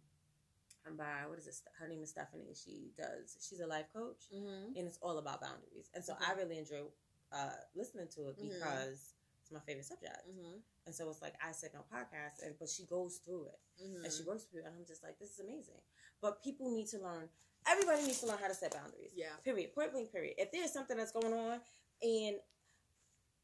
and 0.86 0.98
by 0.98 1.26
what 1.28 1.40
is 1.40 1.48
it? 1.48 1.56
Her 1.80 1.88
name 1.88 2.02
is 2.04 2.10
Stephanie. 2.12 2.54
She 2.54 2.92
does. 2.98 3.38
She's 3.42 3.60
a 3.60 3.68
life 3.68 3.88
coach, 3.94 4.30
Mhm. 4.32 4.76
and 4.78 4.88
it's 4.88 4.98
all 5.02 5.18
about 5.18 5.42
boundaries. 5.42 5.90
And 5.94 6.04
so 6.04 6.14
Mhm. 6.16 6.28
I 6.28 6.34
really 6.34 6.58
enjoy 6.58 6.92
uh, 7.32 7.56
listening 7.76 8.08
to 8.08 8.30
it 8.30 8.38
Mhm. 8.40 8.54
because 8.54 9.14
it's 9.42 9.52
my 9.52 9.60
favorite 9.60 9.86
subject. 9.86 10.28
Mhm. 10.28 10.64
And 10.88 10.96
so 10.96 11.08
it's 11.12 11.22
like 11.22 11.36
I 11.44 11.52
said 11.52 11.72
no 11.76 11.84
podcast, 11.84 12.42
and 12.42 12.58
but 12.58 12.68
she 12.70 12.86
goes 12.88 13.20
through 13.20 13.46
it 13.50 13.60
Mhm. 13.80 14.04
and 14.04 14.12
she 14.12 14.24
works 14.24 14.46
through 14.46 14.62
it, 14.62 14.66
and 14.66 14.76
I'm 14.76 14.84
just 14.86 15.04
like, 15.04 15.20
this 15.20 15.30
is 15.34 15.40
amazing. 15.40 15.80
But 16.22 16.42
people 16.42 16.72
need 16.72 16.88
to 16.88 16.98
learn. 16.98 17.30
Everybody 17.68 18.04
needs 18.08 18.20
to 18.22 18.26
learn 18.26 18.40
how 18.40 18.48
to 18.48 18.56
set 18.56 18.74
boundaries. 18.74 19.14
Yeah. 19.14 19.36
Period. 19.44 19.74
Point 19.76 19.92
blank. 19.92 20.12
Period. 20.12 20.40
If 20.40 20.52
there's 20.52 20.74
something 20.74 20.98
that's 20.98 21.12
going 21.12 21.34
on, 21.34 21.64
and 22.02 22.42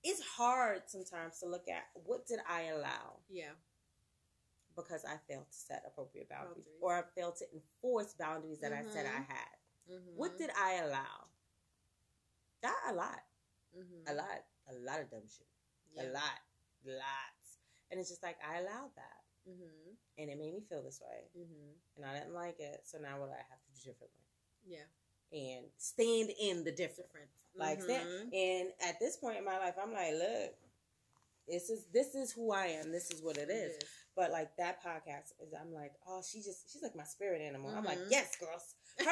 it's 0.08 0.22
hard 0.38 0.84
sometimes 0.86 1.40
to 1.40 1.48
look 1.48 1.68
at 1.68 1.84
what 2.06 2.26
did 2.28 2.40
I 2.48 2.64
allow 2.66 3.18
Yeah. 3.28 3.54
because 4.76 5.04
I 5.04 5.18
failed 5.28 5.48
to 5.52 5.58
set 5.58 5.84
appropriate 5.88 6.30
boundaries, 6.30 6.64
Boundaries. 6.66 6.80
or 6.82 6.94
I 6.96 7.02
failed 7.16 7.36
to 7.38 7.46
enforce 7.54 8.14
boundaries 8.14 8.60
that 8.62 8.72
I 8.72 8.84
said 8.84 9.06
I 9.08 9.20
Mhm. 9.22 9.26
had. 9.28 9.58
Mhm. 9.90 10.14
What 10.16 10.38
did 10.38 10.52
I 10.56 10.74
allow? 10.76 11.28
That 12.62 12.80
a 12.88 12.94
lot, 12.94 13.24
Mhm. 13.76 14.04
a 14.10 14.14
lot, 14.14 14.46
a 14.68 14.74
lot 14.74 15.00
of 15.02 15.10
dumb 15.10 15.28
shit, 15.28 15.48
Yeah. 15.92 16.04
a 16.04 16.06
lot, 16.12 16.42
lots, 16.84 17.60
and 17.90 18.00
it's 18.00 18.10
just 18.10 18.24
like 18.24 18.42
I 18.44 18.60
allowed 18.60 18.94
that. 18.96 19.22
Mhm. 19.48 19.96
and 20.18 20.32
it 20.32 20.38
made 20.40 20.54
me 20.56 20.62
feel 20.62 20.82
this 20.82 21.00
way 21.02 21.30
Mhm. 21.36 21.80
and 21.98 22.04
i 22.06 22.18
didn't 22.18 22.34
like 22.34 22.60
it 22.60 22.88
so 22.88 22.98
now 22.98 23.20
what 23.20 23.28
do 23.28 23.34
i 23.34 23.42
have 23.44 23.62
to 23.64 23.72
do 23.74 23.80
differently 23.92 24.26
Yeah. 24.64 24.88
and 25.32 25.72
stand 25.78 26.32
in 26.32 26.64
the 26.64 26.72
different 26.72 27.12
Different. 27.12 27.30
Like 27.58 27.82
stand, 27.82 28.08
Mhm. 28.08 28.34
and 28.34 28.70
at 28.88 29.00
this 29.00 29.18
point 29.18 29.38
in 29.38 29.46
my 29.46 29.58
life 29.58 29.76
i'm 29.82 29.94
like 29.94 30.14
look 30.14 30.54
this 31.48 31.70
is 31.70 31.86
this 31.94 32.16
is 32.16 32.32
who 32.34 32.52
I 32.52 32.66
am. 32.82 32.92
This 32.92 33.12
is 33.12 33.22
what 33.22 33.38
it 33.38 33.52
is. 33.52 33.78
But 34.16 34.32
like 34.32 34.50
that 34.58 34.84
podcast 34.84 35.30
is, 35.40 35.54
I'm 35.54 35.72
like, 35.72 35.92
oh, 36.08 36.24
she 36.28 36.40
just 36.42 36.72
she's 36.74 36.82
like 36.82 36.96
my 36.96 37.04
spirit 37.04 37.40
animal. 37.40 37.70
I'm 37.70 37.84
like, 37.84 38.00
Mhm. 38.00 38.08
yes, 38.10 38.36
girls. 38.38 38.74
Her, 38.98 39.06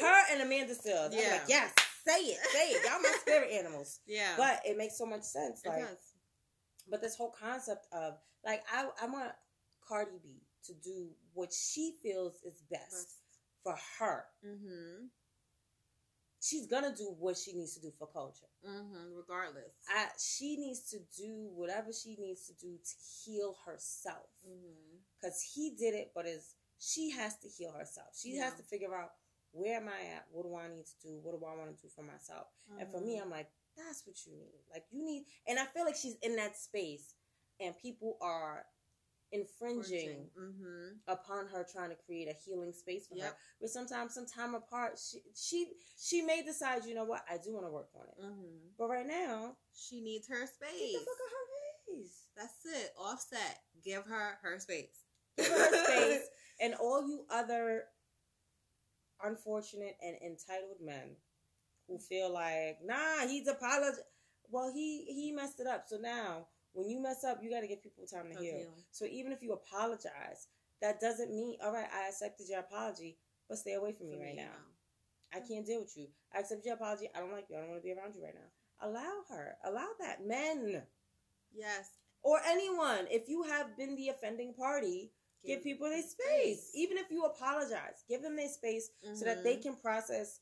her 0.00 0.22
and 0.30 0.42
Amanda 0.42 0.74
Seales. 0.74 1.06
I'm 1.14 1.30
like, 1.30 1.48
yes, 1.48 1.72
say 2.06 2.20
it, 2.20 2.38
say 2.52 2.68
it. 2.72 2.84
Y'all 2.84 3.00
my 3.00 3.16
spirit 3.22 3.50
animals. 3.52 4.00
Yeah. 4.06 4.34
But 4.36 4.60
it 4.66 4.76
makes 4.76 4.98
so 4.98 5.06
much 5.06 5.22
sense. 5.22 5.62
it 5.64 5.68
Like, 5.70 5.86
does. 5.88 5.96
but 6.86 7.00
this 7.00 7.16
whole 7.16 7.30
concept 7.30 7.86
of 7.92 8.18
like, 8.44 8.62
I 8.70 8.86
I 9.00 9.06
want 9.06 9.32
Cardi 9.88 10.18
B 10.22 10.42
to 10.64 10.74
do 10.74 11.08
what 11.32 11.50
she 11.50 11.96
feels 12.02 12.42
is 12.44 12.60
best 12.70 13.08
for 13.62 13.74
her. 13.98 14.26
Mm-hmm. 14.44 15.06
She's 16.40 16.66
gonna 16.66 16.94
do 16.96 17.14
what 17.18 17.36
she 17.36 17.52
needs 17.52 17.74
to 17.74 17.80
do 17.80 17.92
for 17.98 18.06
Kulture. 18.08 18.48
Mm-hmm. 18.66 19.14
Regardless. 19.16 19.72
I, 19.88 20.06
she 20.18 20.56
needs 20.56 20.88
to 20.90 20.98
do 21.16 21.50
whatever 21.54 21.92
she 21.92 22.16
needs 22.18 22.46
to 22.46 22.54
do 22.54 22.76
to 22.78 22.94
heal 23.24 23.56
herself. 23.66 24.26
mm-hmm. 24.48 24.96
because 25.20 25.42
he 25.54 25.74
did 25.78 25.94
it, 25.94 26.12
but 26.14 26.26
is 26.26 26.54
she 26.78 27.10
has 27.10 27.36
to 27.38 27.48
heal 27.48 27.72
herself. 27.72 28.08
She 28.20 28.36
has 28.36 28.54
to 28.54 28.62
figure 28.62 28.94
out 28.94 29.10
where 29.52 29.76
am 29.76 29.88
I 29.88 30.14
at? 30.16 30.26
What 30.30 30.44
do 30.44 30.56
I 30.56 30.68
need 30.68 30.86
to 30.86 31.08
do? 31.08 31.18
What 31.22 31.38
do 31.38 31.44
I 31.44 31.56
want 31.56 31.76
to 31.76 31.82
do 31.82 31.88
for 31.94 32.02
myself? 32.02 32.46
And 32.78 32.88
for 32.90 32.98
Mm-hmm. 32.98 33.06
me, 33.06 33.20
I'm 33.20 33.30
like, 33.30 33.50
that's 33.76 34.06
what 34.06 34.16
you 34.26 34.32
need. 34.32 34.60
Like 34.72 34.84
you 34.90 35.04
need, 35.04 35.24
and 35.46 35.58
I 35.58 35.64
feel 35.66 35.84
like 35.84 35.96
she's 35.96 36.16
in 36.22 36.36
that 36.36 36.56
space, 36.56 37.14
and 37.60 37.76
people 37.76 38.16
are 38.22 38.64
infringing 39.32 40.28
Mm-hmm. 40.38 40.96
upon 41.08 41.46
her 41.48 41.64
trying 41.70 41.90
to 41.90 41.96
create 42.06 42.28
a 42.28 42.34
healing 42.44 42.72
space 42.72 43.06
for 43.06 43.14
her. 43.22 43.32
But 43.60 43.70
sometimes, 43.70 44.14
some 44.14 44.26
time 44.26 44.54
apart, 44.54 44.98
she 44.98 45.22
she 45.34 45.66
she 46.00 46.22
may 46.22 46.42
decide, 46.42 46.84
you 46.84 46.94
know 46.94 47.04
what, 47.04 47.24
I 47.30 47.36
do 47.36 47.52
want 47.54 47.66
to 47.66 47.70
work 47.70 47.88
on 47.94 48.06
it. 48.08 48.24
Mm-hmm. 48.24 48.56
But 48.78 48.88
right 48.88 49.06
now, 49.06 49.56
She 49.74 50.00
needs 50.00 50.28
her 50.28 50.40
get 50.40 50.48
space. 50.48 50.92
the 50.92 50.98
fuck 50.98 51.20
out 51.26 51.48
her 51.48 51.96
face. 51.96 52.22
That's 52.36 52.82
it. 52.82 52.92
Offset. 52.98 53.58
Give 53.84 54.04
her 54.04 54.38
her 54.42 54.58
space. 54.58 55.04
Give 55.36 55.46
her 55.46 55.58
her 55.58 55.84
space. 55.86 56.22
and 56.60 56.74
all 56.74 57.06
you 57.06 57.24
other 57.30 57.84
unfortunate 59.22 59.96
and 60.02 60.16
entitled 60.24 60.78
men 60.82 61.16
who 61.88 61.98
feel 61.98 62.32
like, 62.32 62.78
nah, 62.84 63.26
he's 63.26 63.48
apologized. 63.48 64.00
Well, 64.50 64.72
he 64.72 65.04
he 65.08 65.32
messed 65.32 65.60
it 65.60 65.66
up. 65.66 65.84
So 65.86 65.96
now, 65.98 66.46
when 66.72 66.88
you 66.88 67.00
mess 67.02 67.24
up, 67.24 67.38
you 67.42 67.50
got 67.50 67.60
to 67.60 67.66
give 67.68 67.82
people 67.82 68.06
time 68.06 68.28
to 68.30 68.36
Of 68.36 68.42
heal. 68.42 68.74
So 68.90 69.04
even 69.06 69.32
if 69.32 69.42
you 69.42 69.52
apologize, 69.52 70.48
that 70.80 71.00
doesn't 71.00 71.34
mean, 71.34 71.56
all 71.62 71.72
right, 71.72 71.88
I 71.92 72.08
accepted 72.08 72.48
your 72.48 72.60
apology, 72.60 73.18
but 73.48 73.58
stay 73.58 73.74
away 73.74 73.92
from 73.92 74.08
me 74.10 74.18
right 74.20 74.36
now. 74.36 74.44
no. 74.52 75.38
I 75.38 75.40
can't 75.46 75.64
deal 75.66 75.80
with 75.80 75.96
you. 75.96 76.08
I 76.34 76.40
accept 76.40 76.64
your 76.64 76.74
apology. 76.74 77.08
I 77.14 77.20
don't 77.20 77.30
like 77.32 77.46
you. 77.48 77.56
I 77.56 77.60
don't 77.60 77.70
want 77.70 77.82
to 77.82 77.86
be 77.86 77.92
around 77.92 78.14
you 78.16 78.24
right 78.24 78.34
now. 78.34 78.88
Allow 78.88 79.22
her. 79.30 79.56
Allow 79.64 79.88
that. 80.00 80.24
Men 80.26 80.82
Yes. 81.52 81.90
or 82.22 82.40
anyone, 82.44 83.06
if 83.10 83.28
you 83.28 83.42
have 83.44 83.76
been 83.76 83.94
the 83.96 84.08
offending 84.08 84.54
party, 84.54 85.12
give 85.44 85.62
people 85.62 85.88
their 85.88 86.02
space. 86.02 86.70
Even 86.74 86.98
if 86.98 87.10
you 87.10 87.24
apologize, 87.24 88.04
give 88.08 88.22
them 88.22 88.36
their 88.36 88.48
space 88.48 88.90
so 89.14 89.24
that 89.24 89.44
they 89.44 89.56
Mhm. 89.56 89.62
can 89.62 89.76
process 89.76 90.40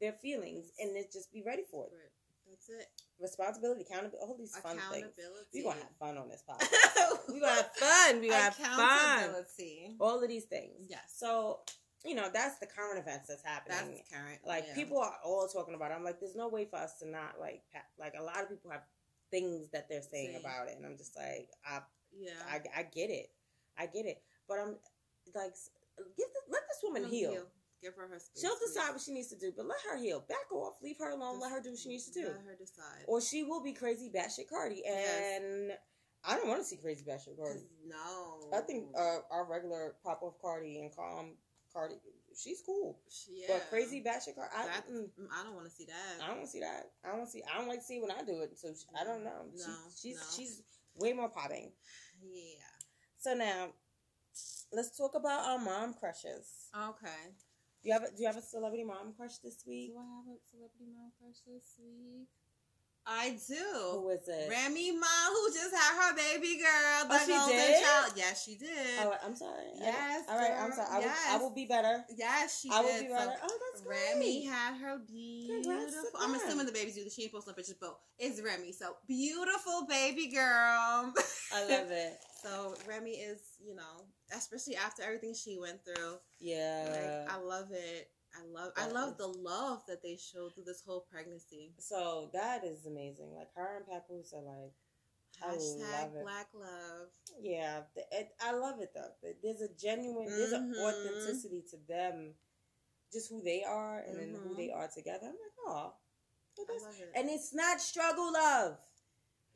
their 0.00 0.12
feelings 0.14 0.72
and 0.78 0.96
just 1.12 1.32
be 1.32 1.42
ready 1.42 1.62
for 1.64 1.86
it. 1.86 2.12
That's 2.46 2.68
it. 2.68 2.88
Responsibility, 3.20 3.82
accountability, 3.82 4.18
all 4.20 4.36
these 4.36 4.56
fun 4.56 4.76
things. 4.92 5.06
We're 5.54 5.62
gonna 5.62 5.76
have 5.76 5.96
fun 5.98 6.18
on 6.18 6.28
this 6.28 6.42
podcast. 6.48 7.28
We're 7.28 7.40
gonna 7.40 7.52
have 7.52 7.70
fun. 7.76 8.20
We're 8.20 8.30
gonna 8.30 8.42
have 8.42 8.54
fun. 8.54 9.18
Accountability. 9.18 9.96
All 10.00 10.22
of 10.22 10.28
these 10.28 10.44
things. 10.44 10.86
Yes. 10.88 11.14
So, 11.16 11.60
you 12.04 12.14
know, 12.14 12.28
that's 12.32 12.58
the 12.58 12.66
current 12.66 12.98
events 12.98 13.28
that's 13.28 13.44
happening. 13.44 14.02
That's 14.10 14.10
current. 14.10 14.40
like 14.46 14.64
yeah. 14.68 14.74
people 14.74 14.98
are 14.98 15.14
all 15.24 15.46
talking 15.48 15.74
about 15.74 15.92
it. 15.92 15.94
I'm 15.94 16.04
like, 16.04 16.20
there's 16.20 16.36
no 16.36 16.48
way 16.48 16.66
for 16.66 16.76
us 16.76 16.98
to 17.00 17.08
not 17.08 17.40
like 17.40 17.62
like 17.98 18.14
a 18.18 18.22
lot 18.22 18.42
of 18.42 18.48
people 18.48 18.70
have 18.70 18.82
things 19.30 19.68
that 19.72 19.88
they're 19.88 20.02
saying 20.02 20.30
Saying. 20.32 20.40
about 20.40 20.68
it, 20.68 20.76
and 20.76 20.84
I'm 20.84 20.96
just 20.96 21.16
like, 21.16 21.48
I 21.64 21.80
Yeah. 22.12 22.30
I, 22.50 22.60
I 22.76 22.82
get 22.82 23.10
it. 23.10 23.30
I 23.78 23.86
get 23.86 24.06
it. 24.06 24.22
But 24.48 24.58
I'm 24.58 24.76
like, 25.34 25.54
give 25.96 26.28
the, 26.28 26.52
let 26.52 26.62
this 26.68 26.80
woman 26.82 27.02
Let 27.04 27.12
heal. 27.12 27.46
Give 27.84 27.94
her 27.96 28.08
her 28.08 28.18
space. 28.18 28.40
She'll 28.40 28.56
decide 28.66 28.86
please. 28.88 28.92
what 28.92 29.00
she 29.02 29.12
needs 29.12 29.28
to 29.28 29.36
do, 29.38 29.52
but 29.54 29.66
let 29.66 29.76
her 29.90 29.98
heal. 29.98 30.24
Back 30.26 30.50
off. 30.52 30.74
Leave 30.82 30.96
her 30.98 31.10
alone. 31.10 31.38
Let 31.38 31.52
her 31.52 31.60
do 31.60 31.70
what 31.70 31.78
she 31.78 31.90
needs 31.90 32.08
to 32.10 32.20
do. 32.20 32.26
Let 32.28 32.40
her 32.46 32.56
decide. 32.58 33.04
Or 33.06 33.20
she 33.20 33.42
will 33.42 33.62
be 33.62 33.74
crazy 33.74 34.08
batshit 34.08 34.48
Cardi. 34.48 34.80
Yes. 34.84 35.40
And 35.42 35.72
I 36.24 36.36
don't 36.36 36.48
want 36.48 36.60
to 36.60 36.64
see 36.64 36.76
crazy 36.78 37.04
batshit 37.04 37.36
Cardi. 37.38 37.60
no. 37.86 38.56
I 38.56 38.60
think 38.62 38.86
uh, 38.98 39.18
our 39.30 39.44
regular 39.50 39.96
pop 40.02 40.22
off 40.22 40.34
Cardi 40.40 40.78
and 40.80 40.94
calm 40.96 41.32
Cardi, 41.74 41.96
she's 42.34 42.62
cool. 42.64 42.98
yeah. 43.30 43.46
But 43.48 43.68
crazy 43.68 44.00
batshit 44.00 44.34
Cardi, 44.36 44.50
I, 44.56 44.64
That- 44.66 44.88
mm, 44.88 45.02
Mm, 45.20 45.26
I 45.38 45.44
don't 45.44 45.54
want 45.54 45.66
to 45.66 45.72
see 45.72 45.84
that. 45.84 46.24
I 46.24 46.28
don't 46.28 46.36
want 46.38 46.46
to 46.46 46.52
see 46.52 46.60
that. 46.60 46.90
I 47.04 47.14
don't 47.14 47.28
see. 47.28 47.42
I 47.52 47.58
don't 47.58 47.68
like 47.68 47.80
to 47.80 47.84
see 47.84 48.00
when 48.00 48.10
I 48.10 48.22
do 48.24 48.40
it. 48.40 48.58
So 48.58 48.68
she, 48.72 48.86
I 48.98 49.04
don't 49.04 49.24
know. 49.24 49.44
She- 49.54 49.66
No, 49.68 49.76
she's 50.00 50.16
no. 50.16 50.22
she's 50.34 50.62
way 50.96 51.12
more 51.12 51.28
popping. 51.28 51.72
Yeah. 52.22 52.62
So 53.18 53.34
now, 53.34 53.68
let's 54.72 54.96
talk 54.96 55.14
about 55.14 55.44
our 55.46 55.58
mom 55.58 55.94
crushes. 55.94 56.68
Okay. 56.74 57.32
Do 57.84 57.88
you 57.90 57.92
have 57.92 58.02
a, 58.04 58.08
do 58.16 58.22
you 58.22 58.26
have 58.26 58.36
a 58.38 58.42
celebrity 58.42 58.82
mom 58.84 59.12
crush 59.14 59.36
this 59.44 59.62
week? 59.66 59.92
Do 59.92 59.98
I 59.98 60.08
have 60.16 60.24
a 60.32 60.40
celebrity 60.50 60.88
mom 60.88 61.12
crush 61.20 61.36
this 61.46 61.76
week? 61.78 62.28
I 63.06 63.36
Who 63.36 64.08
do. 64.08 64.08
is 64.08 64.26
it? 64.26 64.48
Remy 64.48 64.92
Ma, 64.92 65.06
who 65.28 65.52
just 65.52 65.74
had 65.76 65.92
her 66.00 66.16
baby 66.16 66.56
girl, 66.56 67.04
oh, 67.04 67.08
the 67.10 67.14
Oh, 67.14 67.18
she 67.26 67.32
golden 67.36 67.56
did? 67.56 67.84
child. 67.84 68.12
Yes, 68.16 68.42
she 68.42 68.56
did. 68.56 68.98
Oh, 69.00 69.12
I'm 69.22 69.36
sorry. 69.36 69.68
Yes, 69.76 70.24
All 70.26 70.38
right. 70.38 70.54
I'm 70.58 70.72
sorry. 70.72 70.88
I 70.90 70.98
will, 71.00 71.12
I 71.32 71.36
will 71.36 71.54
be 71.54 71.66
better. 71.66 72.02
yes, 72.16 72.58
she 72.62 72.70
I 72.72 72.80
will 72.80 72.88
did. 72.88 73.02
be 73.02 73.08
So, 73.08 73.14
better. 73.16 73.36
Oh, 73.42 73.58
that's 73.68 73.82
great. 73.84 73.98
Remy 74.14 74.44
had 74.46 74.76
her 74.80 74.98
beautiful. 75.06 76.20
I'm 76.22 76.34
assuming 76.34 76.64
the 76.64 76.72
baby's 76.72 76.94
do. 76.94 77.04
She 77.10 77.24
ain't 77.24 77.32
posting 77.32 77.52
pictures, 77.52 77.76
but 77.78 77.98
it's 78.18 78.40
Remy. 78.40 78.72
So 78.72 78.96
beautiful 79.06 79.84
baby 79.86 80.28
girl. 80.28 81.12
I 81.52 81.60
love 81.68 81.90
it. 81.90 82.14
So 82.42 82.74
Remy 82.88 83.10
is, 83.10 83.40
you 83.62 83.74
know, 83.74 84.06
especially 84.36 84.76
after 84.76 85.02
everything 85.02 85.34
she 85.34 85.58
went 85.58 85.84
through. 85.84 86.18
Yeah. 86.40 86.86
Like, 86.90 87.36
I 87.36 87.40
love 87.40 87.68
it. 87.70 88.10
I 88.36 88.44
love. 88.46 88.72
I 88.76 88.88
love 88.88 89.16
the 89.16 89.28
love 89.28 89.82
that 89.86 90.02
they 90.02 90.16
showed 90.16 90.54
through 90.54 90.64
this 90.64 90.82
whole 90.84 91.06
pregnancy. 91.10 91.72
so 91.78 92.30
that 92.32 92.64
is 92.64 92.86
amazing. 92.86 93.32
Like 93.34 93.48
her 93.54 93.76
and 93.76 93.86
Papoose 93.86 94.34
are 94.34 94.42
like, 94.42 94.72
I 95.42 95.48
love 95.48 95.58
Hashtag 95.58 96.16
it. 96.16 96.22
Black 96.22 96.46
Love. 96.54 97.08
yeah. 97.40 97.80
It, 98.12 98.28
I 98.40 98.52
love 98.52 98.80
it 98.80 98.90
though. 98.94 99.10
There's 99.42 99.60
a 99.60 99.68
genuine, 99.80 100.26
there's 100.26 100.52
an 100.52 100.74
mm-hmm. 100.74 100.84
authenticity 100.84 101.64
to 101.70 101.76
them, 101.88 102.34
just 103.12 103.30
who 103.30 103.42
they 103.42 103.62
are, 103.62 104.02
and 104.06 104.18
then 104.18 104.36
who 104.42 104.54
they 104.54 104.68
mm-hmm. 104.68 104.78
are 104.78 104.88
together. 104.94 105.26
I'm 105.26 105.32
like, 105.32 105.66
oh. 105.66 105.92
I 106.56 106.62
it. 106.62 107.10
And 107.16 107.28
it's 107.28 107.52
not 107.52 107.80
struggle 107.80 108.32
love. 108.32 108.76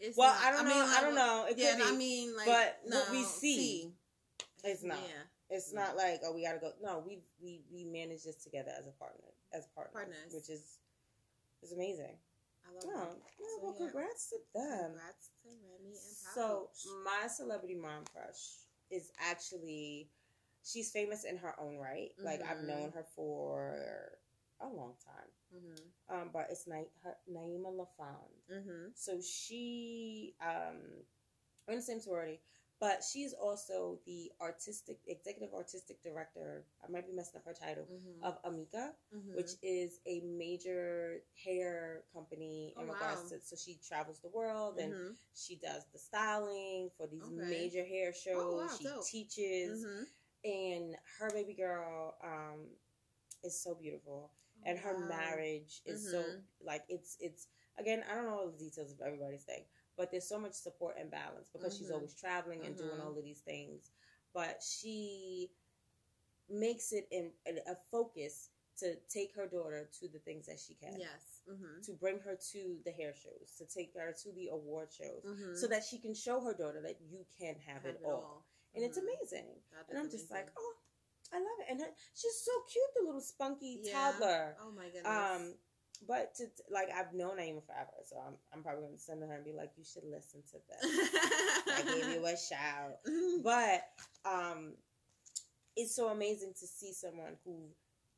It's 0.01 0.17
Well, 0.17 0.33
not- 0.33 0.45
I 0.45 0.51
don't 0.51 0.69
know. 0.69 0.75
I 0.75 0.93
like, 0.93 1.01
don't 1.01 1.15
know. 1.15 1.47
It 1.49 1.59
yeah. 1.59 1.79
I 1.85 1.97
mean, 1.97 2.37
like, 2.37 2.47
but 2.47 2.81
no, 2.87 2.99
what 2.99 3.11
we 3.11 3.25
see, 3.25 3.93
It's 4.65 4.83
not. 4.83 4.99
Yeah, 4.99 5.57
It's 5.57 5.73
not 5.73 5.97
like 5.97 6.21
oh 6.25 6.33
we 6.35 6.43
gotta 6.45 6.59
go. 6.59 6.73
No, 6.83 7.03
we 7.07 7.21
we 7.41 7.63
we 7.73 7.85
manage 7.85 8.25
this 8.25 8.43
together 8.43 8.71
as 8.79 8.87
a 8.87 8.93
partner, 8.93 9.31
as 9.53 9.67
partners, 9.75 9.95
Partners. 9.95 10.33
which 10.35 10.49
is 10.51 10.79
is 11.63 11.73
amazing. 11.73 12.17
I 12.67 12.75
love 12.75 12.85
it. 12.85 12.89
yeah, 13.41 13.47
So, 13.57 13.63
well, 13.63 13.77
yeah. 13.79 13.87
congrats 13.87 14.29
to 14.31 14.37
them. 14.55 14.91
Congrats 14.93 15.31
to 15.43 15.49
Remy 15.49 15.89
and 15.89 16.17
So 16.35 16.69
Papoose. 16.71 16.89
my 17.05 17.27
celebrity 17.29 17.75
mom 17.75 18.05
crush 18.13 18.67
is 18.91 19.11
actually 19.19 20.11
she's 20.65 20.91
famous 20.91 21.25
in 21.25 21.37
her 21.39 21.55
own 21.61 21.79
right. 21.79 22.11
Like 22.19 22.43
I've 22.43 22.59
Mhm. 22.59 22.67
known 22.67 22.93
her 22.93 23.05
for 23.17 24.19
a 24.61 24.69
long 24.69 24.97
time. 25.05 25.31
Mhm. 25.55 25.93
Um, 26.09 26.31
but 26.33 26.51
it's 26.51 26.67
Na- 26.67 26.85
her, 27.05 27.17
Naima 27.31 27.71
LaFond. 27.75 28.43
Mhm. 28.51 28.97
So 28.97 29.21
she 29.21 30.35
um 30.41 31.07
we're 31.67 31.75
in 31.75 31.79
the 31.81 31.85
same 31.85 32.01
sorority, 32.01 32.41
but 32.81 33.03
she's 33.03 33.33
also 33.35 33.99
the 34.07 34.31
artistic 34.41 34.99
executive 35.07 35.53
artistic 35.55 36.03
director. 36.03 36.65
I 36.87 36.91
might 36.91 37.07
be 37.07 37.13
messing 37.13 37.39
up 37.39 37.45
her 37.47 37.55
title 37.55 37.87
Mhm. 37.91 38.23
of 38.23 38.43
Amika, 38.45 38.95
Mhm. 39.13 39.35
which 39.37 39.53
is 39.63 40.01
a 40.07 40.21
major 40.21 41.23
hair 41.45 42.05
company 42.13 42.75
in 42.77 42.85
Oh, 42.89 42.93
regards 42.93 43.23
wow. 43.23 43.29
to. 43.31 43.41
So 43.41 43.57
she 43.57 43.77
travels 43.87 44.21
the 44.21 44.29
world 44.29 44.79
and 44.79 44.95
Mhm. 44.95 45.17
she 45.35 45.57
does 45.57 45.85
the 45.93 45.99
styling 45.99 46.91
for 46.97 47.07
these 47.07 47.23
Okay. 47.23 47.51
major 47.51 47.85
hair 47.85 48.13
shows. 48.13 48.43
Oh, 48.45 48.57
wow, 48.57 48.77
she 48.77 48.85
dope. 48.85 49.05
teaches, 49.07 49.85
Mhm. 49.85 50.07
and 50.45 50.97
her 51.19 51.31
baby 51.31 51.55
girl 51.55 52.17
um 52.23 52.67
is 53.45 53.61
so 53.61 53.75
beautiful 53.75 54.33
and 54.65 54.79
her 54.79 54.95
Wow. 54.99 55.09
marriage 55.09 55.81
is 55.87 56.11
so 56.11 56.23
Mhm. 56.23 56.43
like 56.61 56.85
it's 56.89 57.17
it's 57.21 57.49
again 57.79 58.03
i 58.11 58.15
don't 58.15 58.27
know 58.27 58.39
all 58.39 58.51
the 58.51 58.59
details 58.59 58.93
of 58.93 59.01
everybody's 59.01 59.45
thing 59.45 59.65
but 59.99 60.11
there's 60.11 60.29
so 60.29 60.39
much 60.39 60.55
support 60.55 60.97
and 60.99 61.11
balance 61.11 61.51
because 61.53 61.77
she's 61.77 61.91
Mhm. 61.91 61.95
always 61.97 62.15
traveling 62.15 62.65
and 62.65 62.77
doing 62.79 62.97
Mhm. 62.99 63.05
all 63.05 63.19
of 63.19 63.25
these 63.25 63.41
things 63.43 63.91
but 64.33 64.63
she 64.63 65.51
makes 66.49 66.93
it 66.93 67.07
in, 67.11 67.33
in 67.45 67.59
a 67.67 67.77
focus 67.91 68.51
to 68.79 68.95
take 69.09 69.35
her 69.35 69.47
daughter 69.47 69.91
to 70.01 70.09
the 70.09 70.21
things 70.21 70.47
that 70.47 70.59
she 70.59 70.75
can 70.75 70.99
Yes. 70.99 71.43
Mhm. 71.49 71.85
to 71.85 71.93
bring 71.95 72.21
her 72.21 72.37
to 72.53 72.81
the 72.85 72.93
hair 72.93 73.13
shows 73.15 73.55
to 73.59 73.67
take 73.67 73.93
her 73.95 74.13
to 74.13 74.33
the 74.33 74.49
award 74.49 74.93
shows 74.93 75.25
Mhm. 75.25 75.57
so 75.57 75.67
that 75.67 75.85
she 75.85 75.99
can 75.99 76.15
show 76.15 76.41
her 76.41 76.55
daughter 76.55 76.81
that 76.81 77.01
you 77.01 77.27
can 77.39 77.57
have, 77.59 77.85
it, 77.85 78.01
all, 78.05 78.47
and 78.75 78.85
it's 78.85 78.97
Mhm. 78.99 79.03
amazing 79.03 79.63
and 79.89 79.99
i'm 79.99 80.09
just 80.11 80.31
like 80.31 80.49
oh 80.57 80.77
i 81.33 81.39
love 81.39 81.61
it 81.61 81.67
and 81.69 81.81
her, 81.81 81.95
she's 82.15 82.41
so 82.43 82.53
cute 82.63 82.95
the 82.95 83.03
little 83.03 83.21
spunky 83.21 83.81
Yeah. 83.83 83.93
toddler 84.13 84.57
oh 84.61 84.71
my 84.71 84.89
goodness. 84.91 85.07
um, 85.07 85.59
but 86.07 86.35
to 86.37 86.47
like 86.71 86.89
I've 86.95 87.13
known 87.15 87.37
Naima 87.39 87.65
forever, 87.67 87.93
so 88.05 88.17
I'm 88.27 88.35
I'm 88.53 88.63
probably 88.63 88.83
gonna 88.85 88.99
send 88.99 89.23
her 89.23 89.33
and 89.35 89.45
be 89.45 89.53
like, 89.53 89.71
you 89.77 89.85
should 89.85 90.05
listen 90.05 90.43
to 90.53 90.59
this. 90.69 91.11
I 91.75 91.83
gave 91.83 92.09
you 92.15 92.25
a 92.27 92.37
shout, 92.37 92.99
but 93.43 93.83
um, 94.25 94.75
it's 95.77 95.95
so 95.95 96.09
amazing 96.09 96.53
to 96.61 96.67
see 96.67 96.93
someone 96.93 97.37
who 97.45 97.69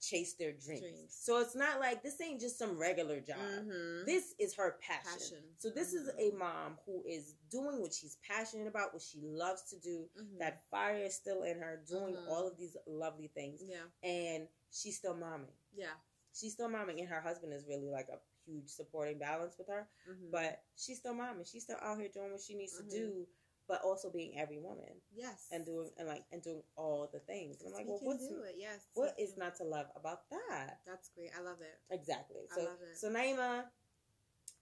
chased 0.01 0.39
their 0.39 0.53
dreams. 0.53 0.81
Dreams. 0.81 1.15
So 1.21 1.41
it's 1.41 1.55
not 1.55 1.79
like 1.79 2.03
this 2.03 2.19
ain't 2.23 2.41
just 2.41 2.59
some 2.59 2.79
regular 2.79 3.21
job. 3.21 3.37
Mhm. 3.39 4.07
This 4.07 4.35
is 4.39 4.55
her 4.55 4.79
passion. 4.81 5.11
Passion. 5.19 5.37
So 5.59 5.69
this 5.69 5.93
is 5.93 6.09
Mhm. 6.09 6.33
a 6.33 6.37
mom 6.39 6.79
who 6.87 7.03
is 7.07 7.35
doing 7.51 7.83
what 7.83 7.93
she's 7.93 8.17
passionate 8.27 8.67
about, 8.67 8.95
what 8.95 9.03
she 9.03 9.21
loves 9.21 9.63
to 9.65 9.79
do. 9.79 10.09
Mhm. 10.19 10.39
That 10.39 10.63
fire 10.71 11.05
is 11.05 11.15
still 11.15 11.43
in 11.43 11.59
her, 11.61 11.77
doing 11.87 12.15
Mhm. 12.17 12.29
all 12.29 12.47
of 12.49 12.57
these 12.57 12.79
lovely 12.87 13.29
things, 13.29 13.63
yeah, 13.63 13.85
and 14.03 14.49
she's 14.71 14.97
still 14.97 15.15
momming. 15.15 15.53
yeah. 15.75 15.93
She's 16.33 16.53
still 16.53 16.69
momming, 16.69 17.01
and 17.01 17.09
her 17.09 17.21
husband 17.21 17.53
is 17.53 17.65
really 17.67 17.91
like 17.91 18.09
a 18.09 18.19
huge 18.47 18.69
supporting 18.69 19.19
balance 19.19 19.57
with 19.59 19.69
her. 19.69 19.89
Mhm. 20.09 20.31
But 20.31 20.63
she's 20.77 20.99
still 20.99 21.15
momming. 21.15 21.47
She's 21.51 21.65
still 21.65 21.79
out 21.81 21.99
here 21.99 22.09
doing 22.09 22.33
what 22.33 22.41
she 22.41 22.55
needs 22.55 22.75
Mhm. 22.75 22.89
to 22.91 22.97
do, 22.97 23.29
but 23.67 23.83
also 23.83 24.11
being 24.11 24.39
every 24.39 24.59
woman 24.59 25.01
yes, 25.13 25.49
and 25.51 25.65
doing 25.67 25.93
and 25.97 26.09
like 26.09 26.25
and 26.33 26.43
doing 26.43 26.63
all 26.77 27.07
the 27.09 27.21
things. 27.21 27.61
And 27.63 27.69
I'm 27.69 27.75
like, 27.75 27.87
we 27.87 27.93
well, 27.93 28.01
what's 28.03 28.29
do 28.29 28.43
it. 28.43 28.57
Yes, 28.57 28.87
what 28.95 29.19
is 29.19 29.37
not 29.37 29.57
to 29.57 29.65
love 29.65 29.91
about 29.97 30.29
that? 30.31 30.81
That's 30.87 31.09
great. 31.11 31.31
I 31.37 31.41
love 31.41 31.61
it. 31.61 31.79
Exactly. 31.91 32.49
I 32.51 32.55
So 32.55 32.65
love 32.65 32.81
it. 32.83 32.97
so 32.99 33.11
Naima, 33.11 33.71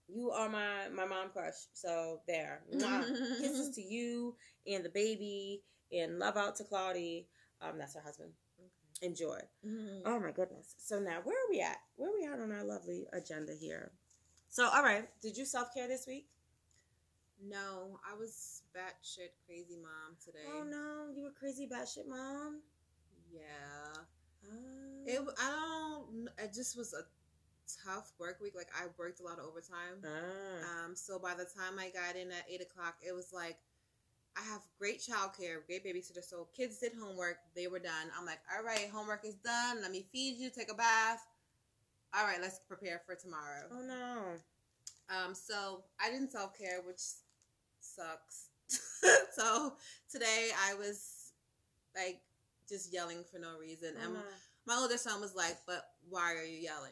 you 0.07 0.31
are 0.31 0.49
my 0.49 0.89
my 0.89 1.05
mom 1.05 1.29
crush. 1.29 1.67
So 1.73 2.21
there. 2.27 2.63
Kisses 3.39 3.75
to 3.75 3.81
you 3.81 4.35
and 4.65 4.83
the 4.83 4.89
baby 4.89 5.63
and 5.91 6.19
love 6.19 6.35
out 6.37 6.55
to 6.57 6.63
Claudie. 6.63 7.29
Um, 7.61 7.77
that's 7.77 7.95
her 7.95 8.01
husband. 8.01 8.33
Enjoy. 9.01 9.39
Mhm. 9.65 10.01
Oh 10.05 10.19
my 10.19 10.31
goodness. 10.31 10.75
So 10.77 10.99
now 10.99 11.21
where 11.23 11.35
are 11.35 11.49
we 11.49 11.61
at? 11.61 11.77
Where 11.95 12.09
are 12.09 12.13
we 12.13 12.25
at 12.25 12.39
on 12.39 12.51
our 12.51 12.63
lovely 12.63 13.07
agenda 13.13 13.53
here? 13.53 13.91
So 14.49 14.67
all 14.67 14.83
right, 14.83 15.07
did 15.21 15.37
you 15.37 15.45
self 15.45 15.73
care 15.73 15.87
this 15.87 16.05
week? 16.05 16.27
No, 17.41 17.99
I 18.05 18.17
was 18.17 18.63
batshit 18.75 19.31
crazy 19.45 19.77
mom 19.77 20.17
today. 20.23 20.43
Oh 20.53 20.63
no, 20.63 21.09
you 21.15 21.23
were 21.23 21.31
crazy 21.31 21.67
batshit 21.67 22.07
mom. 22.07 22.61
Yeah. 23.31 24.01
Oh. 24.45 25.03
It. 25.05 25.21
I 25.39 25.49
don't. 25.49 26.29
It 26.37 26.53
just 26.53 26.75
was 26.77 26.93
a 26.93 27.03
tough 27.85 28.11
work 28.19 28.39
week. 28.41 28.55
Like 28.55 28.69
I 28.75 28.87
worked 28.97 29.21
a 29.21 29.23
lot 29.23 29.39
of 29.39 29.45
overtime. 29.45 30.03
Ah. 30.03 30.85
Um. 30.85 30.95
So 30.95 31.19
by 31.19 31.35
the 31.35 31.45
time 31.45 31.79
I 31.79 31.89
got 31.89 32.15
in 32.15 32.31
at 32.31 32.45
eight 32.49 32.61
o'clock, 32.61 32.95
it 33.01 33.13
was 33.13 33.31
like 33.31 33.59
I 34.39 34.43
have 34.53 34.61
great 34.79 34.99
childcare, 34.99 35.65
great 35.67 35.83
babysitter. 35.85 36.23
So 36.23 36.47
kids 36.55 36.77
did 36.79 36.93
homework. 36.99 37.37
They 37.55 37.67
were 37.67 37.79
done. 37.79 38.07
I'm 38.17 38.25
like, 38.25 38.39
all 38.55 38.63
right, 38.63 38.89
homework 38.93 39.25
is 39.25 39.35
done. 39.35 39.81
Let 39.81 39.91
me 39.91 40.05
feed 40.13 40.37
you. 40.37 40.49
Take 40.49 40.71
a 40.71 40.75
bath. 40.75 41.25
All 42.17 42.25
right, 42.25 42.41
let's 42.41 42.59
prepare 42.59 43.01
for 43.05 43.15
tomorrow. 43.15 43.65
oh 43.71 43.81
no. 43.85 44.23
Um, 45.09 45.33
so 45.35 45.83
I 45.99 46.09
didn't 46.09 46.31
self 46.31 46.57
care, 46.57 46.81
which 46.85 47.01
sucks. 47.81 48.47
so 49.31 49.73
today 50.11 50.49
I 50.67 50.75
was 50.75 51.31
like 51.95 52.21
just 52.67 52.93
yelling 52.93 53.23
for 53.31 53.39
no 53.39 53.57
reason, 53.59 53.93
Oh, 53.99 54.05
and 54.05 54.13
no. 54.13 54.19
my 54.67 54.75
older 54.75 54.97
son 54.97 55.19
was 55.21 55.35
like, 55.35 55.57
"But 55.65 55.83
why 56.07 56.35
are 56.35 56.43
you 56.45 56.59
yelling?" 56.59 56.91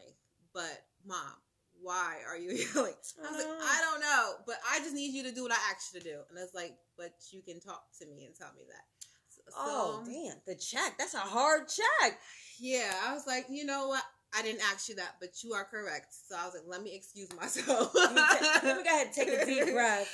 But 0.52 0.82
mom, 1.06 1.34
why 1.82 2.16
are 2.28 2.36
you 2.36 2.50
yelling? 2.74 2.94
I 3.18 3.30
was 3.30 3.38
like, 3.38 3.46
Oh. 3.46 3.58
I 3.62 3.80
don't 3.82 4.00
know, 4.00 4.32
but 4.46 4.56
I 4.70 4.78
just 4.80 4.94
need 4.94 5.14
you 5.14 5.22
to 5.24 5.32
do 5.34 5.42
what 5.42 5.52
I 5.52 5.58
asked 5.72 5.92
you 5.94 6.00
to 6.00 6.06
do. 6.06 6.18
And 6.30 6.38
it's 6.38 6.54
like, 6.54 6.76
but 6.96 7.12
you 7.30 7.42
can 7.42 7.60
talk 7.60 7.82
to 8.00 8.06
me 8.06 8.24
and 8.26 8.34
tell 8.34 8.50
me 8.56 8.62
that. 8.68 8.84
So, 9.28 9.40
Oh 9.56 10.02
so, 10.04 10.10
damn, 10.10 10.36
the 10.46 10.54
check. 10.60 10.98
That's 10.98 11.14
a 11.14 11.18
hard 11.18 11.68
check. 11.68 12.18
yeah, 12.60 12.92
I 13.06 13.14
was 13.14 13.26
like, 13.26 13.46
you 13.48 13.64
know 13.64 13.88
what? 13.88 14.02
I 14.36 14.42
didn't 14.42 14.60
ask 14.72 14.88
you 14.90 14.96
that, 14.96 15.14
but 15.20 15.42
you 15.42 15.54
are 15.54 15.64
correct. 15.64 16.08
So 16.28 16.36
I 16.36 16.44
was 16.44 16.52
like, 16.54 16.64
let 16.66 16.82
me 16.82 16.94
excuse 16.94 17.30
myself. 17.34 17.92
You 17.94 18.00
ta- 18.14 18.60
Let 18.62 18.76
me 18.76 18.82
go 18.84 18.90
ahead 18.90 19.06
and 19.06 19.14
take 19.14 19.28
a 19.28 19.46
deep 19.46 19.72
breath. 19.72 20.06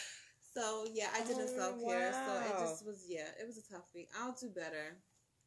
So 0.54 0.84
yeah, 0.94 1.08
I 1.12 1.26
didn't 1.26 1.48
Oh, 1.50 1.56
self 1.58 1.82
care. 1.82 2.12
So 2.12 2.32
it 2.46 2.52
oh, 2.56 2.60
just 2.62 2.86
was 2.86 3.04
yeah, 3.08 3.26
it 3.40 3.44
was 3.46 3.58
a 3.58 3.74
tough 3.74 3.88
week. 3.92 4.08
I'll 4.20 4.36
do 4.40 4.50
better. 4.54 4.98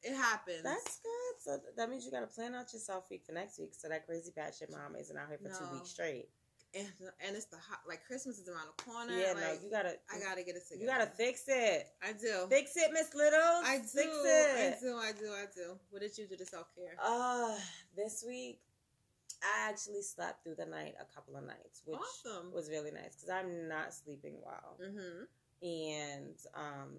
It 0.04 0.16
happens. 0.16 0.64
That's 0.64 1.00
good. 1.00 1.36
So 1.40 1.60
that 1.76 1.90
means 1.90 2.06
you 2.06 2.12
got 2.12 2.22
to 2.22 2.28
plan 2.28 2.56
out 2.56 2.72
your 2.74 2.80
self 2.80 3.06
week 3.10 3.24
for 3.26 3.32
next 3.34 3.60
week, 3.60 3.74
so 3.78 3.88
that 3.90 4.06
crazy 4.06 4.32
batshit 4.38 4.72
mom 4.72 4.96
isn't 5.00 5.16
out 5.18 5.28
here 5.30 5.38
for 5.38 5.50
two 5.50 5.74
weeks 5.74 5.90
straight. 5.90 6.30
and, 6.76 6.88
and 7.26 7.36
it's 7.36 7.46
the 7.46 7.58
hot 7.58 7.80
like 7.88 8.06
Christmas 8.06 8.38
is 8.40 8.48
around 8.50 8.68
the 8.78 8.84
corner. 8.84 9.14
Yeah, 9.18 9.34
like, 9.34 9.38
no, 9.38 9.54
you 9.64 9.72
gotta. 9.72 9.96
I 10.14 10.20
gotta 10.20 10.44
get 10.44 10.56
it 10.56 10.64
together. 10.68 10.82
You 10.82 10.88
gotta 10.88 11.12
fix 11.18 11.44
it. 11.48 11.88
I 12.04 12.12
do. 12.14 12.48
Fix 12.50 12.76
it, 12.76 12.92
Miss 12.92 13.14
Littles. 13.16 13.64
I 13.66 13.78
do. 13.78 13.84
Fix 13.84 14.18
it. 14.26 14.58
I 14.58 14.76
do. 14.82 14.96
I 14.98 15.12
do. 15.14 15.32
I 15.32 15.46
do. 15.56 15.80
What 15.90 16.02
did 16.02 16.18
you 16.18 16.28
do 16.28 16.36
to 16.36 16.46
self 16.46 16.68
care? 16.76 16.96
Uh, 17.04 17.56
this 17.96 18.24
week, 18.28 18.60
I 19.42 19.70
actually 19.70 20.02
slept 20.02 20.44
through 20.44 20.56
the 20.56 20.66
night 20.66 20.96
a 21.00 21.06
couple 21.16 21.38
of 21.38 21.44
nights, 21.46 21.82
which 21.86 22.00
Awesome. 22.00 22.52
was 22.52 22.70
really 22.70 22.92
nice 22.92 23.16
because 23.16 23.30
I'm 23.30 23.68
not 23.68 23.94
sleeping 23.94 24.36
well. 24.44 24.78
Mm-hmm. 24.82 25.24
And 25.64 26.36
um, 26.54 26.90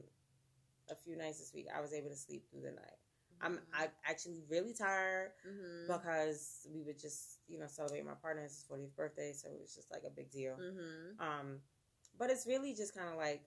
a 0.90 0.94
few 0.96 1.16
nights 1.16 1.38
this 1.38 1.52
week, 1.54 1.66
I 1.74 1.80
was 1.80 1.92
able 1.92 2.10
to 2.10 2.16
sleep 2.16 2.44
through 2.50 2.62
the 2.62 2.72
night. 2.72 2.98
I'm 3.40 3.60
I 3.72 3.88
actually 4.04 4.42
really 4.50 4.74
tired 4.74 5.30
Mm-hmm. 5.46 5.92
because 5.92 6.66
we 6.74 6.82
would 6.82 6.98
just 6.98 7.38
you 7.46 7.58
know 7.58 7.66
celebrate 7.68 8.04
my 8.04 8.14
partner's 8.20 8.64
40th 8.70 8.96
birthday, 8.96 9.32
so 9.32 9.48
it 9.48 9.60
was 9.60 9.74
just 9.74 9.90
like 9.92 10.02
a 10.06 10.10
big 10.10 10.30
deal. 10.30 10.56
Mm-hmm. 10.58 11.20
Um, 11.22 11.58
but 12.18 12.30
it's 12.30 12.46
really 12.46 12.74
just 12.74 12.94
kind 12.96 13.08
of 13.08 13.16
like 13.16 13.42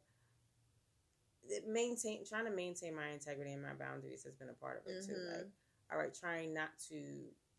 maintain 1.68 2.24
trying 2.26 2.46
to 2.46 2.52
maintain 2.52 2.96
my 2.96 3.10
integrity 3.10 3.52
and 3.52 3.62
my 3.62 3.74
boundaries 3.74 4.24
has 4.24 4.36
been 4.36 4.50
a 4.50 4.54
part 4.54 4.82
of 4.86 4.92
it 4.94 5.06
too. 5.06 5.14
Mhm. 5.14 5.38
Like, 5.38 5.48
all 5.92 5.98
right, 5.98 6.14
trying 6.14 6.54
not 6.54 6.70
to 6.90 7.02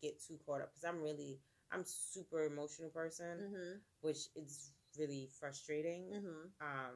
get 0.01 0.19
too 0.21 0.39
caught 0.45 0.61
up 0.61 0.71
because 0.73 0.83
I'm 0.83 1.01
really 1.01 1.39
I'm 1.71 1.83
super 1.85 2.45
emotional 2.45 2.89
person, 2.89 3.37
Mm-hmm. 3.39 3.77
which 4.01 4.29
is 4.35 4.71
really 4.97 5.27
frustrating. 5.39 6.05
Mm-hmm. 6.13 6.47
Um, 6.61 6.95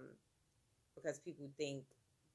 because 0.96 1.20
people 1.20 1.50
think 1.58 1.84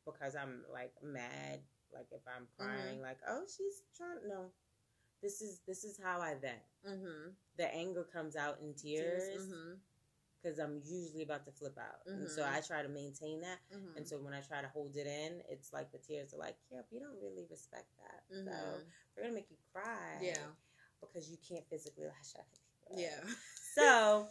because 0.04 0.34
I'm 0.34 0.62
like 0.72 0.92
mad, 1.02 1.60
like 1.94 2.06
if 2.12 2.22
I'm 2.26 2.46
crying, 2.58 3.00
like 3.00 3.18
oh 3.28 3.42
she's 3.46 3.82
trying 3.96 4.28
no. 4.28 4.46
This 5.22 5.40
is 5.40 5.60
this 5.66 5.84
is 5.84 5.98
how 6.02 6.20
I 6.20 6.34
vent. 6.34 6.62
Mm-hmm. 6.88 7.30
The 7.58 7.72
anger 7.74 8.04
comes 8.12 8.34
out 8.36 8.58
in 8.60 8.74
tears 8.74 9.22
Mm-hmm. 9.38 9.74
because 10.42 10.58
I'm 10.58 10.80
usually 10.84 11.22
about 11.22 11.44
to 11.46 11.52
flip 11.52 11.78
out, 11.78 12.02
and 12.06 12.28
so 12.28 12.42
Mhm. 12.42 12.52
I 12.52 12.60
try 12.60 12.82
to 12.82 12.88
maintain 12.88 13.40
that. 13.42 13.60
Mm-hmm. 13.72 13.96
And 13.98 14.08
so 14.08 14.18
when 14.18 14.34
I 14.34 14.40
try 14.40 14.60
to 14.60 14.68
hold 14.68 14.96
it 14.96 15.06
in, 15.06 15.40
it's 15.48 15.72
like 15.72 15.92
the 15.92 15.98
tears 15.98 16.34
are 16.34 16.38
like, 16.38 16.56
"Yep, 16.72 16.86
you 16.90 16.98
don't 16.98 17.20
really 17.22 17.46
respect 17.48 17.86
that, 17.98 18.24
so 18.28 18.50
Mhm. 18.50 18.84
we're 19.14 19.22
gonna 19.22 19.34
make 19.34 19.50
you 19.50 19.56
cry, 19.72 20.18
Yeah. 20.20 20.50
because 21.00 21.30
you 21.30 21.36
can't 21.48 21.64
physically 21.70 22.06
lash 22.06 22.34
out 22.34 22.46
at 22.50 22.58
people." 22.66 22.98
Yeah. 22.98 23.22
So 23.74 24.28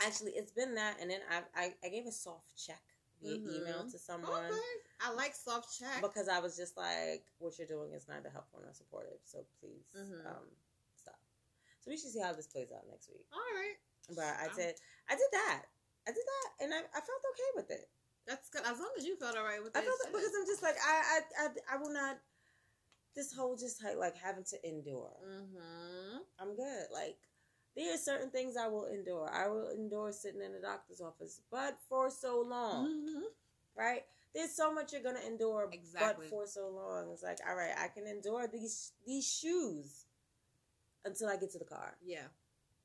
actually, 0.00 0.32
it's 0.32 0.52
been 0.52 0.74
that, 0.76 0.96
and 1.00 1.10
then 1.10 1.20
I 1.28 1.44
I, 1.54 1.74
I 1.84 1.88
gave 1.90 2.06
a 2.06 2.12
soft 2.12 2.56
check 2.56 2.82
via 3.20 3.38
Mhm. 3.38 3.52
email 3.56 3.90
to 3.90 3.98
someone 3.98 4.44
Okay. 4.52 4.60
I 5.00 5.12
like 5.12 5.34
soft 5.34 5.78
check. 5.78 6.02
because 6.02 6.28
I 6.28 6.40
was 6.40 6.56
just 6.56 6.76
like, 6.76 7.24
"What 7.38 7.56
you're 7.58 7.66
doing 7.68 7.92
is 7.92 8.08
neither 8.08 8.30
helpful 8.30 8.60
nor 8.60 8.72
supportive, 8.74 9.20
so 9.24 9.46
please 9.60 9.86
Mhm. 9.94 10.26
um, 10.26 10.56
stop." 10.96 11.18
So 11.80 11.90
we 11.90 11.96
should 11.96 12.10
see 12.12 12.20
how 12.20 12.32
this 12.32 12.46
plays 12.48 12.70
out 12.72 12.86
next 12.88 13.08
week. 13.08 13.26
All 13.32 13.38
right. 13.54 13.76
But 14.10 14.24
I 14.36 14.48
did, 14.54 14.74
I 15.08 15.14
did 15.14 15.30
that, 15.32 15.66
I 16.06 16.12
did 16.12 16.24
that, 16.26 16.64
and 16.64 16.74
I, 16.74 16.78
I 16.80 17.00
felt 17.00 17.24
okay 17.30 17.50
with 17.54 17.70
it. 17.70 17.88
That's 18.26 18.48
good. 18.50 18.62
As 18.64 18.78
long 18.78 18.92
as 18.98 19.04
you 19.06 19.16
felt 19.16 19.36
all 19.36 19.44
right 19.44 19.62
with 19.62 19.74
I 19.76 19.80
it. 19.80 19.82
I 19.82 19.86
felt 19.86 20.00
shit. 20.04 20.12
because 20.12 20.34
I'm 20.34 20.46
just 20.46 20.62
like 20.62 20.76
I, 20.78 21.20
I, 21.38 21.44
I, 21.46 21.74
I 21.74 21.76
will 21.78 21.92
not. 21.92 22.20
This 23.14 23.32
whole 23.32 23.56
just 23.56 23.82
like, 23.82 23.96
like 23.96 24.16
having 24.16 24.44
to 24.44 24.68
endure. 24.68 25.16
Mm-hmm. 25.24 26.18
I'm 26.38 26.54
good. 26.54 26.86
Like 26.92 27.18
there 27.76 27.94
are 27.94 27.98
certain 27.98 28.30
things 28.30 28.56
I 28.56 28.66
will 28.68 28.86
endure. 28.86 29.30
I 29.32 29.48
will 29.48 29.68
endure 29.70 30.12
sitting 30.12 30.42
in 30.42 30.52
the 30.52 30.58
doctor's 30.60 31.00
office, 31.00 31.40
but 31.50 31.78
for 31.88 32.10
so 32.10 32.40
long, 32.46 32.86
Mm-hmm. 32.88 33.22
right? 33.76 34.02
There's 34.34 34.52
so 34.54 34.72
much 34.72 34.92
you're 34.92 35.02
gonna 35.02 35.20
endure, 35.26 35.68
Exactly. 35.72 36.26
but 36.26 36.30
for 36.30 36.46
so 36.46 36.68
long. 36.68 37.10
It's 37.12 37.22
like, 37.22 37.38
all 37.48 37.56
right, 37.56 37.74
I 37.76 37.88
can 37.88 38.06
endure 38.06 38.46
these 38.46 38.92
these 39.06 39.26
shoes 39.26 40.04
until 41.04 41.28
I 41.28 41.36
get 41.36 41.50
to 41.52 41.58
the 41.58 41.64
car, 41.64 41.96
Yeah. 42.04 42.26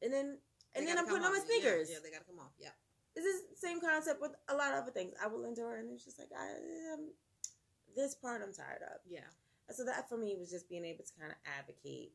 and 0.01 0.11
then 0.13 0.37
They 0.73 0.79
and 0.79 0.87
then 0.87 0.97
I'm 0.97 1.05
putting 1.05 1.23
on 1.23 1.31
my 1.33 1.39
off. 1.39 1.45
Yeah, 1.47 1.59
sneakers. 1.61 1.89
Yeah, 1.91 1.97
they 2.03 2.11
gotta 2.11 2.25
come 2.25 2.39
off. 2.39 2.53
Yeah. 2.59 2.69
It's 3.15 3.25
the 3.25 3.55
same 3.67 3.79
concept 3.79 4.19
with 4.21 4.35
a 4.49 4.55
lot 4.55 4.73
of 4.73 4.83
other 4.83 4.91
things. 4.91 5.13
I 5.23 5.27
will 5.27 5.45
endure, 5.45 5.77
and 5.77 5.89
it's 5.91 6.03
just 6.03 6.19
like 6.19 6.31
I, 6.37 6.49
um, 6.93 7.11
this 7.95 8.13
part 8.15 8.41
I'm 8.41 8.51
tired 8.53 8.81
of. 8.83 8.99
Yeah. 9.07 9.27
And 9.69 9.75
so 9.77 9.85
that 9.85 10.09
for 10.09 10.17
me 10.17 10.35
was 10.37 10.49
just 10.51 10.67
being 10.67 10.83
able 10.85 11.03
to 11.05 11.13
kind 11.19 11.31
of 11.31 11.37
advocate, 11.59 12.11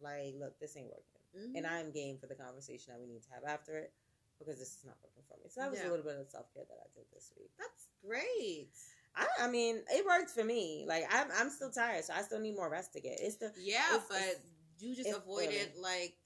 like, 0.00 0.34
look, 0.38 0.58
this 0.60 0.76
ain't 0.76 0.86
working, 0.86 1.15
Mhm. 1.36 1.56
and 1.56 1.66
I'm 1.66 1.90
game 1.92 2.18
for 2.18 2.26
the 2.26 2.34
conversation 2.34 2.92
that 2.92 3.00
we 3.00 3.06
need 3.06 3.22
to 3.24 3.30
have 3.30 3.44
after 3.44 3.76
it 3.78 3.92
because 4.38 4.58
this 4.58 4.76
is 4.76 4.84
not 4.84 4.96
working 5.02 5.22
for 5.28 5.36
me. 5.42 5.48
So 5.48 5.60
that 5.60 5.70
was 5.70 5.80
Yeah. 5.80 5.88
a 5.88 5.90
little 5.90 6.04
bit 6.04 6.16
of 6.16 6.28
self 6.30 6.52
care 6.54 6.64
that 6.64 6.78
I 6.78 6.88
did 6.94 7.06
this 7.12 7.32
week. 7.36 7.50
That's 7.58 7.88
great. 8.04 8.68
I, 9.14 9.26
I 9.40 9.48
mean, 9.48 9.82
it 9.90 10.04
worked 10.04 10.30
for 10.30 10.44
me. 10.44 10.84
Like 10.86 11.04
I'm, 11.10 11.28
I'm 11.32 11.50
still 11.50 11.70
tired, 11.70 12.04
so 12.04 12.12
I 12.14 12.22
still 12.22 12.40
need 12.40 12.54
more 12.54 12.68
rest 12.68 12.92
to 12.94 13.00
get. 13.00 13.18
It's 13.20 13.36
the 13.36 13.52
Yeah, 13.56 13.86
It's- 13.96 14.06
but 14.08 14.20
it's- 14.22 14.40
you 14.78 14.94
just 14.94 15.08
avoided 15.10 15.76
like 15.76 16.16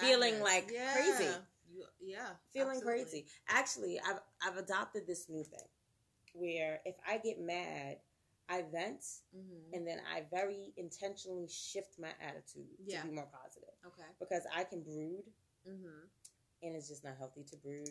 Feeling 0.00 0.40
like 0.40 0.70
yeah. 0.72 0.92
crazy. 0.94 1.30
You, 1.68 1.84
yeah. 2.00 2.36
feeling 2.52 2.76
absolutely. 2.76 3.02
crazy. 3.04 3.26
Actually, 3.48 4.00
I've 4.00 4.20
I've 4.40 4.56
adopted 4.56 5.06
this 5.06 5.28
new 5.28 5.42
thing 5.44 5.68
where 6.34 6.80
if 6.84 6.96
I 7.06 7.18
get 7.18 7.40
mad, 7.40 8.00
I 8.48 8.62
vent 8.70 9.04
Mm-hmm. 9.36 9.74
and 9.74 9.86
then 9.86 9.98
I 10.14 10.24
very 10.30 10.72
intentionally 10.76 11.48
shift 11.48 11.98
my 11.98 12.10
attitude 12.20 12.68
Yeah. 12.84 13.00
to 13.02 13.08
be 13.08 13.14
more 13.14 13.28
positive 13.32 13.72
Okay. 13.86 14.08
because 14.20 14.42
I 14.54 14.64
can 14.64 14.82
brood 14.82 15.24
Mm-hmm. 15.68 16.06
and 16.62 16.76
it's 16.76 16.88
just 16.88 17.04
not 17.04 17.14
healthy 17.18 17.44
to 17.50 17.56
brood. 17.56 17.88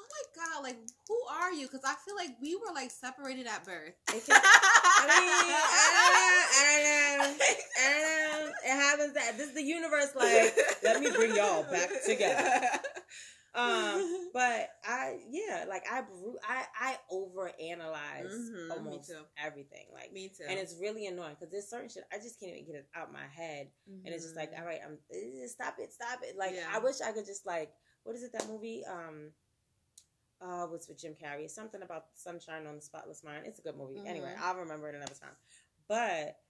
Oh 0.00 0.04
my 0.04 0.24
god! 0.44 0.62
Like, 0.64 0.78
who 1.08 1.18
are 1.30 1.52
you? 1.52 1.66
Because 1.66 1.82
I 1.84 1.94
feel 2.04 2.16
like 2.16 2.30
we 2.42 2.56
were 2.56 2.74
like 2.74 2.90
separated 2.90 3.46
at 3.46 3.64
birth. 3.64 3.94
I 4.08 4.14
mean, 4.14 4.22
I 4.28 5.86
don't 5.94 6.18
know, 6.18 6.46
I 6.58 6.66
don't 6.74 7.38
know, 7.38 7.44
I 7.78 7.90
don't 7.92 8.46
know. 8.46 8.52
It 8.64 8.76
happens 8.82 9.14
that 9.14 9.36
this 9.38 9.48
is 9.48 9.54
the 9.54 9.62
universe. 9.62 10.10
Like, 10.16 10.56
let 10.82 11.00
me 11.00 11.10
bring 11.10 11.34
y'all 11.36 11.62
back 11.70 11.90
together. 12.04 12.60
Um, 13.54 14.30
but 14.32 14.70
I, 14.84 15.18
yeah, 15.28 15.66
like 15.68 15.84
I, 15.90 16.02
I, 16.48 16.64
I 16.80 16.96
overanalyze 17.12 18.24
Mhm, 18.24 18.66
me 18.68 18.70
almost 18.70 19.12
everything. 19.36 19.86
Like, 19.92 20.12
Me 20.12 20.28
too. 20.28 20.44
and 20.48 20.58
it's 20.58 20.76
really 20.80 21.06
annoying 21.06 21.36
because 21.38 21.52
there's 21.52 21.68
certain 21.68 21.88
shit 21.88 22.04
I 22.12 22.16
just 22.16 22.40
can't 22.40 22.52
even 22.52 22.66
get 22.66 22.76
it 22.76 22.88
out 22.96 23.12
my 23.12 23.26
head, 23.34 23.68
and 24.04 24.14
it's 24.14 24.24
just 24.24 24.36
like, 24.36 24.52
all 24.58 24.64
right, 24.64 24.80
I'm 24.84 24.98
eh, 25.12 25.46
stop 25.46 25.76
it, 25.78 25.92
stop 25.92 26.20
it. 26.22 26.36
Like, 26.36 26.54
Yeah. 26.54 26.66
I 26.74 26.78
wish 26.78 27.00
I 27.00 27.12
could 27.12 27.26
just 27.26 27.46
like, 27.46 27.72
what 28.04 28.16
is 28.16 28.22
it 28.22 28.32
that 28.32 28.48
movie? 28.48 28.84
Um, 28.90 29.30
uh, 30.40 30.66
what's 30.66 30.88
with 30.88 30.98
Jim 30.98 31.14
Carrey? 31.14 31.48
Something 31.48 31.82
about 31.82 32.06
sunshine 32.14 32.66
on 32.66 32.74
the 32.76 32.82
spotless 32.82 33.22
mind. 33.22 33.44
It's 33.46 33.58
a 33.60 33.62
good 33.62 33.76
movie. 33.76 34.02
Anyway, 34.06 34.32
Mhm. 34.34 34.42
I'll 34.42 34.56
remember 34.56 34.88
it 34.88 34.94
another 34.96 35.14
time. 35.14 35.36
But 35.88 36.40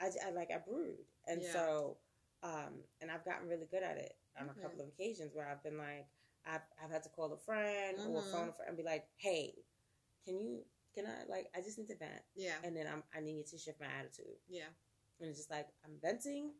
I, 0.00 0.10
I 0.26 0.30
like 0.32 0.50
I 0.50 0.58
brood, 0.58 0.96
and 1.28 1.42
Yeah. 1.42 1.52
so, 1.52 1.98
um, 2.42 2.82
and 3.00 3.10
I've 3.10 3.24
gotten 3.24 3.48
really 3.48 3.66
good 3.70 3.82
at 3.82 3.98
it 3.98 4.16
on 4.40 4.48
Okay. 4.48 4.58
a 4.58 4.62
couple 4.62 4.80
of 4.80 4.88
occasions 4.88 5.32
where 5.34 5.46
I've 5.46 5.62
been 5.62 5.76
like, 5.78 6.06
I've, 6.46 6.62
I've 6.82 6.90
had 6.90 7.02
to 7.04 7.08
call 7.10 7.32
a 7.32 7.38
friend 7.38 7.98
or 8.08 8.22
Mhm. 8.22 8.30
phone 8.30 8.48
a 8.48 8.52
friend 8.52 8.68
and 8.68 8.76
be 8.76 8.82
like, 8.82 9.06
hey, 9.16 9.54
can 10.24 10.38
you, 10.40 10.64
can 10.94 11.06
I 11.06 11.24
like, 11.28 11.50
I 11.56 11.60
just 11.60 11.78
need 11.78 11.88
to 11.88 11.96
vent, 11.96 12.22
yeah, 12.34 12.56
and 12.64 12.76
then 12.76 12.86
I'm, 12.86 13.02
I 13.14 13.20
need 13.20 13.46
to 13.48 13.58
shift 13.58 13.80
my 13.80 13.86
attitude, 13.86 14.36
yeah, 14.48 14.68
and 15.20 15.28
it's 15.28 15.38
just 15.38 15.50
like 15.50 15.68
I'm 15.84 15.98
venting. 16.00 16.52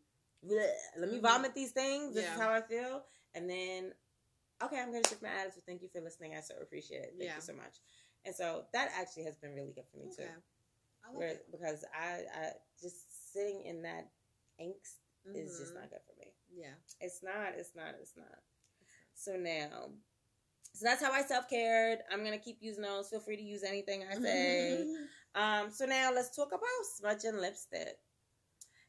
Bleh, 0.45 0.73
let 0.99 1.11
me 1.11 1.19
Mhm. 1.19 1.23
vomit 1.23 1.55
these 1.55 1.73
things. 1.73 2.15
This 2.15 2.25
Yeah. 2.25 2.35
is 2.35 2.41
how 2.41 2.51
I 2.51 2.63
feel, 2.63 3.05
and 3.35 3.49
then 3.51 3.93
okay, 4.63 4.81
I'm 4.81 4.93
gonna 4.93 5.07
shift 5.09 5.23
my 5.23 5.29
attitude. 5.29 5.65
Thank 5.67 5.83
you 5.83 5.89
for 5.89 6.01
listening. 6.01 6.35
I 6.35 6.41
so 6.41 6.55
appreciate 6.61 7.03
it. 7.03 7.15
Thank 7.19 7.31
Yeah. 7.31 7.37
you 7.37 7.43
so 7.43 7.53
much. 7.55 7.81
And 8.25 8.35
so 8.35 8.67
that 8.73 8.91
actually 8.95 9.25
has 9.25 9.37
been 9.37 9.55
really 9.55 9.73
good 9.73 9.87
for 9.91 9.97
me 9.99 10.07
okay. 10.13 10.25
too. 10.25 10.43
I 11.05 11.09
Where, 11.13 11.41
because 11.51 11.85
I, 11.95 12.25
I 12.35 12.53
just 12.81 13.33
sitting 13.33 13.63
in 13.65 13.83
that 13.83 14.11
angst 14.61 15.01
is 15.35 15.59
just 15.59 15.73
Mhm. 15.73 15.81
not 15.81 15.91
good 15.91 16.01
for 16.07 16.15
me. 16.19 16.35
Yeah. 16.53 16.75
It's 17.01 17.23
not. 17.23 17.55
It's 17.57 17.75
not. 17.75 17.95
It's 18.01 18.17
not. 18.17 18.43
So 19.21 19.33
now, 19.37 19.91
so 20.73 20.85
that's 20.85 21.03
how 21.03 21.13
I 21.13 21.23
self 21.23 21.49
cared. 21.51 21.99
I'm 22.11 22.25
gonna 22.25 22.39
keep 22.39 22.59
using 22.61 22.83
those. 22.83 23.09
Feel 23.11 23.21
free 23.21 23.37
to 23.37 23.43
use 23.43 23.63
anything 23.63 24.05
I 24.11 24.15
say. 24.15 24.85
um. 25.35 25.71
So 25.71 25.85
now 25.85 26.11
let's 26.15 26.35
talk 26.35 26.49
about 26.49 26.69
smudge 26.97 27.25
and 27.25 27.39
lipstick. 27.41 27.97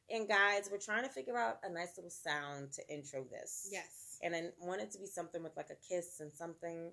And 0.10 0.28
guys, 0.28 0.70
we're 0.72 0.78
trying 0.78 1.04
to 1.04 1.10
figure 1.10 1.38
out 1.38 1.58
a 1.64 1.72
nice 1.72 1.98
little 1.98 2.12
sound 2.12 2.72
to 2.74 2.94
intro 2.94 3.24
this. 3.30 3.68
yes. 3.72 4.18
And 4.24 4.36
I 4.36 4.50
want 4.60 4.82
it 4.82 4.92
to 4.92 5.00
be 5.00 5.06
something 5.08 5.42
with 5.42 5.56
like 5.58 5.70
a 5.72 5.94
kiss 5.94 6.20
and 6.20 6.32
something. 6.32 6.92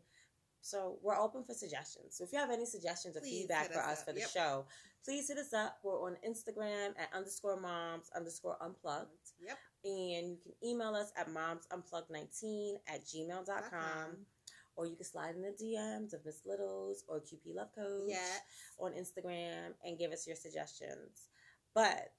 So 0.62 0.98
we're 1.02 1.16
open 1.18 1.44
for 1.44 1.52
suggestions. 1.54 2.16
So 2.16 2.24
if 2.24 2.32
you 2.32 2.38
have 2.38 2.50
any 2.50 2.64
suggestions 2.64 3.16
or 3.16 3.20
Please 3.20 3.40
feedback 3.42 3.72
for 3.72 3.80
us 3.80 4.02
for 4.02 4.12
the 4.12 4.20
Yep. 4.20 4.30
show, 4.30 4.64
please 5.04 5.28
hit 5.28 5.38
us 5.38 5.52
up. 5.52 5.78
We're 5.84 6.00
on 6.06 6.16
Instagram 6.26 6.90
at 6.98 7.08
underscore 7.14 7.60
moms 7.60 8.10
underscore 8.16 8.56
unplugged. 8.62 9.10
Yep. 9.40 9.58
And 9.84 10.30
you 10.30 10.38
can 10.42 10.52
email 10.64 10.94
us 10.94 11.12
at 11.16 11.28
momsunplugged19 11.28 12.74
at 12.88 13.04
gmail.com. 13.04 14.26
Or 14.76 14.86
you 14.86 14.94
can 14.94 15.04
slide 15.04 15.34
in 15.34 15.42
the 15.42 15.48
DMs 15.48 16.14
of 16.14 16.24
Miss 16.24 16.42
Littles 16.46 17.02
or 17.08 17.18
QP 17.18 17.56
Love 17.56 17.74
Coach 17.74 18.12
on 18.78 18.92
Instagram 18.92 19.74
and 19.84 19.98
give 19.98 20.12
us 20.12 20.24
your 20.24 20.36
suggestions. 20.36 21.28
But 21.74 22.12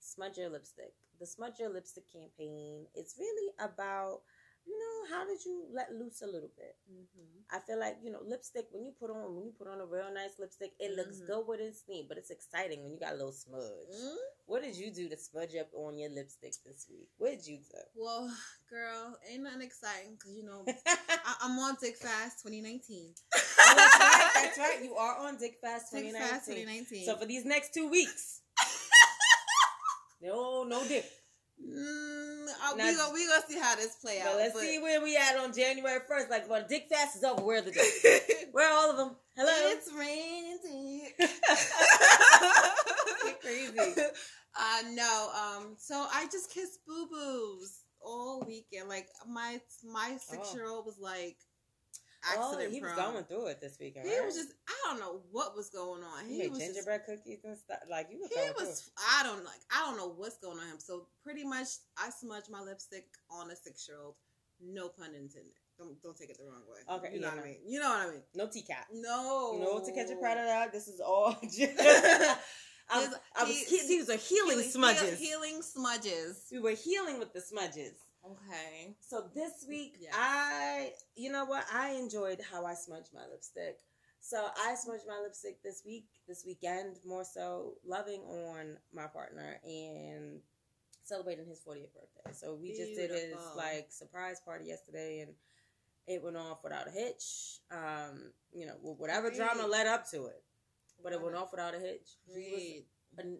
smudge 0.00 0.36
your 0.36 0.50
lipstick. 0.50 0.92
The 1.18 1.26
smudge 1.26 1.58
your 1.58 1.70
lipstick 1.70 2.04
campaign. 2.12 2.86
is 2.94 3.16
really 3.18 3.52
about, 3.58 4.20
you 4.66 4.76
know, 4.78 5.16
how 5.16 5.24
did 5.24 5.38
you 5.44 5.64
let 5.72 5.92
loose 5.94 6.22
a 6.22 6.26
little 6.26 6.50
bit? 6.56 6.74
Mm-hmm. 6.90 7.46
I 7.54 7.60
feel 7.60 7.78
like 7.78 7.98
you 8.02 8.10
know 8.10 8.18
lipstick 8.26 8.66
when 8.72 8.84
you 8.84 8.92
put 8.98 9.10
on 9.10 9.34
when 9.36 9.44
you 9.46 9.52
put 9.56 9.68
on 9.68 9.78
a 9.80 9.86
real 9.86 10.12
nice 10.12 10.34
lipstick, 10.38 10.72
it 10.80 10.96
looks 10.96 11.18
Mhm. 11.22 11.26
good 11.28 11.46
with 11.46 11.60
its 11.60 11.84
neat, 11.88 12.08
but 12.08 12.18
it's 12.18 12.30
exciting 12.30 12.82
when 12.82 12.92
you 12.92 12.98
got 12.98 13.12
a 13.12 13.16
little 13.16 13.32
smudge. 13.32 13.62
Mm-hmm. 13.62 14.16
What 14.46 14.62
did 14.62 14.74
you 14.76 14.90
do 14.92 15.08
to 15.08 15.16
smudge 15.16 15.54
up 15.54 15.68
on 15.74 15.96
your 15.98 16.10
lipstick 16.10 16.54
this 16.64 16.86
week? 16.90 17.08
What 17.18 17.30
did 17.30 17.46
you 17.46 17.58
do? 17.58 17.78
Well, 17.94 18.28
girl, 18.68 19.16
ain't 19.30 19.44
nothing 19.44 19.62
exciting 19.62 20.14
because 20.18 20.34
you 20.34 20.44
know 20.44 20.64
I- 20.86 21.36
I'm 21.42 21.56
on 21.58 21.76
Dick 21.80 21.96
Fast 21.96 22.42
2019. 22.42 23.14
Oh, 23.14 23.40
that's 23.76 23.98
right. 23.98 24.30
That's 24.34 24.58
right. 24.58 24.82
You 24.82 24.96
are 24.96 25.16
on 25.18 25.36
Dick 25.38 25.58
Fast 25.60 25.92
Dick 25.92 26.12
Fast 26.12 26.46
2019. 26.46 27.06
So 27.06 27.16
for 27.16 27.26
these 27.26 27.44
next 27.44 27.72
two 27.72 27.88
weeks, 27.88 28.42
no, 30.20 30.64
no 30.64 30.86
dick. 30.88 31.04
Mm, 31.64 32.46
uh, 32.46 32.72
we 32.74 32.78
gonna 32.82 33.12
we 33.12 33.26
gonna 33.26 33.42
see 33.48 33.58
how 33.58 33.74
this 33.76 33.96
play 33.96 34.20
out. 34.20 34.36
Let's 34.36 34.58
see 34.60 34.78
where 34.78 35.02
we 35.02 35.16
at 35.16 35.36
on 35.36 35.52
January 35.54 36.00
first. 36.06 36.30
Like 36.30 36.48
when 36.50 36.66
Dick 36.68 36.86
Fast 36.90 37.16
is 37.16 37.24
over, 37.24 37.42
where 37.42 37.58
are 37.58 37.62
the 37.62 37.70
dicks? 37.72 38.04
Where 38.52 38.70
are 38.70 38.76
all 38.76 38.90
of 38.90 38.96
them? 38.96 39.16
Hello. 39.36 39.52
It's 39.72 39.90
raining. 39.92 41.12
Crazy. 43.40 44.02
Uh 44.58 44.82
no. 44.92 45.30
Um. 45.34 45.76
So 45.78 46.06
I 46.12 46.26
just 46.30 46.52
kissed 46.52 46.80
boo 46.86 47.08
boos 47.10 47.80
all 48.02 48.44
weekend. 48.46 48.88
Like 48.88 49.08
my 49.26 49.60
my 49.84 50.18
six 50.20 50.54
year 50.54 50.68
old 50.68 50.86
was 50.86 50.98
like 51.00 51.36
Oh, 52.36 52.48
accident 52.50 52.72
he 52.74 52.80
was 52.80 52.92
prone. 52.92 53.12
going 53.12 53.24
through 53.24 53.46
it 53.48 53.60
this 53.60 53.76
weekend. 53.80 54.08
He 54.08 54.16
right? 54.16 54.24
was 54.26 54.34
just 54.34 54.48
I 54.68 54.74
don't 54.90 55.00
know 55.00 55.20
what 55.30 55.56
was 55.56 55.70
going 55.70 56.02
on. 56.02 56.26
He 56.26 56.32
He, 56.34 56.38
made 56.42 56.50
was 56.50 56.58
just 56.58 56.74
gingerbread 56.74 57.02
cookies 57.06 57.44
and 57.44 57.56
stuff. 57.56 57.78
Like 57.90 58.08
you 58.10 58.18
were 58.20 58.28
he 58.28 58.50
was 58.58 58.90
I 59.18 59.22
don't 59.22 59.44
like 59.44 59.60
I 59.70 59.86
don't 59.86 59.96
know 59.96 60.12
what's 60.16 60.38
going 60.38 60.58
on 60.58 60.66
him. 60.66 60.78
So 60.78 61.06
pretty 61.22 61.44
much 61.44 61.68
I 61.98 62.10
smudged 62.10 62.50
my 62.50 62.60
lipstick 62.60 63.06
on 63.30 63.50
a 63.50 63.56
six 63.56 63.86
year 63.88 63.98
old. 64.04 64.14
No 64.60 64.88
pun 64.88 65.08
intended. 65.14 65.52
Don't 65.78 66.00
don't 66.02 66.16
take 66.16 66.30
it 66.30 66.38
the 66.38 66.44
wrong 66.44 66.62
way. 66.66 66.80
Okay, 66.96 67.14
You 67.14 67.20
know 67.20 67.28
yeah, 67.28 67.34
what 67.34 67.36
no. 67.36 67.42
I 67.42 67.46
mean. 67.46 67.58
You 67.66 67.80
know 67.80 67.88
what 67.90 68.08
I 68.08 68.10
mean. 68.10 68.22
No 68.34 68.46
teacat. 68.46 68.86
No. 68.92 69.58
No 69.60 69.84
to 69.84 69.92
catch 69.92 70.10
a 70.10 70.16
predator. 70.16 70.70
This 70.72 70.88
is 70.88 71.00
all. 71.00 71.36
just- 71.42 71.60
I, 72.88 73.00
was, 73.00 73.14
I 73.36 73.42
was, 73.44 73.52
he- 73.52 73.78
he, 73.78 73.88
these 73.88 74.08
are 74.08 74.16
healing 74.16 74.50
Healing- 74.58 74.70
smudges. 74.70 75.18
heal- 75.18 75.40
healing 75.42 75.60
smudges. 75.62 76.44
We 76.52 76.60
were 76.60 76.70
healing 76.70 77.18
with 77.18 77.32
the 77.32 77.40
smudges. 77.40 77.92
Okay. 78.30 78.94
So 79.00 79.30
this 79.34 79.64
week, 79.68 79.96
Yes. 80.00 80.14
I, 80.16 80.92
you 81.14 81.30
know 81.30 81.44
what? 81.44 81.64
I 81.72 81.90
enjoyed 81.92 82.40
how 82.50 82.64
I 82.64 82.74
smudged 82.74 83.10
my 83.14 83.26
lipstick. 83.30 83.78
So 84.20 84.48
I 84.56 84.74
smudged 84.74 85.04
my 85.06 85.20
lipstick 85.22 85.62
this 85.62 85.82
week, 85.86 86.06
this 86.26 86.44
weekend, 86.44 86.96
more 87.06 87.24
so 87.24 87.74
loving 87.86 88.22
on 88.22 88.76
my 88.92 89.06
partner 89.06 89.60
and 89.64 90.40
celebrating 91.04 91.46
his 91.46 91.60
40th 91.60 91.92
birthday. 91.94 92.32
So 92.32 92.54
we 92.54 92.70
just 92.70 92.94
did 92.96 93.10
his 93.10 93.34
like 93.56 93.86
surprise 93.90 94.40
party 94.44 94.64
yesterday 94.66 95.20
and 95.20 95.32
it 96.08 96.22
went 96.22 96.36
off 96.36 96.64
without 96.64 96.88
a 96.88 96.90
hitch. 96.90 97.60
Um, 97.70 98.32
you 98.52 98.66
know, 98.66 98.74
wh- 98.82 98.98
whatever 98.98 99.30
drama 99.30 99.66
led 99.66 99.86
up 99.86 100.10
to 100.10 100.26
it, 100.26 100.42
but 101.02 101.12
it 101.12 101.20
went 101.22 101.36
off 101.36 101.52
without 101.52 101.74
a 101.74 101.78
hitch. 101.78 102.08
He 102.26 102.34
was 102.52 102.84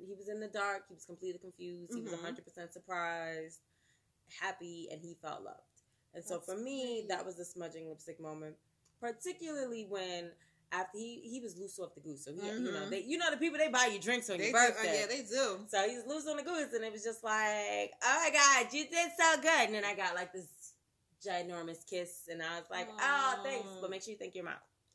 he 0.06 0.14
was 0.16 0.28
in 0.28 0.40
the 0.40 0.48
dark. 0.48 0.84
He 0.88 0.94
was 0.94 1.04
completely 1.04 1.38
confused. 1.40 1.92
He 1.94 2.00
was 2.00 2.12
Mhm. 2.12 2.22
100% 2.22 2.72
surprised, 2.72 3.60
happy, 4.40 4.88
and 4.90 5.00
he 5.00 5.16
felt 5.22 5.42
loved. 5.44 5.60
And 6.14 6.24
so 6.24 6.40
for 6.40 6.56
me, 6.56 7.00
great. 7.02 7.08
that 7.10 7.24
was 7.26 7.36
the 7.36 7.44
smudging 7.44 7.88
lipstick 7.88 8.20
moment, 8.20 8.56
particularly 9.00 9.86
when 9.88 10.30
after 10.72 10.98
he 10.98 11.20
he 11.24 11.40
was 11.40 11.56
loose 11.58 11.78
off 11.78 11.94
the 11.94 12.00
goose. 12.00 12.24
So 12.24 12.32
he, 12.32 12.46
you 12.46 12.58
know 12.72 12.80
Mhm. 12.86 12.90
they 12.90 13.02
you 13.02 13.18
know 13.18 13.30
the 13.30 13.36
people 13.36 13.58
they 13.58 13.68
buy 13.68 13.86
you 13.92 14.00
drinks 14.00 14.28
on 14.30 14.38
They 14.38 14.50
your 14.50 14.52
do, 14.52 14.58
uh, 14.58 14.68
birthday. 14.70 15.00
yeah, 15.00 15.06
they 15.06 15.22
do. 15.22 15.64
so 15.68 15.88
he's 15.88 16.04
loose 16.06 16.26
on 16.26 16.36
the 16.38 16.42
goose, 16.42 16.72
and 16.74 16.84
it 16.84 16.92
was 16.92 17.04
just 17.04 17.22
like, 17.22 17.92
oh 18.02 18.20
my 18.24 18.30
god, 18.32 18.72
you 18.72 18.84
did 18.88 19.10
so 19.18 19.40
good. 19.40 19.66
And 19.66 19.74
then 19.74 19.84
I 19.84 19.94
got 19.94 20.14
like 20.14 20.32
this 20.32 20.48
ginormous 21.24 21.86
kiss, 21.88 22.28
and 22.30 22.42
I 22.42 22.56
was 22.60 22.68
like, 22.70 22.88
oh, 23.00 23.40
thanks, 23.44 23.68
but 23.80 23.90
make 23.90 24.02
sure 24.02 24.12
you 24.12 24.18
thank 24.18 24.34
your 24.34 24.44
mom 24.44 24.54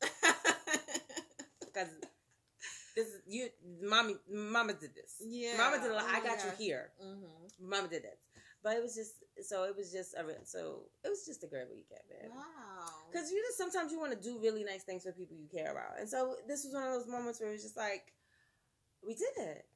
because. 1.60 1.88
This 2.94 3.06
is 3.06 3.22
you, 3.26 3.48
mommy. 3.82 4.16
Mama 4.30 4.74
did 4.74 4.94
this. 4.94 5.14
yeah. 5.24 5.56
Mama 5.56 5.80
did 5.80 5.90
a 5.92 5.94
lot. 5.94 6.04
Oh 6.06 6.10
I 6.12 6.20
got 6.20 6.36
gosh. 6.36 6.44
you 6.44 6.66
here. 6.66 6.90
Mhm. 7.02 7.24
Mama 7.58 7.88
did 7.88 8.02
this, 8.02 8.18
but 8.62 8.76
it 8.76 8.82
was 8.82 8.94
just 8.94 9.14
so 9.48 9.64
it 9.64 9.76
was 9.76 9.92
just 9.92 10.14
a 10.14 10.24
so 10.44 10.84
it 11.04 11.08
was 11.08 11.24
just 11.26 11.42
a 11.44 11.46
great 11.46 11.68
weekend, 11.70 12.02
man. 12.10 12.30
Wow. 12.30 12.88
Because 13.10 13.30
you 13.30 13.42
just 13.46 13.58
sometimes 13.58 13.92
you 13.92 13.98
want 14.00 14.12
to 14.12 14.20
do 14.20 14.38
really 14.40 14.64
nice 14.64 14.84
things 14.84 15.02
for 15.04 15.12
people 15.12 15.36
you 15.36 15.48
care 15.48 15.70
about, 15.72 15.98
and 15.98 16.08
so 16.08 16.36
this 16.48 16.64
was 16.64 16.72
one 16.74 16.84
of 16.84 16.92
those 16.92 17.08
moments 17.08 17.40
where 17.40 17.50
it 17.50 17.52
was 17.52 17.62
just 17.62 17.76
like 17.76 18.12
we 19.04 19.14
did 19.14 19.34
it, 19.36 19.66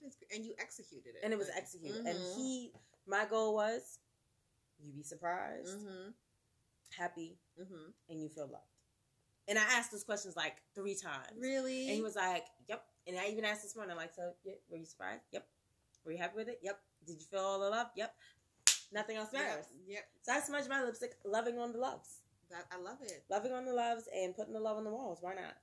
That 0.00 0.06
is, 0.06 0.16
and 0.34 0.44
you 0.44 0.54
executed 0.58 1.10
it. 1.14 1.20
and 1.24 1.32
it 1.32 1.38
was 1.38 1.50
executed. 1.56 2.04
And 2.04 2.18
mhm. 2.18 2.34
he, 2.36 2.72
my 3.06 3.24
goal 3.26 3.54
was, 3.54 3.98
you 4.78 4.92
be 4.92 5.02
surprised, 5.04 5.78
Mhm. 5.78 6.14
happy, 6.96 7.38
Mhm. 7.58 7.92
and 8.08 8.20
you 8.22 8.28
feel 8.28 8.48
loved. 8.48 8.66
And 9.48 9.58
I 9.58 9.62
asked 9.62 9.90
those 9.92 10.04
questions 10.04 10.36
like 10.36 10.62
three 10.74 10.94
times. 10.96 11.36
Really? 11.36 11.86
And 11.88 11.96
he 11.96 12.02
was 12.02 12.14
like, 12.16 12.46
"Yep." 12.68 12.84
And 13.06 13.18
I 13.18 13.28
even 13.28 13.44
asked 13.44 13.62
this 13.62 13.74
morning, 13.74 13.96
like, 13.96 14.14
"So, 14.14 14.34
yeah, 14.44 14.54
were 14.68 14.76
you 14.76 14.84
surprised? 14.86 15.24
Yep. 15.32 15.48
Were 16.04 16.12
you 16.12 16.18
happy 16.18 16.36
with 16.36 16.48
it? 16.48 16.60
Yep. 16.62 16.80
Did 17.06 17.20
you 17.20 17.26
feel 17.30 17.40
all 17.40 17.60
the 17.60 17.70
love? 17.70 17.88
Yep. 17.96 18.14
Nothing 18.92 19.16
else 19.16 19.32
matters." 19.32 19.66
Yep. 19.86 19.96
yep. 19.96 20.04
So 20.22 20.32
I 20.32 20.40
smudged 20.40 20.68
my 20.68 20.82
lipstick, 20.84 21.14
loving 21.24 21.58
on 21.58 21.72
the 21.72 21.78
loves, 21.78 22.20
That 22.50 22.66
I 22.70 22.78
love 22.78 22.98
it. 23.02 23.24
loving 23.30 23.52
on 23.52 23.64
the 23.64 23.72
loves, 23.72 24.08
and 24.14 24.34
putting 24.36 24.52
the 24.54 24.60
love 24.60 24.76
on 24.76 24.84
the 24.84 24.90
walls. 24.90 25.18
Why 25.20 25.34
not? 25.34 25.56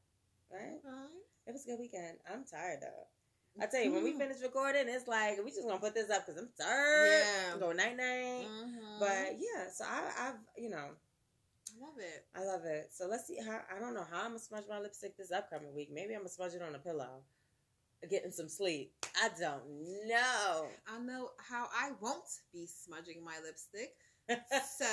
Right? 0.51 0.79
Right. 0.83 1.23
It 1.47 1.53
was 1.53 1.63
a 1.65 1.67
good 1.67 1.79
weekend. 1.79 2.17
I'm 2.31 2.43
tired 2.45 2.79
though. 2.81 3.07
I 3.61 3.65
tell 3.65 3.81
you, 3.81 3.91
when 3.91 4.03
we 4.03 4.13
finish 4.13 4.37
recording, 4.41 4.87
it's 4.87 5.07
like 5.07 5.37
we 5.43 5.51
just 5.51 5.67
gonna 5.67 5.79
put 5.79 5.93
this 5.93 6.09
up 6.09 6.25
because 6.25 6.39
I'm 6.41 6.49
tired. 6.59 7.23
Yeah. 7.25 7.57
Go 7.59 7.71
night 7.71 7.97
night. 7.97 8.47
Mhm. 8.47 8.99
But 8.99 9.37
yeah, 9.39 9.69
so 9.73 9.85
I, 9.85 10.29
I've 10.29 10.39
you 10.55 10.69
know 10.69 10.95
I 11.75 11.79
love 11.85 11.97
it. 11.97 12.25
I 12.35 12.43
love 12.43 12.65
it. 12.65 12.89
So 12.93 13.07
let's 13.07 13.25
see 13.27 13.37
how 13.43 13.59
I 13.75 13.79
don't 13.79 13.93
know 13.93 14.05
how 14.09 14.21
I'm 14.21 14.29
gonna 14.31 14.39
smudge 14.39 14.65
my 14.69 14.79
lipstick 14.79 15.17
this 15.17 15.31
upcoming 15.31 15.73
week. 15.75 15.89
Maybe 15.91 16.13
I'm 16.13 16.21
gonna 16.21 16.29
smudge 16.29 16.53
it 16.53 16.61
on 16.61 16.75
a 16.75 16.79
pillow, 16.79 17.23
getting 18.09 18.31
some 18.31 18.49
sleep. 18.49 18.91
I 19.21 19.29
don't 19.39 19.63
know. 20.07 20.67
I 20.87 20.99
know 20.99 21.29
how 21.49 21.67
I 21.75 21.91
won't 22.01 22.23
be 22.53 22.65
smudging 22.67 23.23
my 23.23 23.35
lipstick. 23.43 23.89
So 24.77 24.85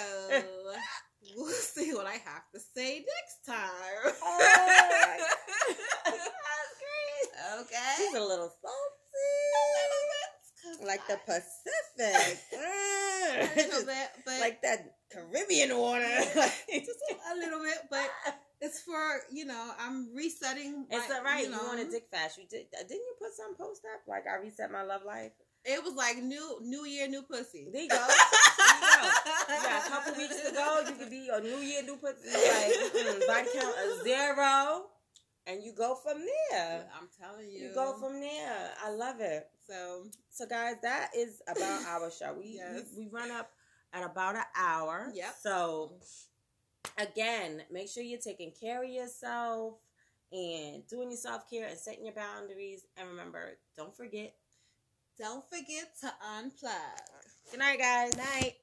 we'll 1.37 1.51
see 1.51 1.93
what 1.93 2.07
I 2.07 2.13
have 2.13 2.45
to 2.55 2.61
say 2.75 3.05
next 3.05 3.45
time. 3.47 4.15
Oh, 4.23 5.17
okay. 7.61 7.95
She's 7.99 8.15
a 8.15 8.21
little 8.21 8.51
salty, 8.63 9.35
like 10.87 11.07
the 11.07 11.19
Pacific, 11.27 12.39
a 12.55 12.57
little 13.57 13.85
bit, 13.85 14.09
but 14.25 14.41
like 14.41 14.63
that 14.63 14.95
Caribbean 15.13 15.77
water. 15.77 16.07
just 16.07 17.03
a 17.31 17.35
little 17.37 17.61
bit, 17.61 17.79
but 17.91 18.11
it's 18.61 18.81
for 18.81 19.21
you 19.33 19.45
know 19.45 19.73
I'm 19.79 20.15
resetting. 20.15 20.87
It's 20.91 21.09
my- 21.09 21.17
all 21.17 21.25
right. 21.25 21.45
You, 21.45 21.51
know, 21.51 21.59
want 21.65 21.81
to 21.81 21.91
dick 21.91 22.07
fast? 22.11 22.39
You 22.39 22.45
did? 22.49 22.67
Didn't 22.73 22.91
you 23.07 23.15
put 23.21 23.33
some 23.35 23.55
post 23.57 23.83
up 23.95 24.03
like 24.09 24.25
I 24.27 24.37
reset 24.43 24.71
my 24.71 24.83
love 24.83 25.03
life? 25.07 25.33
It 25.65 25.83
was 25.83 25.95
like 25.95 26.19
new 26.23 26.59
New 26.63 26.85
Year, 26.87 27.09
new 27.09 27.23
pussy. 27.23 27.69
There 27.73 27.83
you 27.83 27.89
go. 27.89 27.97
There 28.67 28.77
you 28.77 29.03
go. 29.03 29.55
You 29.55 29.63
got 29.63 29.87
a 29.87 29.89
couple 29.91 30.15
weeks 30.15 30.41
to 30.43 30.53
go. 30.53 30.83
You 30.89 30.95
could 30.95 31.11
be 31.11 31.29
a 31.33 31.41
new 31.41 31.59
year, 31.59 31.83
new 31.83 31.97
pussy. 31.97 32.29
Like 32.31 32.93
mm, 32.93 33.27
body 33.27 33.49
count 33.55 33.75
a 33.77 34.05
zero, 34.05 34.85
and 35.47 35.63
you 35.63 35.73
go 35.73 35.95
from 35.97 36.19
there. 36.51 36.87
I'm 36.99 37.09
telling 37.21 37.49
you, 37.51 37.69
You 37.69 37.75
go 37.75 37.97
from 37.99 38.21
there. 38.21 38.71
I 38.85 38.91
love 38.91 39.17
it. 39.21 39.49
so 39.69 40.05
So, 40.31 40.47
guys, 40.47 40.77
that 40.83 41.11
is 41.17 41.43
about 41.49 41.85
our 41.87 42.11
show. 42.11 42.35
We 42.39 42.55
Yes. 42.57 42.85
we, 42.97 43.05
we 43.07 43.11
run 43.13 43.31
up 43.31 43.51
at 43.93 44.05
about 44.05 44.37
an 44.37 44.45
hour. 44.57 45.11
Yep. 45.15 45.35
So, 45.43 45.93
again, 46.99 47.63
make 47.71 47.89
sure 47.89 48.03
you're 48.03 48.19
taking 48.19 48.53
care 48.53 48.83
of 48.83 48.91
yourself 48.91 49.75
and 50.33 50.87
doing 50.89 51.11
your 51.11 51.19
self 51.19 51.49
care 51.51 51.67
and 51.69 51.79
setting 51.79 52.05
your 52.05 52.15
boundaries. 52.15 52.85
And 52.97 53.09
remember, 53.09 53.59
don't 53.77 53.97
forget. 53.97 54.35
don't 55.19 55.45
forget 55.49 55.91
to 56.01 56.13
unplug. 56.37 57.01
Good 57.51 57.61
night, 57.61 57.79
guys. 57.79 58.17
Night. 58.17 58.55